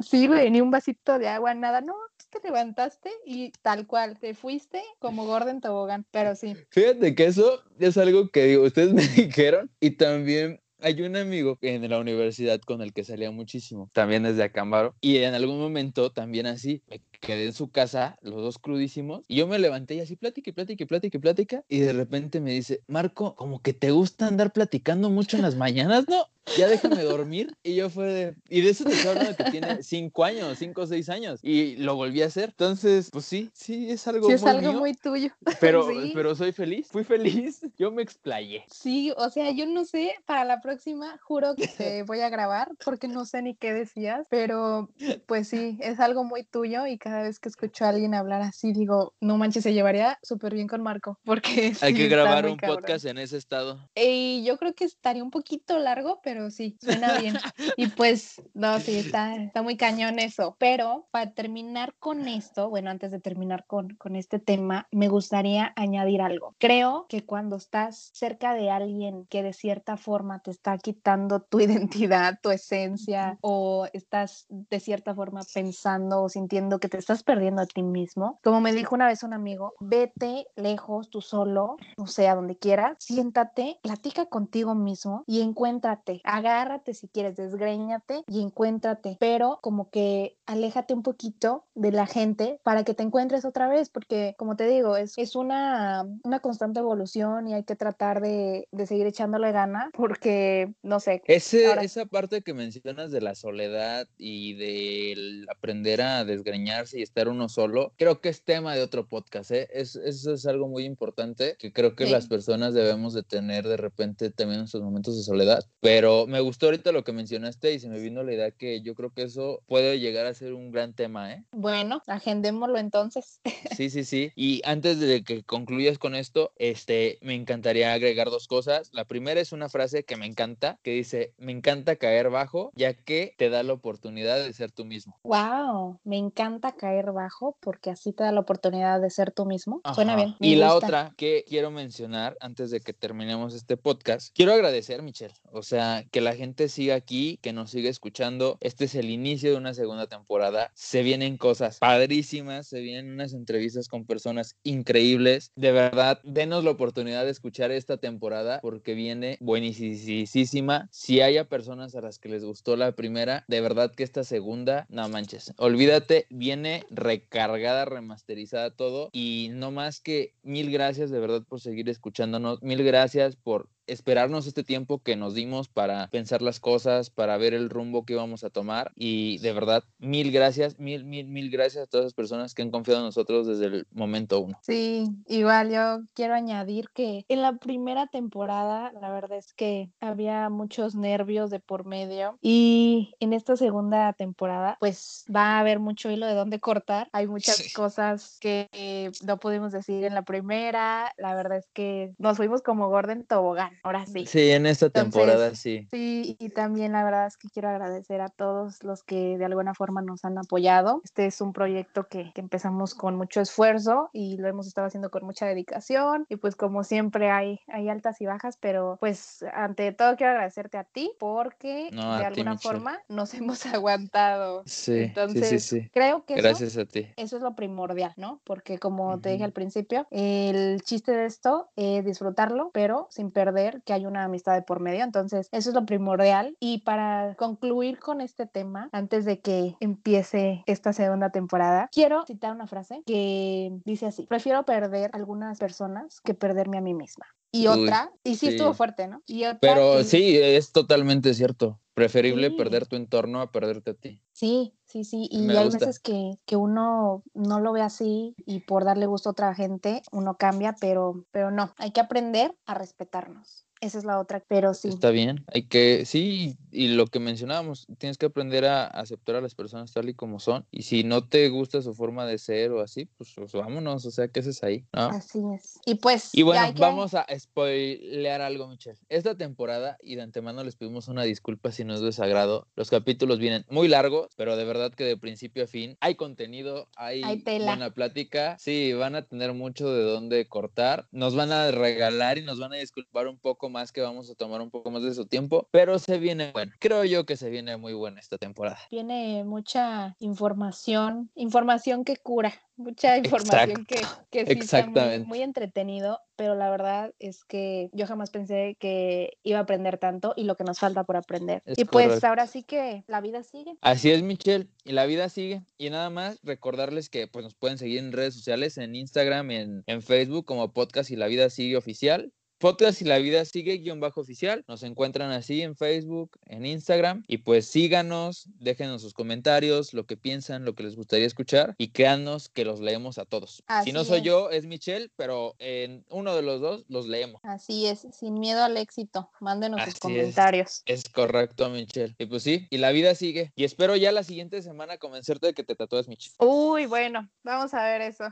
Sí, 0.00 0.26
güey, 0.26 0.50
ni 0.50 0.62
un 0.62 0.70
vasito 0.70 1.18
de 1.18 1.28
agua, 1.28 1.52
nada. 1.52 1.82
No, 1.82 1.94
te 2.40 2.48
levantaste 2.48 3.10
y 3.24 3.50
tal 3.62 3.86
cual, 3.86 4.18
te 4.18 4.34
fuiste 4.34 4.82
como 4.98 5.26
Gordon 5.26 5.60
Tobogán, 5.60 6.04
pero 6.10 6.34
sí. 6.34 6.54
Fíjate 6.70 7.14
que 7.14 7.26
eso 7.26 7.62
es 7.78 7.96
algo 7.96 8.28
que 8.30 8.44
digo, 8.44 8.64
ustedes 8.64 8.92
me 8.94 9.06
dijeron 9.06 9.70
y 9.80 9.92
también 9.92 10.60
hay 10.84 11.00
un 11.00 11.16
amigo 11.16 11.56
en 11.62 11.88
la 11.88 11.98
universidad 11.98 12.60
con 12.60 12.82
el 12.82 12.92
que 12.92 13.04
salía 13.04 13.30
muchísimo, 13.30 13.88
también 13.94 14.22
desde 14.22 14.42
Acámbaro, 14.42 14.94
y 15.00 15.16
en 15.16 15.32
algún 15.32 15.58
momento 15.58 16.12
también 16.12 16.46
así, 16.46 16.82
me 16.88 17.00
quedé 17.20 17.46
en 17.46 17.52
su 17.54 17.70
casa, 17.70 18.18
los 18.20 18.34
dos 18.34 18.58
crudísimos, 18.58 19.24
y 19.26 19.36
yo 19.36 19.46
me 19.46 19.58
levanté 19.58 19.94
y 19.94 20.00
así 20.00 20.14
plática 20.16 20.52
plática 20.52 20.82
y 20.82 20.86
plática 20.86 21.16
y 21.16 21.20
plática, 21.20 21.64
y 21.68 21.80
de 21.80 21.94
repente 21.94 22.40
me 22.40 22.52
dice, 22.52 22.82
Marco, 22.86 23.34
como 23.34 23.62
que 23.62 23.72
te 23.72 23.92
gusta 23.92 24.26
andar 24.26 24.52
platicando 24.52 25.08
mucho 25.08 25.36
en 25.36 25.42
las 25.42 25.56
mañanas, 25.56 26.06
¿no? 26.06 26.26
Ya 26.56 26.68
déjame 26.68 27.02
dormir. 27.02 27.56
Y 27.62 27.74
yo 27.74 27.90
fue 27.90 28.06
de. 28.06 28.34
Y 28.48 28.60
de 28.60 28.70
eso 28.70 28.84
te 28.84 28.92
estoy 28.92 29.10
hablando 29.10 29.36
que 29.36 29.50
tiene 29.50 29.82
cinco 29.82 30.24
años, 30.24 30.58
cinco 30.58 30.82
o 30.82 30.86
seis 30.86 31.08
años. 31.08 31.40
Y 31.42 31.76
lo 31.76 31.96
volví 31.96 32.22
a 32.22 32.26
hacer. 32.26 32.50
Entonces, 32.50 33.10
pues 33.10 33.24
sí, 33.24 33.50
sí, 33.52 33.90
es 33.90 34.06
algo 34.06 34.28
sí, 34.28 34.34
es 34.34 34.44
algo 34.44 34.72
muy 34.74 34.94
tuyo. 34.94 35.30
Pero, 35.60 35.86
pero 36.12 36.34
soy 36.34 36.52
feliz, 36.52 36.88
fui 36.90 37.04
feliz. 37.04 37.60
Yo 37.78 37.90
me 37.90 38.02
explayé. 38.02 38.64
Sí, 38.70 39.12
o 39.16 39.30
sea, 39.30 39.50
yo 39.52 39.66
no 39.66 39.84
sé, 39.84 40.14
para 40.26 40.44
la 40.44 40.60
próxima 40.60 41.18
juro 41.22 41.54
que 41.54 41.68
te 41.68 42.02
voy 42.04 42.20
a 42.20 42.28
grabar 42.28 42.70
porque 42.84 43.08
no 43.08 43.24
sé 43.24 43.42
ni 43.42 43.54
qué 43.54 43.72
decías. 43.72 44.26
Pero 44.28 44.90
pues 45.26 45.48
sí, 45.48 45.78
es 45.80 46.00
algo 46.00 46.24
muy 46.24 46.44
tuyo. 46.44 46.86
Y 46.86 46.98
cada 46.98 47.22
vez 47.22 47.38
que 47.40 47.48
escucho 47.48 47.84
a 47.84 47.90
alguien 47.90 48.14
hablar 48.14 48.42
así, 48.42 48.72
digo, 48.72 49.14
no 49.20 49.38
manches, 49.38 49.62
se 49.62 49.72
llevaría 49.72 50.18
súper 50.22 50.54
bien 50.54 50.68
con 50.68 50.82
Marco. 50.82 51.18
Porque. 51.24 51.72
Hay 51.80 51.94
que 51.94 52.08
grabar 52.08 52.46
un 52.46 52.56
podcast 52.56 53.04
en 53.06 53.18
ese 53.18 53.36
estado. 53.36 53.88
Y 53.94 54.44
yo 54.44 54.58
creo 54.58 54.74
que 54.74 54.84
estaría 54.84 55.22
un 55.22 55.30
poquito 55.30 55.78
largo, 55.78 56.20
pero 56.22 56.33
pero 56.34 56.50
sí, 56.50 56.76
suena 56.80 57.16
bien. 57.20 57.36
Y 57.76 57.86
pues, 57.86 58.42
no, 58.54 58.80
sí, 58.80 58.98
está, 58.98 59.36
está 59.36 59.62
muy 59.62 59.76
cañón 59.76 60.18
eso. 60.18 60.56
Pero 60.58 61.06
para 61.12 61.32
terminar 61.32 61.94
con 62.00 62.26
esto, 62.26 62.68
bueno, 62.68 62.90
antes 62.90 63.12
de 63.12 63.20
terminar 63.20 63.66
con, 63.66 63.90
con 63.94 64.16
este 64.16 64.40
tema, 64.40 64.88
me 64.90 65.06
gustaría 65.06 65.72
añadir 65.76 66.22
algo. 66.22 66.56
Creo 66.58 67.06
que 67.08 67.24
cuando 67.24 67.54
estás 67.54 68.10
cerca 68.14 68.52
de 68.52 68.68
alguien 68.68 69.26
que 69.26 69.44
de 69.44 69.52
cierta 69.52 69.96
forma 69.96 70.40
te 70.40 70.50
está 70.50 70.76
quitando 70.76 71.40
tu 71.40 71.60
identidad, 71.60 72.40
tu 72.42 72.50
esencia, 72.50 73.38
o 73.40 73.86
estás 73.92 74.46
de 74.48 74.80
cierta 74.80 75.14
forma 75.14 75.42
pensando 75.54 76.24
o 76.24 76.28
sintiendo 76.28 76.80
que 76.80 76.88
te 76.88 76.98
estás 76.98 77.22
perdiendo 77.22 77.62
a 77.62 77.66
ti 77.66 77.84
mismo, 77.84 78.40
como 78.42 78.60
me 78.60 78.72
dijo 78.72 78.96
una 78.96 79.06
vez 79.06 79.22
un 79.22 79.34
amigo, 79.34 79.74
vete 79.78 80.48
lejos 80.56 81.10
tú 81.10 81.20
solo, 81.20 81.76
o 81.96 82.08
sea, 82.08 82.34
donde 82.34 82.56
quieras, 82.56 82.96
siéntate, 82.98 83.78
platica 83.82 84.26
contigo 84.26 84.74
mismo 84.74 85.22
y 85.28 85.40
encuéntrate 85.40 86.22
agárrate 86.24 86.94
si 86.94 87.08
quieres, 87.08 87.36
desgreñate 87.36 88.24
y 88.26 88.40
encuéntrate, 88.42 89.16
pero 89.20 89.58
como 89.62 89.90
que 89.90 90.36
aléjate 90.46 90.94
un 90.94 91.02
poquito 91.02 91.64
de 91.74 91.92
la 91.92 92.06
gente 92.06 92.58
para 92.62 92.84
que 92.84 92.94
te 92.94 93.02
encuentres 93.02 93.44
otra 93.44 93.68
vez, 93.68 93.90
porque 93.90 94.34
como 94.38 94.56
te 94.56 94.66
digo, 94.66 94.96
es, 94.96 95.16
es 95.18 95.36
una, 95.36 96.06
una 96.22 96.40
constante 96.40 96.80
evolución 96.80 97.48
y 97.48 97.54
hay 97.54 97.64
que 97.64 97.76
tratar 97.76 98.20
de, 98.20 98.68
de 98.72 98.86
seguir 98.86 99.06
echándole 99.06 99.52
gana 99.52 99.90
porque, 99.92 100.72
no 100.82 101.00
sé. 101.00 101.22
Ese, 101.26 101.72
Esa 101.82 102.06
parte 102.06 102.42
que 102.42 102.54
mencionas 102.54 103.10
de 103.10 103.20
la 103.20 103.34
soledad 103.34 104.06
y 104.16 104.54
de 104.54 105.44
aprender 105.50 106.02
a 106.02 106.24
desgreñarse 106.24 106.98
y 106.98 107.02
estar 107.02 107.28
uno 107.28 107.48
solo, 107.48 107.92
creo 107.96 108.20
que 108.20 108.28
es 108.30 108.44
tema 108.44 108.74
de 108.74 108.82
otro 108.82 109.06
podcast, 109.06 109.50
¿eh? 109.50 109.68
Es, 109.72 109.96
eso 109.96 110.32
es 110.32 110.46
algo 110.46 110.68
muy 110.68 110.84
importante 110.84 111.56
que 111.58 111.72
creo 111.72 111.94
que 111.94 112.06
las 112.06 112.26
personas 112.26 112.74
debemos 112.74 113.14
de 113.14 113.22
tener 113.22 113.66
de 113.66 113.76
repente 113.76 114.30
también 114.30 114.60
en 114.60 114.68
sus 114.68 114.82
momentos 114.82 115.16
de 115.16 115.22
soledad, 115.22 115.64
pero 115.80 116.13
me 116.26 116.40
gustó 116.40 116.66
ahorita 116.66 116.92
lo 116.92 117.04
que 117.04 117.12
mencionaste 117.12 117.72
y 117.72 117.80
se 117.80 117.88
me 117.88 117.98
vino 117.98 118.22
la 118.22 118.32
idea 118.32 118.50
que 118.50 118.80
yo 118.82 118.94
creo 118.94 119.10
que 119.10 119.22
eso 119.22 119.62
puede 119.66 119.98
llegar 119.98 120.26
a 120.26 120.34
ser 120.34 120.54
un 120.54 120.70
gran 120.70 120.92
tema, 120.94 121.32
¿eh? 121.32 121.44
Bueno, 121.52 122.02
agendémoslo 122.06 122.78
entonces. 122.78 123.40
Sí, 123.74 123.90
sí, 123.90 124.04
sí. 124.04 124.30
Y 124.36 124.62
antes 124.64 125.00
de 125.00 125.24
que 125.24 125.42
concluyas 125.42 125.98
con 125.98 126.14
esto, 126.14 126.52
este, 126.58 127.18
me 127.22 127.34
encantaría 127.34 127.92
agregar 127.92 128.30
dos 128.30 128.46
cosas. 128.46 128.90
La 128.92 129.04
primera 129.04 129.40
es 129.40 129.50
una 129.50 129.68
frase 129.68 130.04
que 130.04 130.16
me 130.16 130.26
encanta, 130.26 130.78
que 130.84 130.92
dice, 130.92 131.34
me 131.38 131.50
encanta 131.50 131.96
caer 131.96 132.30
bajo, 132.30 132.70
ya 132.76 132.94
que 132.94 133.34
te 133.36 133.50
da 133.50 133.64
la 133.64 133.72
oportunidad 133.72 134.44
de 134.44 134.52
ser 134.52 134.70
tú 134.70 134.84
mismo. 134.84 135.18
Wow, 135.24 135.98
me 136.04 136.18
encanta 136.18 136.76
caer 136.76 137.10
bajo 137.10 137.56
porque 137.60 137.90
así 137.90 138.12
te 138.12 138.22
da 138.22 138.30
la 138.30 138.40
oportunidad 138.40 139.00
de 139.00 139.10
ser 139.10 139.32
tú 139.32 139.44
mismo. 139.44 139.80
Suena 139.94 140.14
bien. 140.14 140.36
y 140.38 140.54
la 140.54 140.74
otra 140.74 141.12
que 141.16 141.44
quiero 141.48 141.72
mencionar 141.72 142.36
antes 142.40 142.70
de 142.70 142.80
que 142.80 142.92
terminemos 142.92 143.54
este 143.54 143.76
podcast, 143.76 144.34
quiero 144.34 144.52
agradecer, 144.52 145.02
Michelle. 145.02 145.34
O 145.52 145.62
sea, 145.62 146.03
que 146.10 146.20
la 146.20 146.34
gente 146.34 146.68
siga 146.68 146.94
aquí, 146.94 147.38
que 147.42 147.52
nos 147.52 147.70
siga 147.70 147.90
escuchando. 147.90 148.58
Este 148.60 148.84
es 148.84 148.94
el 148.94 149.10
inicio 149.10 149.50
de 149.50 149.56
una 149.56 149.74
segunda 149.74 150.06
temporada. 150.06 150.70
Se 150.74 151.02
vienen 151.02 151.36
cosas 151.36 151.78
padrísimas, 151.78 152.66
se 152.66 152.80
vienen 152.80 153.12
unas 153.12 153.32
entrevistas 153.32 153.88
con 153.88 154.04
personas 154.04 154.56
increíbles. 154.62 155.52
De 155.56 155.72
verdad, 155.72 156.20
denos 156.24 156.64
la 156.64 156.70
oportunidad 156.70 157.24
de 157.24 157.30
escuchar 157.30 157.70
esta 157.70 157.96
temporada 157.96 158.60
porque 158.60 158.94
viene 158.94 159.38
buenísima. 159.40 160.88
Si 160.90 161.20
haya 161.20 161.48
personas 161.48 161.94
a 161.94 162.00
las 162.00 162.18
que 162.18 162.28
les 162.28 162.44
gustó 162.44 162.76
la 162.76 162.92
primera, 162.92 163.44
de 163.48 163.60
verdad 163.60 163.92
que 163.94 164.02
esta 164.02 164.24
segunda, 164.24 164.86
no 164.88 165.08
manches, 165.08 165.52
olvídate, 165.56 166.26
viene 166.30 166.84
recargada, 166.90 167.84
remasterizada 167.84 168.70
todo 168.70 169.10
y 169.12 169.50
no 169.52 169.70
más 169.70 170.00
que 170.00 170.34
mil 170.42 170.70
gracias 170.70 171.10
de 171.10 171.20
verdad 171.20 171.42
por 171.48 171.60
seguir 171.60 171.88
escuchándonos, 171.88 172.62
mil 172.62 172.82
gracias 172.82 173.36
por 173.36 173.68
esperarnos 173.86 174.46
este 174.46 174.64
tiempo 174.64 175.02
que 175.02 175.16
nos 175.16 175.34
dimos 175.34 175.68
para 175.68 175.93
pensar 176.10 176.42
las 176.42 176.60
cosas, 176.60 177.10
para 177.10 177.36
ver 177.36 177.54
el 177.54 177.70
rumbo 177.70 178.04
que 178.04 178.14
íbamos 178.14 178.44
a 178.44 178.50
tomar. 178.50 178.92
Y 178.94 179.38
de 179.38 179.52
verdad, 179.52 179.84
mil 179.98 180.32
gracias, 180.32 180.78
mil, 180.78 181.04
mil, 181.04 181.26
mil 181.28 181.50
gracias 181.50 181.84
a 181.84 181.86
todas 181.86 182.04
las 182.04 182.14
personas 182.14 182.54
que 182.54 182.62
han 182.62 182.70
confiado 182.70 183.00
en 183.00 183.06
nosotros 183.06 183.46
desde 183.46 183.66
el 183.66 183.86
momento 183.92 184.40
uno. 184.40 184.58
Sí, 184.62 185.08
igual 185.26 185.70
yo 185.70 186.02
quiero 186.14 186.34
añadir 186.34 186.88
que 186.94 187.24
en 187.28 187.42
la 187.42 187.56
primera 187.56 188.06
temporada, 188.06 188.92
la 189.00 189.10
verdad 189.10 189.38
es 189.38 189.52
que 189.52 189.90
había 190.00 190.48
muchos 190.48 190.94
nervios 190.94 191.50
de 191.50 191.60
por 191.60 191.84
medio 191.84 192.38
y 192.40 193.14
en 193.20 193.32
esta 193.32 193.56
segunda 193.56 194.12
temporada, 194.12 194.76
pues 194.80 195.24
va 195.34 195.56
a 195.56 195.60
haber 195.60 195.78
mucho 195.78 196.10
hilo 196.10 196.26
de 196.26 196.34
dónde 196.34 196.60
cortar. 196.60 197.08
Hay 197.12 197.26
muchas 197.26 197.56
Sí. 197.56 197.72
cosas 197.72 198.38
que 198.40 199.10
no 199.24 199.38
pudimos 199.38 199.72
decir 199.72 200.04
en 200.04 200.14
la 200.14 200.22
primera. 200.22 201.12
La 201.18 201.34
verdad 201.34 201.58
es 201.58 201.68
que 201.72 202.14
nos 202.18 202.36
fuimos 202.36 202.62
como 202.62 202.88
Gordon 202.88 203.24
Tobogán, 203.24 203.72
ahora 203.82 204.06
sí. 204.06 204.26
Sí, 204.26 204.50
en 204.50 204.66
esta 204.66 204.86
Entonces, 204.86 205.12
temporada 205.12 205.54
sí. 205.54 205.83
Sí, 205.90 206.36
y 206.38 206.48
también 206.50 206.92
la 206.92 207.04
verdad 207.04 207.26
es 207.26 207.36
que 207.36 207.48
quiero 207.48 207.68
agradecer 207.68 208.20
a 208.20 208.28
todos 208.28 208.82
los 208.84 209.02
que 209.02 209.38
de 209.38 209.44
alguna 209.44 209.74
forma 209.74 210.02
nos 210.02 210.24
han 210.24 210.38
apoyado. 210.38 211.00
Este 211.04 211.26
es 211.26 211.40
un 211.40 211.52
proyecto 211.52 212.06
que, 212.08 212.32
que 212.34 212.40
empezamos 212.40 212.94
con 212.94 213.16
mucho 213.16 213.40
esfuerzo 213.40 214.10
y 214.12 214.36
lo 214.38 214.48
hemos 214.48 214.66
estado 214.66 214.86
haciendo 214.86 215.10
con 215.10 215.24
mucha 215.24 215.46
dedicación 215.46 216.26
y 216.28 216.36
pues 216.36 216.56
como 216.56 216.84
siempre 216.84 217.30
hay, 217.30 217.60
hay 217.68 217.88
altas 217.88 218.20
y 218.20 218.26
bajas, 218.26 218.56
pero 218.60 218.96
pues 219.00 219.44
ante 219.52 219.92
todo 219.92 220.16
quiero 220.16 220.32
agradecerte 220.32 220.78
a 220.78 220.84
ti 220.84 221.12
porque 221.18 221.90
No, 221.92 222.12
de 222.12 222.18
ti, 222.18 222.24
alguna 222.24 222.52
Michelle. 222.52 222.74
forma 222.74 222.98
nos 223.08 223.34
hemos 223.34 223.66
aguantado. 223.66 224.62
Sí, 224.66 225.00
Entonces, 225.04 225.48
sí, 225.48 225.58
sí, 225.58 225.80
sí. 225.82 225.90
creo 225.92 226.24
que 226.24 226.34
eso 226.34 226.42
Gracias 226.42 226.76
a 226.76 226.84
ti. 226.84 227.08
eso 227.16 227.36
es 227.36 227.42
lo 227.42 227.54
primordial, 227.54 228.12
¿no? 228.16 228.40
Porque 228.44 228.78
como 228.78 229.20
te 229.20 229.30
dije 229.30 229.44
al 229.44 229.52
principio, 229.52 230.06
el 230.10 230.82
chiste 230.82 231.12
de 231.12 231.26
esto 231.26 231.68
es 231.76 232.04
disfrutarlo, 232.04 232.70
pero 232.72 233.06
sin 233.10 233.30
perder 233.30 233.82
que 233.84 233.92
hay 233.92 234.06
una 234.06 234.24
amistad 234.24 234.54
de 234.54 234.62
por 234.62 234.80
medio. 234.80 235.04
Entonces, 235.04 235.48
eso 235.64 235.70
es 235.70 235.74
lo 235.74 235.86
primordial. 235.86 236.56
Y 236.60 236.78
para 236.82 237.34
concluir 237.36 237.98
con 237.98 238.20
este 238.20 238.46
tema, 238.46 238.90
antes 238.92 239.24
de 239.24 239.40
que 239.40 239.76
empiece 239.80 240.62
esta 240.66 240.92
segunda 240.92 241.30
temporada, 241.30 241.88
quiero 241.90 242.24
citar 242.26 242.52
una 242.52 242.66
frase 242.66 243.02
que 243.06 243.72
dice 243.84 244.06
así, 244.06 244.26
prefiero 244.26 244.64
perder 244.64 245.10
algunas 245.14 245.58
personas 245.58 246.20
que 246.20 246.34
perderme 246.34 246.78
a 246.78 246.82
mí 246.82 246.92
misma. 246.92 247.24
Y 247.50 247.68
Uy, 247.68 247.84
otra, 247.84 248.10
y 248.24 248.34
sí, 248.34 248.48
estuvo 248.48 248.74
fuerte, 248.74 249.06
¿no? 249.08 249.22
Y 249.26 249.44
otra 249.44 249.58
Pero 249.60 250.02
sí, 250.02 250.36
es 250.36 250.72
totalmente 250.72 251.32
cierto. 251.34 251.80
Preferible 251.94 252.50
Sí. 252.50 252.56
perder 252.56 252.86
tu 252.86 252.96
entorno 252.96 253.40
a 253.40 253.52
perderte 253.52 253.92
a 253.92 253.94
ti. 253.94 254.20
Sí, 254.32 254.74
sí, 254.84 255.04
sí. 255.04 255.28
Y 255.30 255.42
Me 255.42 255.56
hay 255.56 255.64
gusta. 255.66 255.86
veces 255.86 256.00
que, 256.00 256.32
que 256.44 256.56
uno 256.56 257.22
no 257.32 257.60
lo 257.60 257.72
ve 257.72 257.82
así 257.82 258.34
y 258.44 258.60
por 258.60 258.84
darle 258.84 259.06
gusto 259.06 259.28
a 259.28 259.32
otra 259.32 259.54
gente 259.54 260.02
uno 260.10 260.36
cambia, 260.36 260.74
pero, 260.80 261.24
pero 261.30 261.52
no, 261.52 261.72
hay 261.76 261.92
que 261.92 262.00
aprender 262.00 262.56
a 262.66 262.74
respetarnos. 262.74 263.64
Esa 263.84 263.98
es 263.98 264.04
la 264.04 264.18
otra, 264.18 264.42
pero 264.48 264.72
sí. 264.72 264.88
Está 264.88 265.10
bien, 265.10 265.44
hay 265.52 265.64
que, 265.64 266.06
sí, 266.06 266.56
y 266.72 266.88
lo 266.88 267.06
que 267.06 267.20
mencionábamos, 267.20 267.86
tienes 267.98 268.16
que 268.16 268.26
aprender 268.26 268.64
a 268.64 268.86
aceptar 268.86 269.36
a 269.36 269.40
las 269.42 269.54
personas 269.54 269.92
tal 269.92 270.08
y 270.08 270.14
como 270.14 270.40
son, 270.40 270.66
y 270.70 270.82
si 270.84 271.04
no 271.04 271.28
te 271.28 271.48
gusta 271.50 271.82
su 271.82 271.92
forma 271.94 272.24
de 272.24 272.38
ser 272.38 272.72
o 272.72 272.80
así, 272.80 273.04
pues, 273.18 273.32
pues 273.36 273.52
vámonos, 273.52 274.06
o 274.06 274.10
sea, 274.10 274.28
¿qué 274.28 274.40
haces 274.40 274.62
ahí? 274.62 274.86
¿no? 274.94 275.02
Así 275.08 275.38
es. 275.54 275.78
Y 275.84 275.96
pues, 275.96 276.30
Y 276.32 276.42
bueno, 276.42 276.72
que- 276.74 276.80
vamos 276.80 277.12
a 277.14 277.26
spoilear 277.38 278.40
algo, 278.40 278.68
Michelle. 278.68 278.98
Esta 279.08 279.36
temporada, 279.36 279.98
y 280.02 280.16
de 280.16 280.22
antemano 280.22 280.64
les 280.64 280.76
pedimos 280.76 281.08
una 281.08 281.22
disculpa 281.24 281.70
si 281.70 281.84
no 281.84 281.94
es 281.94 282.00
desagrado, 282.00 282.66
los 282.76 282.88
capítulos 282.90 283.38
vienen 283.38 283.66
muy 283.68 283.88
largos, 283.88 284.28
pero 284.36 284.56
de 284.56 284.64
verdad 284.64 284.92
que 284.92 285.04
de 285.04 285.16
principio 285.18 285.64
a 285.64 285.66
fin 285.66 285.96
hay 286.00 286.14
contenido, 286.14 286.88
hay, 286.96 287.22
Hay 287.22 287.42
buena 287.64 287.90
plática, 287.90 288.56
sí, 288.58 288.92
van 288.94 289.14
a 289.14 289.26
tener 289.26 289.52
mucho 289.52 289.92
de 289.92 290.02
dónde 290.04 290.46
cortar, 290.48 291.06
nos 291.12 291.34
van 291.36 291.52
a 291.52 291.70
regalar 291.70 292.38
y 292.38 292.42
nos 292.42 292.58
van 292.58 292.72
a 292.72 292.76
disculpar 292.76 293.28
un 293.28 293.38
poco 293.38 293.68
más 293.74 293.90
que 293.90 294.00
vamos 294.00 294.30
a 294.30 294.36
tomar 294.36 294.60
un 294.60 294.70
poco 294.70 294.92
más 294.92 295.02
de 295.02 295.12
su 295.12 295.26
tiempo, 295.26 295.68
pero 295.72 295.98
se 295.98 296.18
viene 296.18 296.52
bueno. 296.52 296.72
Creo 296.78 297.04
yo 297.04 297.26
que 297.26 297.36
se 297.36 297.50
viene 297.50 297.76
muy 297.76 297.92
buena 297.92 298.20
esta 298.20 298.38
temporada. 298.38 298.78
Viene 298.88 299.42
mucha 299.42 300.14
información, 300.20 301.28
información 301.34 302.04
que 302.04 302.16
cura, 302.16 302.54
mucha 302.76 303.18
información 303.18 303.84
que, 303.84 304.00
que 304.30 304.46
sí 304.46 304.52
está 304.52 304.76
muy, 304.78 304.92
Exactamente. 304.92 305.26
muy 305.26 305.42
entretenido, 305.42 306.20
pero 306.36 306.54
la 306.54 306.70
verdad 306.70 307.12
es 307.18 307.44
que 307.44 307.90
yo 307.92 308.06
jamás 308.06 308.30
pensé 308.30 308.76
que 308.78 309.38
iba 309.42 309.58
a 309.58 309.62
aprender 309.62 309.98
tanto 309.98 310.34
y 310.36 310.44
lo 310.44 310.56
que 310.56 310.62
nos 310.62 310.78
falta 310.78 311.02
por 311.02 311.16
aprender. 311.16 311.60
Es 311.66 311.76
y 311.76 311.84
pues 311.84 312.06
correcto. 312.06 312.26
ahora 312.28 312.46
sí 312.46 312.62
que 312.62 313.02
la 313.08 313.20
vida 313.20 313.42
sigue. 313.42 313.74
Así 313.80 314.12
es, 314.12 314.22
Michelle, 314.22 314.68
y 314.84 314.92
la 314.92 315.04
vida 315.06 315.28
sigue. 315.28 315.62
Y 315.78 315.90
nada 315.90 316.10
más 316.10 316.38
recordarles 316.44 317.10
que 317.10 317.26
pues, 317.26 317.44
nos 317.44 317.54
pueden 317.54 317.78
seguir 317.78 317.98
en 317.98 318.12
redes 318.12 318.34
sociales, 318.34 318.78
en 318.78 318.94
Instagram, 318.94 319.50
en, 319.50 319.82
en 319.86 320.00
Facebook, 320.00 320.44
como 320.44 320.72
Podcast 320.72 321.10
y 321.10 321.16
la 321.16 321.26
vida 321.26 321.50
sigue 321.50 321.76
oficial. 321.76 322.32
Podcast 322.64 323.02
y 323.02 323.04
la 323.04 323.18
vida 323.18 323.44
sigue 323.44 323.76
guion 323.76 324.00
bajo 324.00 324.22
oficial. 324.22 324.64
Nos 324.68 324.82
encuentran 324.84 325.30
así 325.32 325.60
en 325.60 325.76
Facebook, 325.76 326.38
en 326.46 326.64
Instagram. 326.64 327.22
Y 327.28 327.36
pues 327.36 327.66
síganos, 327.66 328.48
déjenos 328.58 329.02
sus 329.02 329.12
comentarios, 329.12 329.92
lo 329.92 330.06
que 330.06 330.16
piensan, 330.16 330.64
lo 330.64 330.74
que 330.74 330.82
les 330.82 330.96
gustaría 330.96 331.26
escuchar. 331.26 331.74
Y 331.76 331.88
créannos 331.90 332.48
que 332.48 332.64
los 332.64 332.80
leemos 332.80 333.18
a 333.18 333.26
todos. 333.26 333.62
si 333.84 333.92
no 333.92 334.02
soy 334.04 334.20
es. 334.20 334.24
yo, 334.24 334.48
es 334.48 334.64
Michelle, 334.64 335.10
pero 335.14 335.56
en 335.58 336.06
uno 336.08 336.34
de 336.34 336.40
los 336.40 336.62
dos 336.62 336.86
los 336.88 337.06
leemos. 337.06 337.38
Así 337.44 337.84
es, 337.86 338.06
sin 338.18 338.40
miedo 338.40 338.64
al 338.64 338.78
éxito. 338.78 339.30
Mándenos 339.40 339.80
sus 339.80 339.88
Así 339.88 339.96
es. 339.96 340.00
comentarios. 340.00 340.82
Es 340.86 341.04
correcto, 341.10 341.68
Michelle. 341.68 342.14
Y 342.16 342.24
pues 342.24 342.44
sí, 342.44 342.66
y 342.70 342.78
la 342.78 342.92
vida 342.92 343.14
sigue. 343.14 343.52
Y 343.56 343.64
espero 343.64 343.94
ya 343.94 344.10
la 344.10 344.22
siguiente 344.22 344.62
semana 344.62 344.96
convencerte 344.96 345.48
de 345.48 345.52
que 345.52 345.64
te 345.64 345.76
tatúes, 345.76 346.08
Michelle. 346.08 346.34
Uy, 346.38 346.86
bueno, 346.86 347.30
vamos 347.42 347.74
a 347.74 347.84
ver 347.84 348.00
eso. 348.00 348.24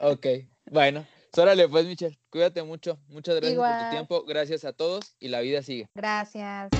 Ok, 0.00 0.26
bueno. 0.70 1.06
Órale, 1.38 1.68
pues, 1.68 1.86
Michelle, 1.86 2.18
cuídate 2.30 2.62
mucho. 2.62 2.98
Muchas 3.08 3.36
gracias 3.36 3.58
por 3.58 3.84
tu 3.84 3.90
tiempo. 3.90 4.24
Gracias 4.24 4.64
a 4.64 4.72
todos 4.72 5.16
y 5.18 5.28
la 5.28 5.40
vida 5.40 5.62
sigue. 5.62 5.88
Gracias. 5.94 6.70